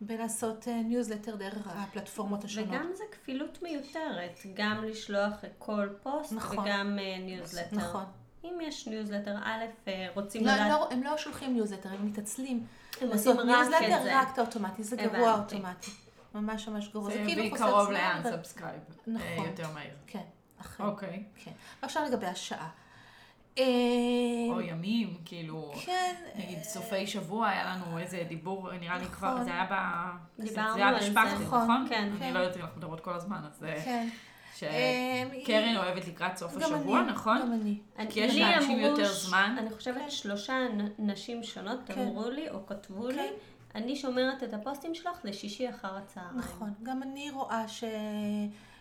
בלעשות 0.00 0.68
ניוזלטר 0.68 1.36
דרך 1.36 1.66
הפלטפורמות 1.66 2.44
השונות. 2.44 2.68
וגם 2.68 2.90
זה 2.94 3.04
כפילות 3.12 3.62
מיותרת, 3.62 4.40
גם 4.54 4.84
לשלוח 4.84 5.32
כל 5.58 5.88
פוסט 6.02 6.32
נכון. 6.32 6.58
וגם 6.58 6.98
אה, 6.98 7.18
ניוזלטר. 7.18 7.76
נכון. 7.76 8.04
אם 8.46 8.58
יש 8.60 8.88
ניוזלטר, 8.88 9.36
א', 9.44 9.64
אה, 9.88 10.08
רוצים 10.14 10.46
לא, 10.46 10.52
לדעת... 10.52 10.70
לא, 10.70 10.88
הם 10.90 11.02
לא 11.02 11.16
שולחים 11.16 11.54
ניוזלטר, 11.54 11.88
הם 11.88 12.06
מתעצלים. 12.06 12.66
הם 13.00 13.08
עושים 13.08 13.32
רק 13.32 13.38
את 13.40 13.44
ניוזלטר 13.44 14.02
זה. 14.02 14.20
רק 14.20 14.28
את 14.32 14.38
האוטומטי, 14.38 14.82
זה 14.82 14.96
גרוע 14.96 15.30
הבנתי. 15.30 15.56
אוטומטי. 15.56 15.90
ממש 16.34 16.68
ממש 16.68 16.88
גרוע. 16.88 17.10
זה 17.10 17.22
כאילו 17.26 17.56
קרוב 17.56 17.90
ל 17.90 17.97
unsubscribe. 17.97 18.80
נכון. 19.06 19.46
יותר 19.46 19.72
מהיר. 19.74 19.94
כן, 20.06 20.22
אכן. 20.60 20.84
אוקיי. 20.84 21.22
כן. 21.44 21.50
ועכשיו 21.82 22.04
לגבי 22.04 22.26
השעה. 22.26 22.68
אה, 23.58 23.64
או 24.48 24.60
ימים, 24.60 25.16
כאילו, 25.24 25.72
כן. 25.84 26.14
נגיד 26.36 26.62
סופי 26.62 27.06
שבוע 27.06 27.48
היה 27.48 27.64
לנו 27.64 27.98
איזה 27.98 28.24
דיבור, 28.28 28.72
נראה 28.72 28.98
לי 28.98 29.04
נכון. 29.04 29.14
כבר, 29.14 29.44
זה 29.44 29.50
היה 29.50 29.66
ב... 29.70 29.74
דיברנו 30.42 30.84
על 30.84 31.00
זה. 31.00 31.10
נכון, 31.10 31.62
נכון? 31.62 31.86
כן. 31.88 32.08
אני 32.10 32.18
כן. 32.18 32.34
לא 32.34 32.38
יודעת 32.38 32.56
אם 32.56 32.62
אנחנו 32.62 32.76
מדברות 32.78 33.00
כל 33.00 33.14
הזמן, 33.14 33.40
אז 33.46 33.58
זה... 33.58 33.74
כן. 33.84 34.08
שקרן 34.56 35.76
אוהבת 35.76 36.08
לקראת 36.08 36.36
סוף 36.36 36.56
השבוע, 36.56 37.00
אני, 37.00 37.10
נכון? 37.10 37.38
גם 37.40 37.52
אני. 37.52 37.78
כי 38.10 38.20
יש 38.20 38.36
לאנשים 38.36 38.78
יותר 38.78 39.12
זמן. 39.12 39.56
אני 39.58 39.70
חושבת. 39.70 40.10
שלושה 40.10 40.54
נשים 40.98 41.42
שונות 41.42 41.78
כן. 41.86 42.00
אמרו 42.00 42.30
לי 42.30 42.50
או 42.50 42.66
כתבו 42.66 43.08
לי, 43.08 43.14
כן. 43.14 43.32
אני 43.74 43.96
שומרת 43.96 44.42
את 44.42 44.54
הפוסטים 44.54 44.94
שלך 44.94 45.18
לשישי 45.24 45.70
אחר 45.70 45.96
הצהריים. 45.96 46.38
נכון, 46.38 46.70
גם 46.82 47.02
אני 47.02 47.30
רואה 47.30 47.68
ש... 47.68 47.84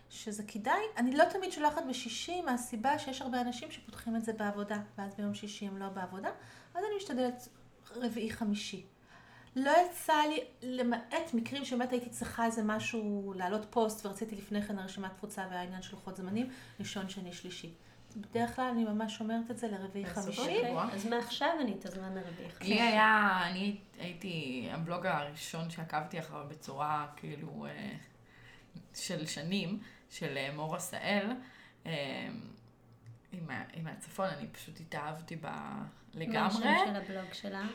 שזה 0.10 0.44
כדאי. 0.44 0.82
אני 0.98 1.16
לא 1.16 1.24
תמיד 1.24 1.52
שולחת 1.52 1.84
בשישי 1.90 2.42
מהסיבה 2.42 3.00
שיש 3.00 3.22
הרבה 3.22 3.42
אנשים 3.42 3.72
שפותחים 3.72 4.16
את 4.16 4.26
זה 4.26 4.34
בעבודה, 4.34 4.78
ואז 4.98 5.16
ביום 5.16 5.34
שישי 5.34 5.66
הם 5.68 5.78
לא 5.78 5.90
בעבודה, 5.90 6.30
אז 6.74 6.84
אני 6.84 6.96
משתדלת 6.98 7.48
רביעי 7.96 8.32
חמישי. 8.32 8.86
לא 9.56 9.72
יצא 9.86 10.22
לי, 10.30 10.40
למעט 10.62 11.34
מקרים 11.34 11.66
שבאמת 11.66 11.92
הייתי 11.92 12.10
צריכה 12.10 12.46
איזה 12.46 12.64
משהו, 12.64 13.34
להעלות 13.38 13.66
פוסט, 13.70 14.06
ורציתי 14.06 14.36
לפני 14.36 14.62
כן 14.62 14.80
הרשימת 14.80 15.12
תפוצה 15.14 15.48
והעניין 15.52 15.82
של 15.82 15.96
לוחות 15.96 16.16
זמנים, 16.16 16.50
ראשון, 16.80 17.10
שני, 17.10 17.34
שלישי. 17.34 17.74
בדרך 18.16 18.56
כלל 18.56 18.66
אני 18.66 18.84
ממש 18.84 19.18
שומרת 19.18 19.52
את 19.52 19.58
זה 19.58 19.68
לרביעי 19.68 20.06
חמישי. 20.06 20.42
אוקיי. 20.42 20.76
אז 20.94 21.06
מעכשיו 21.06 21.50
אני 21.62 21.74
אתזמן 21.74 22.16
לרביעי 22.16 22.50
חמישי. 22.50 22.74
לי 22.74 22.82
היה, 22.82 23.42
אני 23.50 23.78
הייתי 24.00 24.68
הבלוג 24.72 25.06
הראשון 25.06 25.70
שעקבתי 25.70 26.20
אחריו 26.20 26.46
בצורה 26.50 27.08
כאילו 27.16 27.66
אה, 27.66 27.92
של 28.96 29.26
שנים, 29.26 29.80
של 30.10 30.38
אה, 30.38 30.52
מור 30.56 30.76
עשהאל, 30.76 31.32
אה, 31.86 32.28
עם 33.74 33.88
הצפון, 33.88 34.28
אני 34.28 34.48
פשוט 34.48 34.80
התאהבתי 34.80 35.36
בה 35.36 35.50
מה 35.50 35.86
לגמרי. 36.14 36.48
השם 36.48 36.86
של 36.86 36.96
הבלוג 36.96 37.34
שלה? 37.34 37.68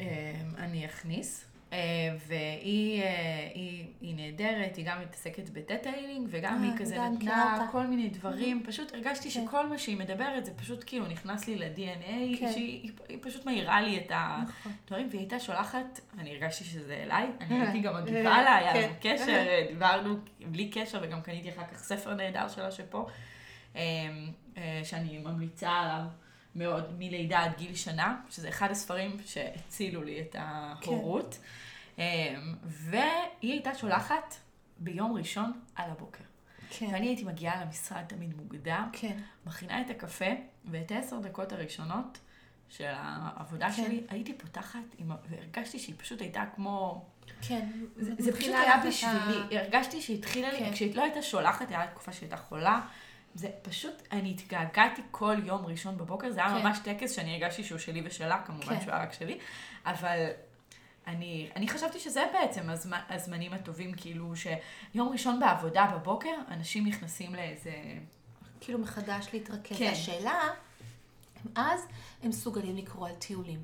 אה, 0.00 0.32
אני 0.58 0.86
אכניס. 0.86 1.44
אה, 1.72 1.78
והיא 2.26 3.02
אה, 3.02 3.48
היא, 3.54 3.86
היא 4.00 4.14
נהדרת, 4.16 4.76
היא 4.76 4.86
גם 4.86 5.00
מתעסקת 5.02 5.50
בטטאילינג, 5.50 6.28
וגם 6.30 6.54
אה, 6.56 6.62
היא 6.62 6.70
אני 6.70 6.78
כזה 6.78 6.98
נתנה. 7.08 7.68
כל 7.72 7.86
מיני 7.86 8.08
דברים, 8.08 8.62
פשוט 8.66 8.94
הרגשתי 8.94 9.30
כן. 9.30 9.44
שכל 9.46 9.66
מה 9.68 9.78
שהיא 9.78 9.96
מדברת 9.96 10.44
זה 10.44 10.54
פשוט 10.54 10.82
כאילו 10.86 11.06
נכנס 11.06 11.48
לי 11.48 11.56
ל-DNA, 11.56 12.38
כן. 12.40 12.52
שהיא 12.52 12.82
היא- 12.82 12.90
היא 13.08 13.18
פשוט 13.22 13.46
מאירה 13.46 13.80
לי 13.80 13.98
את 13.98 14.12
נכון. 14.12 14.72
הדברים, 14.84 15.06
והיא 15.10 15.20
הייתה 15.20 15.40
שולחת, 15.40 16.00
אני 16.18 16.30
הרגשתי 16.30 16.64
שזה 16.64 16.94
אליי, 17.02 17.26
אני 17.40 17.56
אה, 17.60 17.62
הייתי 17.62 17.80
גם 17.80 17.96
אה, 17.96 18.00
מגיבה 18.00 18.22
לה, 18.42 18.54
היה 18.56 18.72
כן. 18.72 18.82
לנו 18.82 18.92
קשר, 19.00 19.32
אה, 19.48 19.66
דיברנו 19.68 20.16
בלי 20.46 20.70
קשר, 20.70 21.00
וגם 21.02 21.20
קניתי 21.22 21.50
אחר 21.50 21.62
כך 21.72 21.78
ספר 21.78 22.14
נהדר 22.14 22.48
שלה 22.48 22.70
שפה, 22.70 23.06
אה, 23.76 23.82
אה, 24.56 24.80
שאני 24.84 25.18
ממליצה 25.18 25.70
עליו. 25.70 26.04
מאוד 26.56 26.98
מלידה 26.98 27.44
עד 27.44 27.52
גיל 27.58 27.74
שנה, 27.74 28.16
שזה 28.30 28.48
אחד 28.48 28.70
הספרים 28.70 29.16
שהצילו 29.26 30.02
לי 30.02 30.20
את 30.20 30.36
ההורות. 30.38 31.38
כן. 31.96 32.40
והיא 32.64 33.52
הייתה 33.52 33.74
שולחת 33.74 34.34
ביום 34.78 35.16
ראשון 35.16 35.52
על 35.74 35.90
הבוקר. 35.90 36.24
כן, 36.70 36.86
ואני 36.92 37.06
הייתי 37.06 37.24
מגיעה 37.24 37.64
למשרד 37.64 38.02
תמיד 38.06 38.36
מוקדם, 38.36 38.88
כן, 38.92 39.18
מכינה 39.46 39.80
את 39.80 39.90
הקפה, 39.90 40.30
ואת 40.70 40.90
העשר 40.90 41.18
דקות 41.18 41.52
הראשונות 41.52 42.18
של 42.68 42.92
העבודה 42.96 43.66
כן. 43.66 43.84
שלי, 43.84 44.02
הייתי 44.08 44.38
פותחת, 44.38 44.80
עם, 44.98 45.10
והרגשתי 45.28 45.78
שהיא 45.78 45.94
פשוט 45.98 46.20
הייתה 46.20 46.44
כמו... 46.54 47.04
כן. 47.42 47.68
זה, 47.96 48.12
זה 48.18 48.36
פשוט 48.36 48.54
היה 48.54 48.82
בשבילי, 48.86 49.58
הרגשתי 49.58 50.02
שהיא 50.02 50.18
התחילה 50.18 50.52
לי, 50.52 50.58
כן. 50.58 50.72
כשהיא 50.72 50.96
לא 50.96 51.02
הייתה 51.02 51.22
שולחת, 51.22 51.70
היה 51.70 51.86
תקופה 51.86 52.12
שהיא 52.12 52.26
הייתה 52.26 52.36
חולה. 52.36 52.80
זה 53.36 53.48
פשוט, 53.62 54.02
אני 54.12 54.30
התגעגעתי 54.30 55.02
כל 55.10 55.36
יום 55.44 55.66
ראשון 55.66 55.98
בבוקר, 55.98 56.30
זה 56.30 56.40
היה 56.44 56.48
כן. 56.58 56.62
ממש 56.66 56.78
טקס 56.78 57.12
שאני 57.12 57.32
הרגשתי 57.34 57.64
שהוא 57.64 57.78
שלי 57.78 58.02
ושלה, 58.04 58.42
כמובן 58.46 58.74
כן. 58.74 58.80
שהוא 58.80 58.92
היה 58.92 59.02
רק 59.02 59.12
שלי, 59.12 59.38
אבל 59.86 60.26
אני, 61.06 61.50
אני 61.56 61.68
חשבתי 61.68 61.98
שזה 62.00 62.24
בעצם 62.32 62.70
הזמנ, 62.70 63.00
הזמנים 63.08 63.52
הטובים, 63.52 63.92
כאילו 63.96 64.32
שיום 64.36 65.08
ראשון 65.08 65.40
בעבודה 65.40 65.86
בבוקר, 65.94 66.34
אנשים 66.50 66.86
נכנסים 66.86 67.34
לאיזה... 67.34 67.72
כאילו 68.60 68.78
מחדש 68.78 69.26
להתרכז. 69.32 69.76
כן. 69.78 69.90
השאלה, 69.92 70.40
אם 71.46 71.50
אז 71.56 71.86
הם 72.22 72.28
מסוגלים 72.28 72.76
לקרוא 72.76 73.08
על 73.08 73.14
טיולים. 73.14 73.62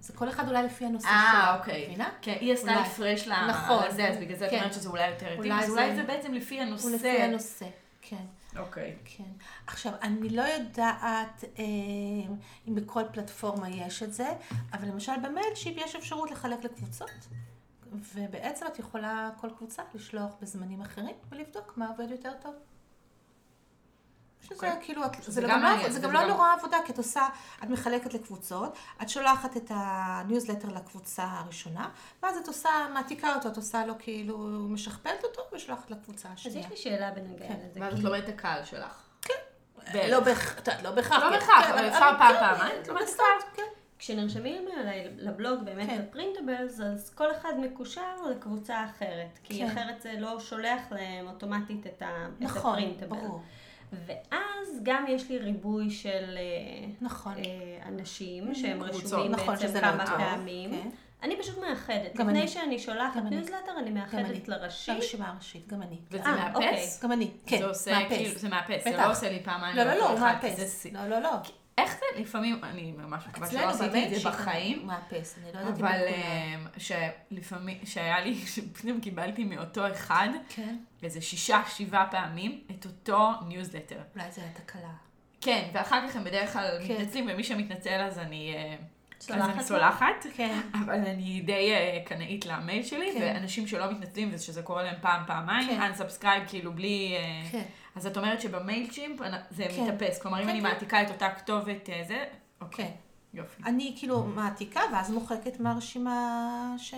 זה 0.00 0.12
כל 0.12 0.28
אחד 0.28 0.48
אולי 0.48 0.62
לפי 0.62 0.84
הנושא 0.84 1.08
שלו. 1.08 1.74
מבינה? 1.84 2.08
כן, 2.22 2.36
היא 2.40 2.52
עשתה 2.52 2.70
אולי. 2.70 2.80
רפרש 2.82 3.28
נכון. 3.28 3.84
לזה, 3.88 4.08
אז 4.08 4.16
בגלל 4.16 4.36
זה 4.36 4.44
את 4.46 4.50
כן. 4.50 4.56
אומרת 4.58 4.72
שזה 4.74 4.88
אולי 4.88 5.08
יותר 5.08 5.36
אולי 5.36 5.52
אז 5.52 5.70
אולי 5.70 5.90
זה- 5.90 5.96
זה 5.96 6.02
בעצם 6.02 6.34
לפי 6.34 6.60
הנושא. 6.60 6.88
הוא 6.88 6.96
לפי 6.96 7.22
הנושא, 7.22 7.66
כן. 8.02 8.24
אוקיי. 8.58 8.96
כן. 9.04 9.32
עכשיו, 9.66 9.92
אני 10.02 10.28
לא 10.28 10.42
יודעת 10.42 11.44
אה, 11.58 11.64
אם 12.68 12.74
בכל 12.74 13.02
פלטפורמה 13.12 13.70
יש 13.70 14.02
את 14.02 14.12
זה, 14.12 14.28
אבל 14.72 14.88
למשל 14.88 15.12
במייל-שיפ 15.22 15.76
יש 15.76 15.96
אפשרות 15.96 16.30
לחלק 16.30 16.64
לקבוצות, 16.64 17.28
ובעצם 18.14 18.66
את 18.66 18.78
יכולה 18.78 19.30
כל 19.40 19.48
קבוצה 19.56 19.82
לשלוח 19.94 20.34
בזמנים 20.42 20.80
אחרים 20.80 21.16
ולבדוק 21.30 21.76
מה 21.76 21.88
עובד 21.88 22.10
יותר 22.10 22.32
טוב. 22.42 22.54
שזה 24.44 24.54
אוקיי. 24.54 24.76
כאילו, 24.82 25.04
את- 25.06 25.22
שזה 25.22 25.30
זה, 25.32 25.40
גם 25.42 25.48
גם 25.48 25.62
לא, 25.62 25.82
זה 25.88 25.92
זה 25.92 26.00
גם 26.00 26.08
גם- 26.08 26.14
לא 26.14 26.26
נורא 26.28 26.52
עבודה, 26.58 26.76
כי 26.86 26.92
את 26.92 26.98
עושה, 26.98 27.28
את 27.64 27.68
מחלקת 27.70 28.14
לקבוצות, 28.14 28.76
את 29.02 29.08
שולחת 29.08 29.56
את 29.56 29.70
הניוזלטר 29.74 30.68
לקבוצה 30.68 31.24
הראשונה, 31.24 31.88
ואז 32.22 32.36
את 32.36 32.48
עושה, 32.48 32.68
מעתיקה 32.94 33.34
אותו, 33.34 33.48
את 33.48 33.56
עושה 33.56 33.86
לו 33.86 33.94
כאילו, 33.98 34.38
משכפלת 34.68 35.24
אותו 35.24 35.42
ושולחת 35.52 35.90
לקבוצה 35.90 36.28
אז 36.28 36.34
השנייה. 36.34 36.60
יש 36.60 36.70
לי 36.70 36.76
שאלה 36.76 37.10
בנוגע 37.10 37.48
כן. 37.48 37.56
לזה. 37.70 37.80
ואז 37.80 37.92
כי- 37.94 37.98
את 38.00 38.04
לומדת 38.04 38.24
את 38.24 38.34
הקהל 38.34 38.64
שלך. 38.64 39.02
לא 39.78 39.82
את 39.90 39.94
יודעת, 39.94 40.82
לא 40.82 40.90
בהכרח. 40.90 41.22
לא 41.22 41.30
כן, 41.30 41.34
בהכרח, 41.36 41.64
כן, 41.66 41.72
אבל 41.72 41.88
אפשר 41.88 42.10
פעם, 42.18 42.32
כן, 42.34 42.40
פעמיים, 42.40 42.82
את 42.82 42.88
לומדת 42.88 43.06
קצת, 43.06 43.22
כן. 43.56 43.62
כשנרשמים 43.98 44.68
אליי 44.76 45.08
לבלוג 45.16 45.64
באמת 45.64 45.88
כן. 45.88 45.98
ל 46.08 46.14
printables, 46.14 46.80
אז 46.80 47.10
כל 47.14 47.32
אחד 47.32 47.52
מקושר 47.58 48.16
לקבוצה 48.30 48.84
אחרת, 48.84 49.38
כי 49.42 49.58
כן. 49.58 49.66
אחרת 49.70 50.02
זה 50.02 50.12
לא 50.18 50.40
שולח 50.40 50.80
להם 50.90 51.26
אוטומטית 51.28 51.86
את, 51.86 52.02
ה, 52.02 52.06
את 52.26 52.40
נכון, 52.40 52.72
ה 52.72 52.75
printable. 52.75 53.06
ברור. 53.16 53.42
ואז 54.06 54.80
גם 54.82 55.04
יש 55.08 55.30
לי 55.30 55.38
ריבוי 55.38 55.90
של 55.90 56.36
אה, 56.36 56.86
נכון. 57.00 57.32
אה, 57.32 57.88
אנשים 57.88 58.54
שהם 58.54 58.78
קבוצות. 58.88 59.04
רשומים 59.04 59.32
נכון, 59.32 59.54
בעצם 59.56 59.74
לא 59.74 59.80
כמה 59.80 60.06
טוב. 60.06 60.16
פעמים. 60.16 60.70
כן. 60.70 60.88
אני 61.22 61.36
פשוט 61.36 61.58
מאחדת. 61.58 62.16
גם 62.16 62.28
לפני 62.28 62.40
אני. 62.40 62.48
שאני 62.48 62.78
שולחת. 62.78 63.22
ניוזלטר, 63.30 63.56
אני 63.56 63.70
גם 63.72 63.78
אני. 63.78 63.90
מאחדת 63.90 64.48
לראשי. 64.48 64.92
לרשימה 64.92 65.28
הראשית, 65.30 65.68
גם 65.68 65.82
אני. 65.82 65.96
וזה 66.10 66.24
אה, 66.24 66.54
אוקיי. 66.54 66.70
מאפס? 66.70 67.04
גם 67.04 67.12
אני, 67.12 67.30
כן, 67.46 67.58
זה 67.58 67.66
עושה, 67.66 67.98
מאפס. 67.98 68.16
כאילו, 68.16 68.38
זה 68.38 68.48
מאפס, 68.48 68.84
זה. 68.84 68.96
לא 68.96 69.10
עושה 69.10 69.30
לי 69.30 69.42
פעמיים 69.44 69.76
לא, 69.76 69.84
לא, 69.84 69.94
לא, 69.94 70.08
הוא 70.08 70.18
זה 70.18 70.24
מאפס. 70.24 70.86
לא, 70.92 71.08
לא, 71.08 71.18
לא. 71.20 71.30
איך 71.78 71.94
זה 71.98 72.20
לפעמים, 72.20 72.64
אני 72.64 72.92
ממש 72.92 73.24
מקווה 73.28 73.50
שלא 73.50 73.68
עשיתי 73.68 74.04
את 74.04 74.10
זה 74.20 74.30
בחיים, 74.30 74.86
מאפס, 74.86 75.38
אני 75.38 75.52
לא 75.52 75.58
יודעת 75.58 75.80
אם 75.80 75.84
אבל. 75.84 76.00
אמ, 76.08 76.66
שלפעמים, 76.78 77.78
שהיה 77.84 78.20
לי, 78.20 78.34
שפתאום 78.54 79.00
קיבלתי 79.00 79.44
מאותו 79.44 79.92
אחד, 79.92 80.28
כן, 80.48 80.76
איזה 81.02 81.20
שישה, 81.20 81.62
שבעה 81.76 82.10
פעמים, 82.10 82.60
את 82.70 82.84
אותו 82.84 83.30
ניוזלטר. 83.48 83.98
אולי 84.16 84.32
זה 84.32 84.42
היה 84.42 84.50
תקלה. 84.52 84.92
כן, 85.40 85.68
ואחר 85.72 86.08
כך 86.08 86.16
הם 86.16 86.24
בדרך 86.24 86.52
כלל 86.52 86.78
כן. 86.86 86.94
מתנצלים, 86.94 87.28
ומי 87.32 87.44
שמתנצל 87.44 88.00
אז 88.00 88.18
אני... 88.18 88.54
אה, 88.54 88.76
אז 89.20 89.30
אני? 89.30 89.64
סולחת, 89.64 90.26
כן. 90.34 90.60
אבל 90.84 90.94
אני 90.94 91.40
די 91.40 91.72
אה, 91.72 91.98
קנאית 92.04 92.46
למייל 92.46 92.82
שלי, 92.82 93.12
כן. 93.14 93.20
ואנשים 93.20 93.66
שלא 93.66 93.90
מתנצלים, 93.90 94.30
ושזה 94.32 94.62
קורה 94.62 94.82
להם 94.82 94.96
פעם, 95.00 95.22
פעמיים, 95.26 95.68
כן. 95.68 95.92
unsubscribe, 95.92 96.48
כאילו 96.48 96.72
בלי... 96.72 97.14
אה, 97.16 97.50
כן. 97.52 97.62
אז 97.94 98.06
את 98.06 98.16
אומרת 98.16 98.40
שבמייל 98.40 98.90
צ'ימפ 98.90 99.20
זה 99.50 99.64
כן. 99.76 99.82
מתאפס, 99.84 100.18
כלומר 100.22 100.38
אם 100.38 100.44
כן, 100.44 100.50
אני 100.50 100.58
כן. 100.60 100.66
מעתיקה 100.66 101.02
את 101.02 101.10
אותה 101.10 101.30
כתובת 101.30 101.88
אה, 101.90 102.04
זה, 102.08 102.24
אוקיי, 102.60 102.84
כן. 102.84 102.92
יופי. 103.34 103.62
אני 103.66 103.94
כאילו 103.98 104.24
מעתיקה, 104.24 104.80
ואז 104.92 105.10
מוחקת 105.10 105.60
מהרשימה 105.60 106.74
ש... 106.78 106.94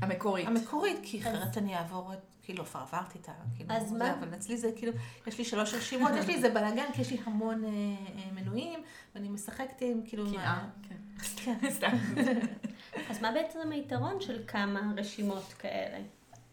המקורית. 0.00 0.46
המקורית, 0.46 0.98
כי 1.02 1.20
אחרת 1.20 1.58
אני 1.58 1.76
אעבור, 1.76 2.12
את- 2.12 2.18
כאילו, 2.42 2.64
כבר 2.64 2.80
עברתי 2.80 3.18
את 3.18 3.28
ה... 3.28 3.32
כאילו, 3.56 3.70
אז 3.74 3.88
זה, 3.88 3.98
מה? 3.98 4.12
אבל 4.12 4.34
אצלי 4.34 4.56
זה 4.56 4.70
כאילו, 4.76 4.92
יש 5.26 5.38
לי 5.38 5.44
שלוש 5.44 5.74
רשימות, 5.74 6.10
יש 6.18 6.26
לי 6.26 6.34
איזה 6.34 6.50
בלאגן, 6.50 6.84
כי 6.92 7.00
יש 7.00 7.10
לי 7.10 7.18
המון 7.24 7.64
אה, 7.64 7.68
אה, 7.70 8.32
מנויים, 8.32 8.80
ואני 9.14 9.28
משחקת 9.28 9.80
עם, 9.80 10.00
כאילו, 10.06 10.30
קנאה, 10.32 10.64
כן. 10.88 10.96
כן. 11.36 11.70
סתם. 11.76 11.96
אז 13.10 13.22
מה 13.22 13.32
בעצם 13.32 13.58
היתרון 13.70 14.20
של 14.20 14.42
כמה 14.46 14.80
רשימות 14.96 15.54
כאלה? 15.58 15.98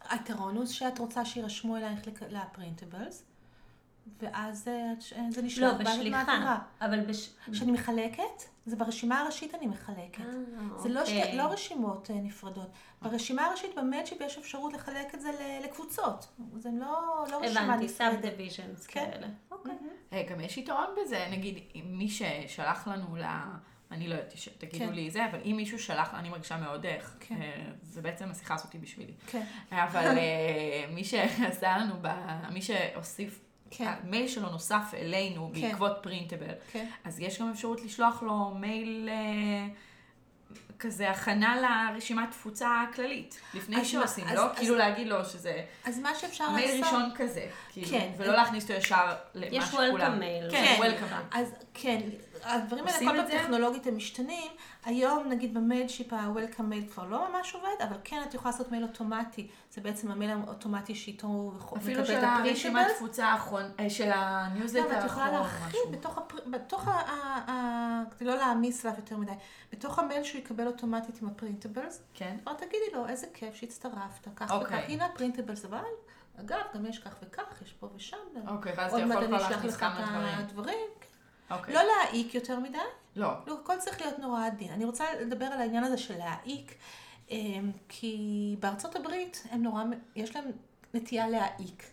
היתרון 0.09 0.55
הוא 0.57 0.65
שאת 0.65 0.99
רוצה 0.99 1.25
שירשמו 1.25 1.77
אלייך 1.77 1.99
לפרינטבלס, 2.29 3.23
ואז 4.21 4.69
זה 5.29 5.41
נשלח. 5.41 5.73
לא, 5.73 5.77
בשליחה. 5.77 6.57
אבל 6.81 6.99
בש... 6.99 7.29
כשאני 7.51 7.71
מחלקת, 7.71 8.43
זה 8.65 8.75
ברשימה 8.75 9.21
הראשית 9.21 9.55
אני 9.55 9.67
מחלקת. 9.67 10.19
אה, 10.19 10.25
זה 10.77 10.89
לא, 10.89 11.01
אוקיי. 11.01 11.23
שתי, 11.23 11.37
לא 11.37 11.43
רשימות 11.43 12.11
אה, 12.11 12.15
נפרדות. 12.15 12.71
ברשימה 13.01 13.45
הראשית 13.45 13.71
במיילצ'ימפ 13.77 14.21
יש 14.21 14.37
אפשרות 14.37 14.73
לחלק 14.73 15.15
את 15.15 15.21
זה 15.21 15.29
לקבוצות. 15.63 16.27
זה 16.57 16.69
לא, 16.79 17.25
לא 17.31 17.41
רשימה 17.41 17.61
הבנתי, 17.61 17.89
sub 17.89 18.13
נפרדת. 18.13 18.37
divisions 18.37 18.87
כן. 18.87 19.11
כאלה. 19.11 19.27
אוקיי. 19.51 19.73
אה, 20.13 20.23
גם 20.29 20.39
יש 20.39 20.57
יתרון 20.57 20.87
בזה, 21.01 21.27
נגיד, 21.31 21.63
אם 21.75 21.85
מי 21.85 22.09
ששלח 22.09 22.87
לנו 22.87 23.15
ל... 23.15 23.23
אני 23.91 24.07
לא 24.07 24.15
יודעת, 24.15 24.33
תגידו 24.57 24.85
כן. 24.85 24.93
לי 24.93 25.11
זה, 25.11 25.25
אבל 25.25 25.39
אם 25.45 25.53
מישהו 25.55 25.79
שלח, 25.79 26.13
אני 26.13 26.29
מרגישה 26.29 26.57
מאוד 26.57 26.85
איך. 26.85 27.17
כן. 27.19 27.41
אה, 27.41 27.71
זה 27.81 28.01
בעצם 28.01 28.31
השיחה 28.31 28.53
הזאתי 28.53 28.77
בשבילי. 28.77 29.13
כן, 29.27 29.45
אבל 29.71 30.17
מי 30.89 31.03
שעשה 31.03 31.77
לנו, 31.77 31.95
ב- 32.01 32.51
מי 32.51 32.61
שהוסיף, 32.61 33.41
כן. 33.71 33.91
המייל 34.03 34.27
שלו 34.27 34.49
נוסף 34.49 34.93
אלינו 34.93 35.51
כן. 35.55 35.61
בעקבות 35.61 35.91
printable, 36.01 36.53
כן. 36.71 36.85
אז 37.03 37.19
יש 37.19 37.41
גם 37.41 37.49
אפשרות 37.49 37.81
לשלוח 37.83 38.23
לו 38.23 38.53
מייל 38.59 39.09
אה, 39.11 39.67
כזה 40.79 41.09
הכנה 41.09 41.55
לרשימת 41.91 42.31
תפוצה 42.31 42.69
הכללית, 42.89 43.39
לפני 43.53 43.77
אז 43.81 43.87
שעושים, 43.87 44.27
אז- 44.27 44.35
לא 44.35 44.51
אז- 44.51 44.57
כאילו 44.57 44.75
להגיד 44.75 45.07
לו 45.07 45.25
שזה 45.25 45.63
אז 45.85 45.99
מה 45.99 46.15
שאפשר 46.15 46.43
לעשות... 46.43 46.59
מייל 46.69 46.83
ראשון 46.85 47.09
כזה, 47.15 47.47
כאילו, 47.69 47.87
כן. 47.87 48.09
ולא 48.17 48.33
להכניס 48.33 48.63
אותו 48.63 48.73
ישר 48.73 49.15
למה 49.35 49.45
יש 49.51 49.63
שכולם. 49.63 49.91
welcome 49.91 50.21
mail. 50.21 50.51
כן, 50.51 50.65
כן. 50.65 50.75
וולקאם. 50.77 51.07
אז 51.31 51.53
כן, 51.73 51.99
הדברים 52.43 52.87
האלה 52.87 52.99
כל 52.99 53.29
פעם? 53.29 53.39
טכנולוגית 53.39 53.87
הם 53.87 53.95
משתנים. 53.95 54.51
היום 54.85 55.29
נגיד 55.29 55.53
במיילשיפ 55.53 56.13
ה-Welcome 56.13 56.59
Mail 56.59 56.93
כבר 56.93 57.05
לא 57.05 57.29
ממש 57.29 57.55
עובד, 57.55 57.81
אבל 57.83 57.95
כן 58.03 58.23
את 58.29 58.33
יכולה 58.33 58.51
לעשות 58.51 58.71
מייל 58.71 58.83
אוטומטי. 58.83 59.47
זה 59.71 59.81
בעצם 59.81 60.11
המייל 60.11 60.31
האוטומטי 60.31 60.95
שאיתו 60.95 61.27
הוא 61.27 61.53
מקבל 61.53 61.77
אפילו 61.77 62.01
את 62.01 62.05
של 62.05 62.23
הרשימת. 62.23 62.87
תפוצה 62.95 63.25
האחרון, 63.25 63.63
אה, 63.79 63.89
של 63.89 64.05
לא, 64.05 64.11
יכולה 64.75 65.25
האחרון 65.25 65.27
או 65.27 65.33
להכיל 65.33 65.79
משהו. 65.79 65.91
בתוך, 65.91 66.17
הפר... 66.17 66.37
בתוך 66.51 66.87
ה... 66.87 68.03
כדי 68.17 68.25
לא 68.25 68.35
להעמיס 68.35 68.85
עליו 68.85 68.97
יותר 68.99 69.17
מדי, 69.17 69.31
בתוך 69.73 69.99
המייל 69.99 70.23
שהוא 70.23 70.41
יקבל 70.41 70.67
אוטומטית 70.67 71.21
עם 71.21 71.27
הפרינטבלס, 71.27 72.01
כן. 72.13 72.37
כבר 72.43 72.53
תגידי 72.53 72.91
לו 72.93 73.07
איזה 73.07 73.27
כיף 73.33 73.55
שהצטרפת, 73.55 74.27
כך 74.35 74.51
אוקיי. 74.51 74.79
וכך, 74.79 74.89
הנה 74.89 75.05
הפרינטבלס, 75.05 75.65
אבל 75.65 75.79
אגב, 76.39 76.59
גם 76.75 76.85
יש 76.85 76.99
כך 76.99 77.15
וכך, 77.23 77.61
יש 77.61 77.73
פה 77.73 77.89
ושם. 77.95 78.17
אוקיי, 78.47 78.73
ואז 78.77 78.93
אתה 78.93 79.01
יכול 79.01 79.27
כבר 79.27 79.49
להכניס 79.49 79.75
כמה 79.75 80.41
דברים. 80.49 80.87
אוקיי. 81.51 81.73
לא 81.73 81.81
להעיק 81.83 82.35
יותר 82.35 82.59
מדי, 82.59 82.77
לא. 83.15 83.29
לא, 83.47 83.59
הכל 83.63 83.73
צריך 83.79 84.01
להיות 84.01 84.19
נורא 84.19 84.45
עדין. 84.45 84.71
אני 84.71 84.85
רוצה 84.85 85.05
לדבר 85.21 85.45
על 85.45 85.61
העניין 85.61 85.83
הזה 85.83 85.97
של 85.97 86.17
להעיק, 86.17 86.75
אמ, 87.29 87.71
כי 87.89 88.17
בארצות 88.59 88.95
הברית 88.95 89.43
הם 89.51 89.63
נורא, 89.63 89.83
יש 90.15 90.35
להם 90.35 90.45
נטייה 90.93 91.29
להעיק. 91.29 91.83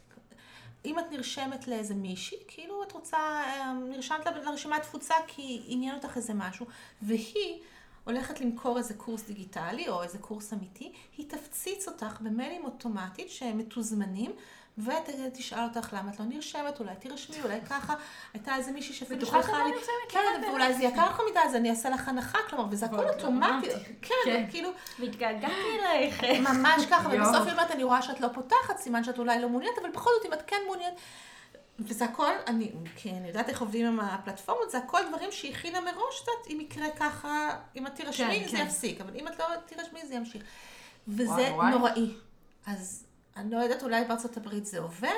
אם 0.85 0.99
את 0.99 1.05
נרשמת 1.11 1.69
לאיזה 1.69 1.95
מישהי, 1.95 2.39
כאילו 2.49 2.83
את 2.83 2.93
רוצה, 2.93 3.19
אמ, 3.19 3.91
נרשמת 3.91 4.27
ל- 4.27 4.51
לרשימת 4.51 4.83
תפוצה 4.83 5.15
כי 5.27 5.63
עניין 5.67 5.95
אותך 5.95 6.17
איזה 6.17 6.35
משהו, 6.35 6.67
והיא 7.03 7.59
הולכת 8.05 8.41
למכור 8.41 8.79
איזה 8.79 8.95
קורס 8.95 9.23
דיגיטלי 9.23 9.89
או 9.89 10.03
איזה 10.03 10.19
קורס 10.19 10.53
אמיתי, 10.53 10.93
היא 11.17 11.31
תפציץ 11.31 11.89
אותך 11.89 12.21
במיילים 12.21 12.65
אוטומטית 12.65 13.31
שהם 13.31 13.59
מתוזמנים. 13.59 14.33
ותשאל 14.85 15.65
אותך 15.65 15.93
למה 15.93 16.11
את 16.11 16.21
לא 16.21 16.27
נרשמת, 16.27 16.81
אולי 16.81 16.97
תירשמי, 16.99 17.37
אולי 17.43 17.61
ככה. 17.71 17.95
הייתה 18.35 18.57
איזה 18.57 18.73
מישהי 18.73 18.95
שאפילו 18.95 19.27
שלחה 19.27 19.65
לי? 19.65 19.73
כן, 20.09 20.19
למה? 20.37 20.49
ואולי 20.49 20.75
זה 20.75 20.85
יקר 20.85 21.07
לך 21.07 21.21
מדי, 21.31 21.41
אז 21.41 21.55
אני 21.55 21.71
אעשה 21.71 21.91
לך 21.91 22.09
הנחה, 22.09 22.39
כלומר, 22.51 22.65
וזה 22.71 22.87
הכל 22.87 23.09
אוטומטי. 23.09 23.71
כן, 24.03 24.15
כן. 24.25 24.47
כאילו, 24.51 24.71
והתגעגעתי 24.99 25.79
אלייך. 25.81 26.25
ממש 26.25 26.87
ככה. 26.91 27.09
ובסוף 27.09 27.43
היא 27.43 27.53
אומרת, 27.53 27.71
אני 27.71 27.85
רואה 27.85 28.03
שאת 28.03 28.21
לא 28.21 28.29
פותחת, 28.35 28.79
סימן 28.79 29.05
שאת 29.05 29.19
אולי 29.19 29.41
לא 29.41 29.49
מעוניינת, 29.49 29.79
אבל 29.79 29.91
בכל 29.91 30.11
זאת, 30.17 30.27
אם 30.27 30.33
את 30.33 30.43
כן 30.47 30.57
מעוניינת, 30.67 30.95
וזה 31.79 32.05
הכל, 32.05 32.33
אני, 32.47 32.73
כי 32.97 33.11
אני 33.11 33.29
יודעת 33.29 33.49
איך 33.49 33.61
עובדים 33.61 33.87
עם 33.87 34.01
הפלטפורמות, 34.01 34.71
זה 34.71 34.79
הכל 34.79 35.01
דברים 35.09 35.33
שהיא 35.33 35.55
הכינה 35.55 35.81
מראש, 35.81 36.23
את 36.23 36.51
אם 36.51 36.61
יקרה 36.61 36.91
ככה, 36.91 37.57
אם 37.77 37.87
את 37.87 37.95
תירשמי, 37.95 38.41
כן, 38.41 38.49
זה 38.49 38.57
כן. 38.57 38.65
יפסיק, 38.67 39.01
אבל 39.01 39.17
אם 39.17 39.29
את 39.29 39.39
לא 39.39 39.45
תירשמי, 39.67 40.07
זה 40.07 40.15
ימשיך. 40.15 40.43
וזה 41.09 41.33
וואי, 41.33 41.51
וואי. 41.51 41.71
נוראי. 41.71 42.15
אז 42.67 43.05
אני 43.39 43.51
לא 43.51 43.59
יודעת, 43.59 43.83
אולי 43.83 44.05
בארצות 44.05 44.37
הברית 44.37 44.67
זה 44.67 44.79
עובד, 44.79 45.09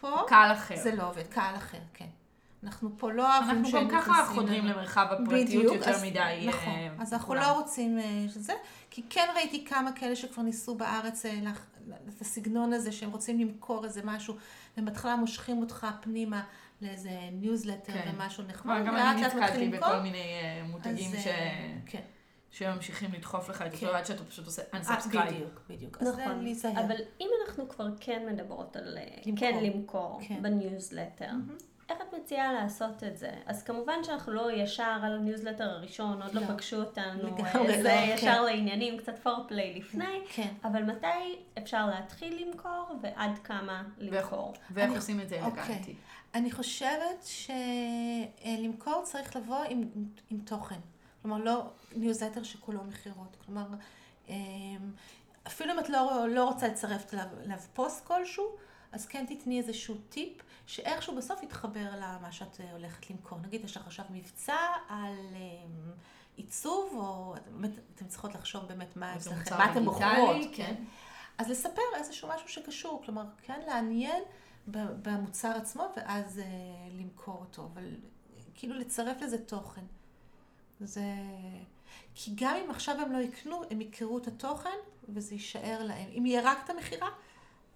פה 0.00 0.16
קהל 0.28 0.52
אחר. 0.52 0.76
זה 0.76 0.94
לא 0.94 1.08
עובד, 1.08 1.26
קהל 1.26 1.56
אחר, 1.56 1.78
כן. 1.94 2.06
אנחנו 2.64 2.90
פה 2.98 3.12
לא 3.12 3.22
אוהבים 3.36 3.50
אנחנו 3.50 3.64
גם 3.64 3.70
שהם 3.70 3.88
ככה 3.90 4.10
נכנסים 4.12 4.34
חודרים. 4.40 4.64
למרחב 4.66 5.06
הפרטיות 5.10 5.74
יותר 5.74 5.90
אז- 5.90 6.04
מדי. 6.04 6.44
נכון, 6.48 6.72
אה, 6.72 6.88
אז 6.98 7.12
אנחנו 7.12 7.26
כולם. 7.28 7.42
לא 7.42 7.52
רוצים 7.52 7.98
אה, 7.98 8.04
שזה, 8.34 8.52
כי 8.90 9.02
כן 9.10 9.26
ראיתי 9.34 9.64
כמה 9.64 9.92
כאלה 9.92 10.16
שכבר 10.16 10.42
ניסו 10.42 10.74
בארץ 10.74 11.26
אה, 11.26 11.38
לך- 11.42 11.64
את 12.16 12.20
הסגנון 12.20 12.72
הזה, 12.72 12.92
שהם 12.92 13.10
רוצים 13.10 13.40
למכור 13.40 13.84
איזה 13.84 14.00
משהו, 14.04 14.34
ובהתחלה 14.78 15.16
מושכים 15.16 15.58
אותך 15.58 15.86
פנימה 16.00 16.42
לאיזה 16.82 17.10
ניוזלטר 17.32 17.92
כן. 17.92 18.10
ומשהו 18.14 18.44
נחמד, 18.48 18.82
גם 18.86 18.96
אני 18.96 19.20
נתקלתי 19.22 19.68
בכל. 19.68 20.00
מיני 20.00 20.18
אה, 20.18 20.62
מותגים 20.70 21.10
אז, 21.14 21.22
ש- 21.22 21.26
אה, 21.26 21.74
כן, 21.86 22.00
שממשיכים 22.54 23.12
לדחוף 23.12 23.48
לך 23.48 23.62
את 23.62 23.74
כן. 23.74 23.86
אותו 23.86 23.96
עד 23.96 24.06
שאתה 24.06 24.24
פשוט 24.24 24.46
עושה 24.46 24.62
אה, 24.74 24.80
unsubscribe. 24.80 25.32
בדיוק, 25.32 25.60
בדיוק. 25.68 26.02
נכון, 26.02 26.44
להיזהר. 26.44 26.84
אבל 26.86 26.96
אם 27.20 27.28
אנחנו 27.46 27.68
כבר 27.68 27.86
כן 28.00 28.26
מדברות 28.32 28.76
על 28.76 28.98
אה, 28.98 29.04
למכור. 29.26 29.36
כן 29.40 29.58
למכור 29.64 30.20
כן. 30.28 30.42
בניוזלטר, 30.42 31.30
איך 31.88 31.98
את 32.08 32.14
מציעה 32.14 32.52
לעשות 32.52 33.04
את 33.04 33.18
זה? 33.18 33.30
אז 33.46 33.62
כמובן 33.62 34.04
שאנחנו 34.04 34.32
לא 34.32 34.52
ישר 34.52 34.98
על 35.02 35.12
הניוזלטר 35.16 35.64
הראשון, 35.64 36.22
עוד 36.22 36.34
לא 36.34 36.40
לא. 36.40 36.46
פגשו 36.46 36.76
אותנו, 36.76 37.22
לגמרי 37.26 37.44
אה, 37.44 37.76
לא, 37.76 37.82
זה 37.82 37.88
כן. 37.88 38.14
ישר 38.14 38.42
לעניינים, 38.42 38.98
קצת 38.98 39.18
foreplay 39.18 39.74
לפני, 39.78 40.20
כן. 40.34 40.52
אבל 40.64 40.82
מתי 40.82 41.38
אפשר 41.58 41.86
להתחיל 41.86 42.46
למכור 42.46 42.96
ועד 43.02 43.38
כמה 43.44 43.82
למכור? 43.98 44.54
ואיך 44.70 44.88
אני- 44.88 44.96
עושים 44.96 45.20
את 45.20 45.28
זה 45.28 45.42
אוקיי. 45.44 45.62
אלגנטי. 45.62 45.94
אני 46.34 46.50
חושבת 46.52 47.24
שלמכור 48.44 49.02
צריך 49.04 49.36
לבוא 49.36 49.64
עם, 49.68 49.84
עם 50.30 50.38
תוכן. 50.38 50.78
כלומר, 51.24 51.38
לא 51.38 51.62
ניוזלטר 51.96 52.42
שכולו 52.42 52.84
מכירות. 52.84 53.36
כלומר, 53.46 53.66
אמ, 54.28 54.34
אפילו 55.46 55.72
אם 55.72 55.78
את 55.78 55.88
לא, 55.88 56.28
לא 56.28 56.44
רוצה 56.44 56.68
לצרף 56.68 57.14
אליו, 57.14 57.58
פוסט 57.74 58.06
כלשהו, 58.06 58.56
אז 58.92 59.06
כן 59.06 59.26
תתני 59.28 59.58
איזשהו 59.58 59.94
טיפ, 60.08 60.42
שאיכשהו 60.66 61.16
בסוף 61.16 61.42
יתחבר 61.42 61.90
למה 61.96 62.32
שאת 62.32 62.60
אה, 62.60 62.72
הולכת 62.72 63.10
למכור. 63.10 63.38
נגיד, 63.38 63.64
יש 63.64 63.76
לך 63.76 63.86
עכשיו 63.86 64.04
מבצע 64.10 64.56
על 64.88 65.16
אמ, 65.34 65.92
עיצוב, 66.36 66.92
או 66.94 67.34
באמת, 67.50 67.70
אתן 67.94 68.06
צריכות 68.06 68.34
לחשוב 68.34 68.64
באמת 68.64 68.96
מה 68.96 69.16
אצלכם, 69.16 69.56
מה 69.58 69.64
אתן 69.64 69.84
דיגיטלי, 69.84 69.84
בוחרות. 69.84 70.36
כן. 70.54 70.74
אז 71.38 71.50
לספר 71.50 71.82
איזשהו 71.96 72.28
משהו 72.28 72.48
שקשור, 72.48 73.02
כלומר, 73.04 73.24
כן 73.42 73.60
לעניין 73.66 74.22
במוצר 74.66 75.50
עצמו 75.56 75.84
ואז 75.96 76.38
אה, 76.38 76.44
למכור 76.92 77.36
אותו, 77.40 77.68
אבל 77.72 77.96
כאילו 78.54 78.74
לצרף 78.74 79.22
לזה 79.22 79.38
תוכן. 79.38 79.84
זה... 80.80 81.02
כי 82.14 82.30
גם 82.34 82.56
אם 82.64 82.70
עכשיו 82.70 83.00
הם 83.00 83.12
לא 83.12 83.18
יקנו, 83.18 83.62
הם 83.70 83.80
יקראו 83.80 84.18
את 84.18 84.26
התוכן, 84.26 84.78
וזה 85.08 85.34
יישאר 85.34 85.82
להם. 85.82 86.08
אם 86.18 86.26
יהיה 86.26 86.40
רק 86.44 86.58
את 86.64 86.70
המכירה, 86.70 87.08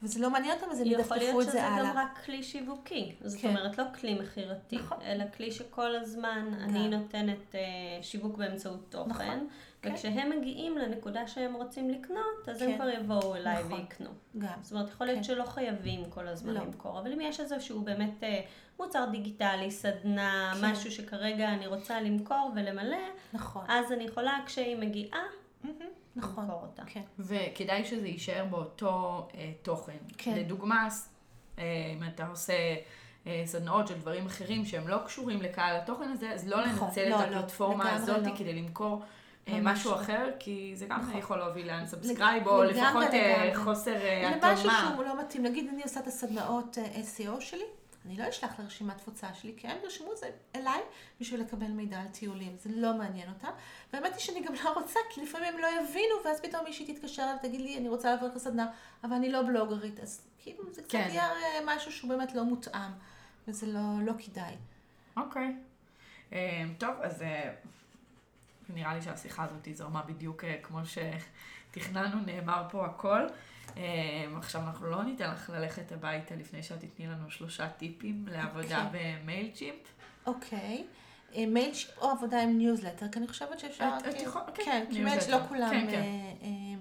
וזה 0.03 0.21
לא 0.21 0.31
מעניין 0.31 0.55
אותם, 0.55 0.71
אז 0.71 0.81
הם 0.81 0.87
יכול 0.87 1.01
ידפדפו 1.01 1.15
להיות 1.15 1.41
את 1.41 1.43
שזה 1.43 1.53
זה 1.53 1.59
גם 1.59 1.73
הלאה. 1.73 1.93
רק 2.03 2.19
כלי 2.25 2.43
שיווקי. 2.43 3.15
זאת 3.25 3.41
כן. 3.41 3.49
אומרת, 3.49 3.79
לא 3.79 3.85
כלי 4.01 4.15
מכירתי, 4.15 4.77
נכון. 4.77 4.99
אלא 5.03 5.25
כלי 5.37 5.53
שכל 5.53 5.97
הזמן 5.97 6.51
אני 6.61 6.89
נותנת 6.89 7.55
אה, 7.55 7.61
שיווק 8.03 8.37
באמצעות 8.37 8.81
תוכן. 8.89 9.09
נכון, 9.09 9.49
כן. 9.83 9.93
וכשהם 9.93 10.31
מגיעים 10.39 10.79
לנקודה 10.79 11.29
שהם 11.29 11.55
רוצים 11.55 11.91
לקנות, 11.91 12.49
אז 12.49 12.63
הם 12.63 12.71
כן. 12.71 12.77
כבר 12.77 12.89
יבואו 12.89 13.37
אליי 13.37 13.65
נכון. 13.65 13.73
ויקנו. 13.73 14.11
גם. 14.39 14.59
זאת 14.63 14.73
אומרת, 14.73 14.89
יכול 14.89 15.07
להיות 15.07 15.19
כן. 15.19 15.25
שלא 15.25 15.45
חייבים 15.45 16.11
כל 16.11 16.29
הזמן 16.29 16.55
לא. 16.55 16.61
למכור, 16.61 16.99
אבל 16.99 17.13
אם 17.13 17.21
יש 17.21 17.41
איזשהו 17.41 17.81
באמת 17.81 18.25
אה, 18.25 18.41
מוצר 18.79 19.05
דיגיטלי, 19.11 19.71
סדנה, 19.71 20.55
כן. 20.61 20.71
משהו 20.71 20.93
שכרגע 20.93 21.49
אני 21.49 21.67
רוצה 21.67 22.01
למכור 22.01 22.53
ולמלא, 22.57 22.97
נכון. 23.33 23.65
אז 23.69 23.93
אני 23.93 24.05
יכולה 24.05 24.39
כשהיא 24.47 24.77
מגיעה, 24.77 25.23
נכון. 26.17 26.45
למכור 26.45 26.63
אותה. 26.63 26.83
כן. 26.87 27.03
וכדאי 27.19 27.85
שזה 27.85 28.09
יישאר 28.09 28.45
באותו 28.45 29.29
אה, 29.35 29.53
תוכן. 29.63 29.97
כן. 30.19 30.35
לדוגמה, 30.35 30.89
אה, 31.59 31.65
אם 31.97 32.05
אתה 32.15 32.27
עושה 32.27 32.77
אה, 33.27 33.43
סדנאות 33.47 33.89
של 33.89 33.99
דברים 33.99 34.27
אחרים 34.27 34.65
שהם 34.65 34.89
לא 34.89 34.99
קשורים 35.07 35.43
לקהל 35.43 35.77
התוכן 35.77 36.09
הזה, 36.09 36.31
אז 36.33 36.49
לא 36.49 36.67
נכון, 36.67 36.89
לנצל 36.89 37.09
לא, 37.09 37.25
את 37.25 37.31
לא, 37.31 37.37
הפלטפורמה 37.37 37.85
לגמרי 37.85 38.03
הזאת 38.03 38.27
לא. 38.27 38.37
כדי 38.37 38.55
למכור 38.55 39.03
אה, 39.49 39.59
משהו 39.63 39.91
לא. 39.91 39.97
אחר, 39.97 40.31
כי 40.39 40.73
זה 40.75 40.87
גם 40.87 41.01
נכון. 41.01 41.19
יכול 41.19 41.39
להוביל 41.39 41.67
ל 41.67 41.73
unsubscribe, 41.73 42.47
או 42.47 42.63
לפחות 42.65 43.05
אה, 43.13 43.45
לגמרי. 43.47 43.65
חוסר 43.65 43.97
אה, 43.97 44.31
למשהו 44.37 44.69
התאמה. 44.71 44.91
שהוא 44.95 45.05
לא 45.05 45.21
מתאים. 45.21 45.43
נגיד, 45.43 45.69
אני 45.75 45.83
עושה 45.83 46.01
את 46.01 46.07
הסדנאות 46.07 46.79
אה, 46.79 46.85
SEO 46.85 47.41
שלי, 47.41 47.65
אני 48.07 48.17
לא 48.17 48.29
אשלח 48.29 48.61
לרשימת 48.61 48.99
תפוצה 48.99 49.35
שלי, 49.35 49.55
כי 49.57 49.69
הם 49.69 49.79
ירשמו 49.85 50.13
את 50.13 50.17
זה 50.17 50.31
אליי 50.57 50.81
בשביל 51.21 51.41
לקבל 51.41 51.67
מידע 51.67 52.01
על 52.01 52.09
טיולים. 52.09 52.57
זה 52.57 52.71
לא 52.73 52.95
מעניין 52.95 53.29
אותם. 53.29 53.51
והאמת 53.93 54.13
היא 54.13 54.21
שאני 54.21 54.41
גם 54.41 54.55
לא 54.65 54.73
רוצה, 54.73 55.01
כי 55.11 55.23
לפעמים 55.23 55.55
הם 55.55 55.61
לא 55.61 55.67
יבינו, 55.67 56.15
ואז 56.25 56.41
פתאום 56.41 56.65
מישהי 56.65 56.95
תתקשר 56.95 57.23
אליי 57.23 57.35
ותגיד 57.35 57.61
לי, 57.61 57.79
אני 57.79 57.89
רוצה 57.89 58.15
לעבור 58.15 58.29
לסדנה, 58.35 58.67
אבל 59.05 59.13
אני 59.13 59.33
לא 59.33 59.43
בלוגרית. 59.43 60.01
אז 60.01 60.23
כאילו, 60.39 60.73
זה 60.73 60.83
קצת 60.83 60.93
כן. 60.93 61.09
יהיה 61.09 61.31
אה, 61.31 61.59
משהו 61.65 61.93
שהוא 61.93 62.11
באמת 62.11 62.35
לא 62.35 62.45
מותאם, 62.45 62.91
וזה 63.49 63.67
לא, 63.67 63.81
לא 64.03 64.13
כדאי. 64.19 64.57
אוקיי. 65.17 65.57
אה, 66.33 66.65
טוב, 66.79 66.95
אז 67.03 67.23
אה, 67.23 67.51
נראה 68.69 68.95
לי 68.95 69.03
שהשיחה 69.03 69.45
הזאת 69.45 69.69
זרמה 69.73 70.03
בדיוק 70.03 70.45
אה, 70.45 70.57
כמו 70.63 70.81
שתכננו, 70.85 72.21
נאמר 72.27 72.63
פה 72.71 72.87
הכל. 72.87 73.27
אה, 73.77 73.83
עכשיו 74.37 74.61
אנחנו 74.63 74.87
לא 74.87 75.03
ניתן 75.05 75.31
לך 75.31 75.51
ללכת 75.51 75.93
הביתה 75.93 76.35
לפני 76.35 76.63
שאת 76.63 76.81
תתני 76.85 77.07
לנו 77.07 77.31
שלושה 77.31 77.69
טיפים 77.69 78.25
לעבודה 78.31 78.89
במייל 78.93 79.51
צ'ימפ. 79.55 79.77
אוקיי. 80.27 80.85
אה, 81.35 81.47
מיילצ'ימפ 81.47 81.99
או 81.99 82.11
עבודה 82.11 82.43
עם 82.43 82.59
ניוזלטר, 82.59 83.09
כי 83.09 83.19
אני 83.19 83.29
חושבת 83.29 83.59
שאפשר... 83.59 83.91
את- 83.99 84.07
את 84.09 84.15
כאילו- 84.15 84.29
יכולה- 84.31 84.45
כן, 84.55 84.63
כן, 84.65 84.85
כי. 84.91 85.05
באמת 85.05 85.29
לא 85.29 85.39
כולם... 85.49 85.71
כן, 85.71 85.87
כן. 85.91 86.01
אה, 86.03 86.03
אה, 86.43 86.79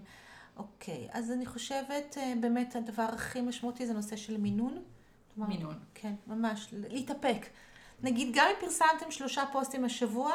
אוקיי, 0.58 1.08
אז 1.12 1.32
אני 1.32 1.46
חושבת 1.46 2.18
אה, 2.18 2.34
באמת 2.42 2.76
הדבר 2.76 3.04
הכי 3.14 3.42
משמעותי 3.42 3.88
זה 3.88 3.94
נושא 3.94 4.16
של 4.16 4.38
מינון. 4.38 4.84
מינון. 5.38 5.80
כן, 5.96 6.14
ממש, 6.28 6.68
להתאפק. 6.72 7.46
נגיד, 8.04 8.28
גם 8.34 8.48
אם 8.50 8.66
פרסמתם 8.68 9.12
שלושה 9.12 9.44
פוסטים 9.52 9.86
השבוע, 9.86 10.32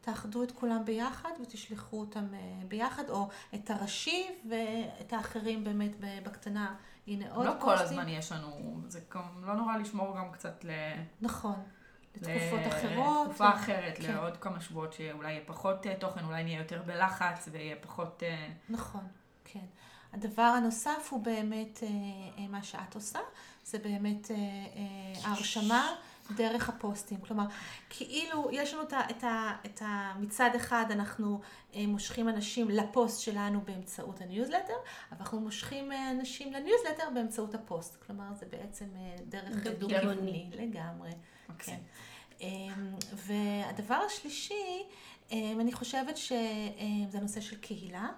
תאחדו 0.00 0.42
את 0.42 0.52
כולם 0.52 0.84
ביחד 0.84 1.30
ותשלחו 1.42 2.00
אותם 2.00 2.34
אה, 2.34 2.38
ביחד, 2.68 3.10
או 3.10 3.28
את 3.54 3.70
הראשי 3.70 4.26
ואת 4.48 5.12
האחרים 5.12 5.64
באמת 5.64 5.90
בקטנה. 6.24 6.74
הנה 7.06 7.34
עוד 7.34 7.46
לא 7.46 7.50
פוסטים. 7.50 7.66
כל 7.68 7.78
הזמן 7.78 8.08
יש 8.08 8.32
לנו, 8.32 8.80
זה 8.88 9.00
גם 9.14 9.44
לא 9.44 9.54
נורא 9.54 9.76
לשמור 9.76 10.16
גם 10.18 10.32
קצת 10.32 10.64
ל... 10.64 10.70
נכון. 11.20 11.62
לתקופות 12.14 12.60
ל- 12.64 12.68
אחרות. 12.68 13.26
לתקופה 13.26 13.54
אחרת, 13.54 13.98
כן. 13.98 14.14
לעוד 14.14 14.36
כמה 14.36 14.60
שבועות 14.60 14.92
שאולי 14.92 15.32
יהיה 15.32 15.42
פחות 15.46 15.86
אה, 15.86 15.94
תוכן, 16.00 16.24
אולי 16.24 16.44
נהיה 16.44 16.58
יותר 16.58 16.82
בלחץ 16.86 17.48
ויהיה 17.52 17.76
פחות... 17.80 18.22
אה, 18.22 18.48
נכון, 18.68 19.06
כן. 19.44 19.64
הדבר 20.12 20.42
הנוסף 20.42 21.08
הוא 21.10 21.22
באמת 21.22 21.82
מה 22.48 22.62
שאת 22.62 22.94
עושה, 22.94 23.18
זה 23.64 23.78
באמת 23.78 24.30
ההרשמה 25.24 25.94
דרך 26.36 26.68
הפוסטים. 26.68 27.20
כלומר, 27.20 27.44
כאילו 27.90 28.48
יש 28.52 28.74
לנו 28.74 28.82
את 28.82 28.92
ה, 28.92 29.00
את 29.10 29.24
ה, 29.24 29.52
את 29.66 29.82
ה... 29.82 30.14
מצד 30.20 30.50
אחד 30.56 30.84
אנחנו 30.90 31.40
אה, 31.74 31.86
מושכים 31.86 32.28
אנשים 32.28 32.68
לפוסט 32.70 33.20
שלנו 33.20 33.60
באמצעות 33.60 34.20
הניוזלטר, 34.20 34.74
אבל 35.12 35.18
אנחנו 35.20 35.40
מושכים 35.40 35.92
אה, 35.92 36.10
אנשים 36.10 36.52
לניוזלטר 36.52 37.10
באמצעות 37.14 37.54
הפוסט. 37.54 38.02
כלומר, 38.06 38.34
זה 38.34 38.46
בעצם 38.46 38.86
אה, 38.96 39.16
דרך 39.28 39.66
דו-כיווני. 39.78 40.50
לגמרי. 40.52 41.10
מקסים. 41.48 41.74
כן. 41.74 41.80
אמ, 42.40 42.94
והדבר 43.12 43.94
השלישי, 44.06 44.82
אמ, 45.32 45.60
אני 45.60 45.72
חושבת 45.72 46.16
שזה 46.16 47.18
הנושא 47.18 47.40
של 47.40 47.56
קהילה. 47.56 48.08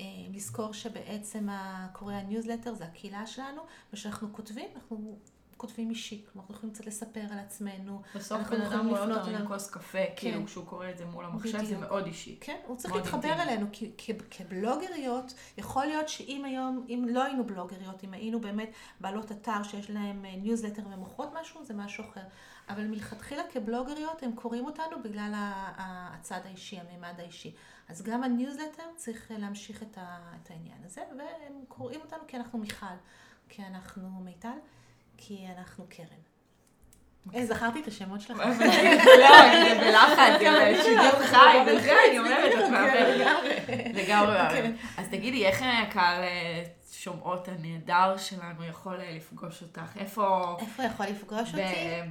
אמ, 0.00 0.06
לזכור 0.34 0.72
שבעצם 0.72 1.48
הקוראי 1.50 2.14
הניוזלטר 2.14 2.74
זה 2.74 2.84
הקהילה 2.84 3.26
שלנו, 3.26 3.62
ושאנחנו 3.92 4.32
כותבים, 4.32 4.68
אנחנו 4.74 5.18
כותבים 5.60 5.90
אישי. 5.90 6.24
כלומר, 6.24 6.40
אנחנו 6.40 6.54
יכולים 6.54 6.74
קצת 6.74 6.86
לספר 6.86 7.20
על 7.32 7.38
עצמנו. 7.38 8.02
בסוף 8.14 8.38
אנחנו 8.38 8.56
בן 8.56 8.62
אדם 8.62 8.88
רואה 8.88 9.02
אותנו 9.02 9.36
עם. 9.36 9.46
כוס 9.46 9.70
קפה, 9.70 9.98
כאילו 10.16 10.46
כשהוא 10.46 10.66
קורא 10.66 10.90
את 10.90 10.98
זה 10.98 11.04
מול 11.04 11.24
המחשב, 11.24 11.52
זה 11.52 11.58
בדיוק. 11.58 11.80
מאוד 11.80 12.06
אישי. 12.06 12.38
כן, 12.40 12.56
הוא 12.66 12.76
צריך 12.76 12.94
להתחבר 12.94 13.28
אינטימי. 13.28 13.42
אלינו, 13.42 13.66
כי 13.72 13.92
כבלוגריות, 14.30 15.34
יכול 15.58 15.84
להיות 15.84 16.08
שאם 16.08 16.44
היום, 16.44 16.86
אם 16.88 17.06
לא 17.10 17.24
היינו 17.24 17.46
בלוגריות, 17.46 18.04
אם 18.04 18.12
היינו 18.12 18.40
באמת 18.40 18.70
בעלות 19.00 19.32
אתר 19.32 19.62
שיש 19.62 19.90
להם 19.90 20.24
אה, 20.24 20.36
ניוזלטר 20.36 20.82
ומוכרות 20.90 21.28
משהו, 21.40 21.64
זה 21.64 21.74
משהו 21.74 22.04
אחר. 22.04 22.24
אבל 22.68 22.86
מלכתחילה 22.86 23.42
כבלוגריות, 23.52 24.22
הם 24.22 24.32
קוראים 24.32 24.64
אותנו 24.64 25.02
בגלל 25.02 25.32
הצד 25.36 26.40
האישי, 26.44 26.78
הממד 26.80 27.14
האישי. 27.20 27.54
אז 27.88 28.02
גם 28.02 28.22
הניוזלטר 28.22 28.84
צריך 28.96 29.30
אה, 29.30 29.38
להמשיך 29.38 29.82
את, 29.82 29.98
ה, 29.98 30.18
את 30.42 30.50
העניין 30.50 30.78
הזה, 30.84 31.02
והם 31.18 31.64
קוראים 31.68 32.00
אותנו 32.00 32.22
כי 32.26 32.36
אנחנו 32.36 32.58
מיכל, 32.58 32.96
כי 33.48 33.62
אנחנו 33.62 34.10
מיטל, 34.24 34.58
כי 35.20 35.46
אנחנו 35.58 35.84
קרן. 35.88 36.06
אה, 37.34 37.46
זכרתי 37.46 37.80
את 37.80 37.86
השמות 37.86 38.20
שלך. 38.20 38.38
לא, 38.38 38.54
זה 38.54 39.78
בלחץ, 39.80 40.40
זה 40.40 40.82
שידור 40.84 41.26
חי 41.26 41.56
וזה, 41.66 41.96
אני 42.08 42.18
אומרת, 42.18 42.52
את 42.52 42.70
מהממת. 42.70 43.94
לגמרי 43.94 44.38
מהממת. 44.38 44.74
אז 44.96 45.06
תגידי, 45.10 45.46
איך 45.46 45.62
הקהל 45.82 46.20
שומעות 46.92 47.48
הנהדר 47.48 48.16
שלנו 48.16 48.64
יכול 48.64 49.00
אה, 49.00 49.12
לפגוש 49.16 49.62
אותך? 49.62 49.96
איפה... 49.96 50.56
איפה 50.60 50.82
יכול 50.82 51.06
לפגוש 51.06 51.48
אותי? 51.48 51.62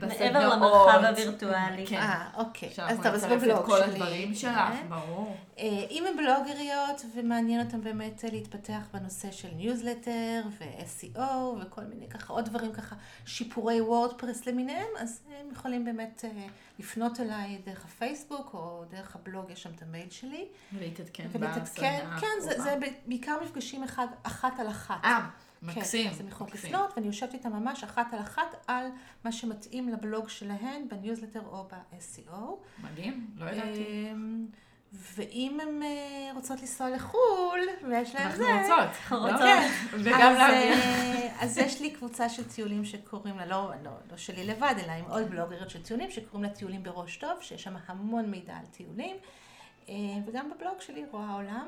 מעבר? 0.02 0.56
למרחב 0.56 1.04
הווירטואלי. 1.04 1.88
כן. 1.88 1.98
אה, 1.98 2.30
אוקיי. 2.38 2.70
אז 2.70 2.76
שאנחנו 2.76 3.04
טוב, 3.04 3.14
אז 3.14 3.26
נצרף 3.26 3.34
את 3.34 3.48
בבלוג 3.48 3.66
כל 3.66 3.78
שלי. 3.78 3.92
הדברים 3.92 4.36
שלך, 4.36 4.56
כן. 4.56 4.90
ברור. 4.90 5.38
אה, 5.60 5.86
אם 5.90 6.06
הן 6.08 6.18
בלוגריות 6.18 7.06
ומעניין 7.16 7.66
אותן 7.66 7.82
באמת 7.82 8.26
אה, 8.26 8.30
להתפתח 8.32 8.82
בנושא 8.94 9.32
של 9.32 9.48
ניוזלטר 9.56 10.42
ו-SEO 10.60 11.22
וכל 11.62 11.82
מיני 11.82 12.08
ככה, 12.10 12.34
עוד 12.34 12.46
דברים 12.46 12.74
ככה, 12.74 12.96
שיפורי 13.26 13.82
וורדפרס 13.82 14.46
למיניהם, 14.46 14.88
אז 15.00 15.22
הם 15.40 15.52
יכולים 15.52 15.86
באמת 15.86 16.26
לפנות 16.80 17.20
אליי 17.20 17.62
דרך 17.66 17.86
הפייסבוק 17.86 18.54
או 18.54 18.84
דרך 18.90 19.16
הבלוג, 19.16 19.50
יש 19.50 19.64
שם 19.64 19.70
את 19.76 19.82
המייל 19.82 20.10
שלי. 20.10 20.48
ולהתעדכן 20.74 21.28
בסדנה 21.34 22.20
כן, 22.20 22.28
זה. 22.42 22.62
זה 22.62 22.76
בעיקר 23.06 23.38
מפגשים 23.44 23.84
אחד, 23.84 24.08
אחת 24.24 24.60
על 24.60 24.68
אחת. 24.68 25.04
אה, 25.04 25.30
מקסים. 25.62 26.08
כן, 26.08 26.12
אז 26.12 26.20
הן 26.20 26.28
יכולות. 26.28 26.54
לפנות, 26.54 26.94
ואני 26.96 27.08
יושבת 27.08 27.34
איתן 27.34 27.50
ממש 27.50 27.84
אחת 27.84 28.14
על 28.14 28.20
אחת 28.20 28.56
על 28.68 28.86
מה 29.24 29.32
שמתאים 29.32 29.90
לבלוג 29.90 30.30
שלהן, 30.30 30.88
בניוזלטר 30.88 31.42
או 31.46 31.68
ב-SEO. 31.72 32.36
מדהים, 32.84 33.28
לא 33.38 33.50
ידעתי. 33.50 34.14
ואם 34.94 35.58
הן 35.62 35.84
אה, 35.84 36.32
רוצות 36.36 36.60
לנסוע 36.62 36.90
לחו"ל, 36.90 37.60
ויש 37.90 38.16
להן 38.16 38.26
אנחנו 38.26 38.44
זה, 38.44 38.62
רוצות. 38.62 39.22
רוצות. 39.22 39.32
לא? 39.32 39.38
כן. 39.38 39.70
וגם 39.92 40.32
אז, 40.32 40.38
להבין. 40.38 40.74
אה, 40.74 41.30
אז 41.40 41.58
יש 41.58 41.82
לי 41.82 41.92
קבוצה 41.92 42.30
של 42.30 42.44
טיולים 42.50 42.86
שקוראים 42.86 43.38
לה, 43.38 43.46
לא, 43.46 43.72
לא, 43.84 43.92
לא 44.12 44.18
שלי 44.18 44.44
לבד, 44.48 44.74
אלא 44.84 44.92
עם 44.92 45.06
עוד 45.06 45.30
בלוגריות 45.30 45.70
של 45.70 45.84
טיולים, 45.84 46.12
שקוראים 46.12 46.44
לה 46.44 46.56
טיולים 46.56 46.84
בראש 46.84 47.18
טוב, 47.18 47.42
שיש 47.42 47.64
שם 47.64 47.76
המון 47.88 48.32
מידע 48.32 48.54
על 48.54 48.66
טיולים. 48.66 49.16
אה, 49.90 49.96
וגם 50.26 50.52
בבלוג 50.52 50.82
שלי 50.82 51.06
רואה 51.12 51.26
העולם. 51.26 51.68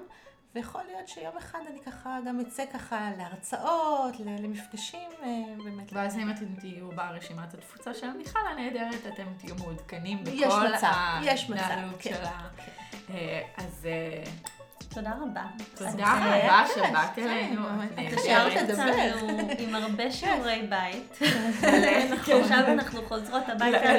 ויכול 0.56 0.82
להיות 0.88 1.08
שיום 1.08 1.38
אחד 1.38 1.60
אני 1.70 1.80
ככה 1.80 2.18
גם 2.28 2.40
אצא 2.40 2.64
ככה 2.74 3.10
להרצאות, 3.18 4.20
למפגשים, 4.20 5.10
אה, 5.24 5.28
באמת. 5.64 5.94
ואז 5.94 6.18
אם 6.18 6.32
אתם 6.32 6.46
תהיו 6.60 6.90
ברשימת 6.92 7.54
התפוצה 7.54 7.94
של 7.94 8.12
מיכל 8.12 8.40
הנהדרת, 8.52 9.08
אתם 9.14 9.26
תהיו 9.38 9.56
מעודכנים 9.56 10.24
בכל 10.24 10.68
ההתנהלות 10.82 11.96
כן. 12.00 12.10
שלה. 12.16 12.40
אה, 13.10 13.42
אז 13.58 13.86
אה, 13.86 14.24
תודה 14.94 15.12
רבה. 15.22 15.44
תודה 15.76 16.14
רבה 16.14 16.64
כן, 16.68 16.74
שבאת 16.76 17.16
כן, 17.16 17.28
אלינו. 17.28 17.62
את. 17.84 18.18
השארת. 18.18 18.70
אותנו 18.70 19.52
עם 19.60 19.76
הרבה 19.76 20.12
שיעורי 20.12 20.68
בית. 20.70 21.18
כן. 21.62 22.14
עכשיו 22.14 22.60
אנחנו 22.68 23.02
חוזרות 23.08 23.44
הביתה. 23.50 23.92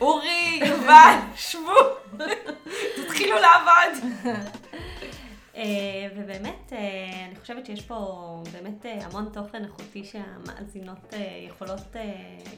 אורי, 0.00 0.60
יובל, 0.66 1.18
שבו, 1.36 1.72
תתחילו 2.96 3.36
לעבוד. 3.40 4.04
אה, 5.56 5.62
ובאמת, 6.16 6.72
אה, 6.72 7.26
אני 7.28 7.36
חושבת 7.36 7.66
שיש 7.66 7.82
פה 7.82 8.42
באמת 8.52 8.86
אה, 8.86 9.06
המון 9.06 9.28
תוכן 9.32 9.64
איכותי 9.64 10.04
שהמאזינות 10.04 11.14
יכולות, 11.48 11.96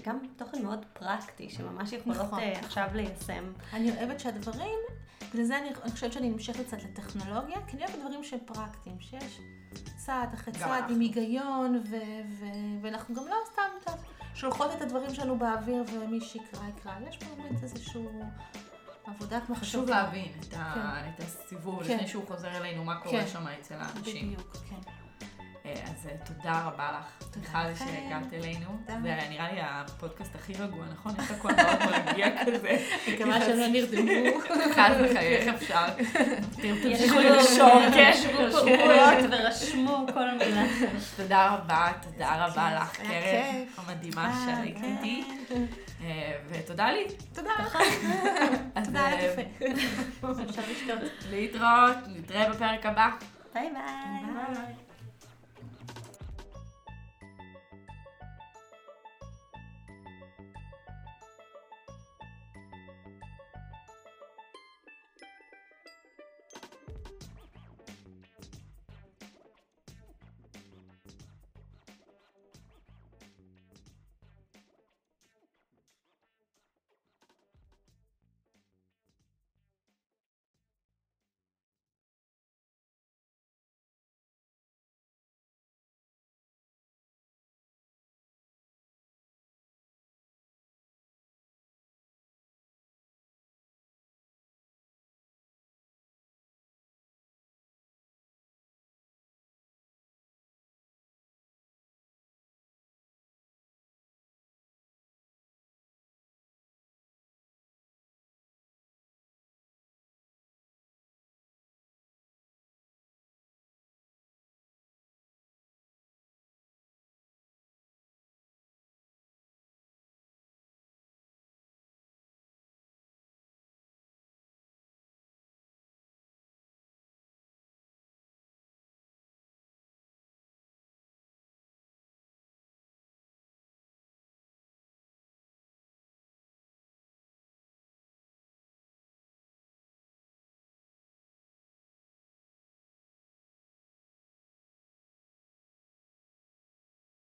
גם 0.05 0.19
תוכן 0.37 0.63
מאוד 0.63 0.85
פרקטי, 0.93 1.51
שממש 1.51 1.93
יכולות 1.93 2.21
נכון. 2.21 2.43
עכשיו 2.43 2.89
ליישם. 2.95 3.53
אני 3.73 3.91
אוהבת 3.91 4.21
שהדברים 4.21 4.79
ולזה 5.35 5.59
אני, 5.59 5.69
אני 5.83 5.91
חושבת 5.91 6.13
שאני 6.13 6.29
נמשכת 6.31 6.67
קצת 6.67 6.83
לטכנולוגיה, 6.83 7.57
כי 7.67 7.77
אני 7.77 7.85
אוהבת 7.85 7.99
דברים 7.99 8.25
שהם 8.25 8.41
פרקטיים, 8.47 9.01
שיש 9.01 9.39
צעד 9.97 10.35
אחרי 10.35 10.55
צעד. 10.55 10.91
עם 10.91 11.01
היגיון, 11.01 11.83
ו, 11.91 11.97
ו, 12.29 12.45
ואנחנו 12.83 13.15
גם 13.15 13.27
לא 13.27 13.37
סתם 13.53 13.93
שולחות 14.37 14.71
את 14.77 14.83
הדברים 14.83 15.15
שלנו 15.15 15.39
באוויר 15.39 15.85
ומי 15.93 16.21
שיקרא 16.21 16.69
יקרא, 16.69 16.93
יש 17.09 17.17
פה 17.17 17.27
באמת 17.37 17.63
איזשהו 17.63 18.11
עבודת 19.07 19.43
מחשבה. 19.43 19.55
חשוב 19.55 19.89
להבין 19.89 20.33
את, 20.41 20.55
ה... 20.57 21.03
את 21.09 21.21
הסיבוב 21.21 21.85
כן. 21.85 21.95
לפני 21.95 22.09
שהוא 22.09 22.27
חוזר 22.27 22.57
אלינו, 22.57 22.85
מה 22.85 23.01
קורה 23.01 23.21
כן. 23.21 23.29
שם 23.29 23.47
אצל 23.61 23.75
האנשים. 23.75 24.33
בדיוק, 24.33 24.57
כן. 24.71 24.91
אה, 25.67 25.73
אז 25.73 26.07
אה, 26.07 26.17
תודה 26.25 26.63
רבה 26.65 26.91
לך, 26.93 27.29
מיכל. 27.37 27.85
שהגעת 27.85 28.33
אלינו. 28.33 28.79
זה 28.87 28.97
נראה 29.29 29.53
לי 29.53 29.61
הפודקאסט 29.63 30.35
הכי 30.35 30.53
רגוע, 30.55 30.85
נכון? 30.93 31.13
יש 31.19 31.31
הכל 31.31 31.49
מאוד 31.57 31.79
מרגיע 31.91 32.45
כזה. 32.47 32.87
מקווה 33.13 33.41
שהם 33.41 33.59
לא 33.59 33.67
נרדמו. 33.67 34.39
חד 34.75 34.91
וחי, 35.01 35.19
איך 35.19 35.55
אפשר? 35.55 35.87
תמשיכו 36.83 37.19
לנשום. 37.19 37.83
ישבו 37.97 38.51
פה 38.53 38.59
גבולות 38.61 39.25
ורשמו 39.31 40.07
כל 40.15 40.31
מילה. 40.31 40.65
תודה 41.17 41.55
רבה, 41.55 41.93
תודה 42.03 42.47
רבה 42.47 42.75
לך, 42.75 42.97
קרן. 42.97 43.65
המדהימה 43.77 44.31
אה, 44.31 44.57
שהיית 44.57 44.77
כן. 44.79 44.97
איתי. 45.03 45.25
ותודה 46.49 46.91
לי. 46.91 47.07
תודה. 47.35 47.51
אז 48.75 48.87
תודה 48.87 49.07
על 49.07 49.13
הקפה. 49.13 49.43
אפשר 50.51 50.63
לשתות. 50.71 51.11
להתראות, 51.31 51.97
נתראה 52.09 52.51
בפרק 52.51 52.87
הבא. 52.87 53.09
ביי. 53.55 53.71
ביי. 53.71 54.86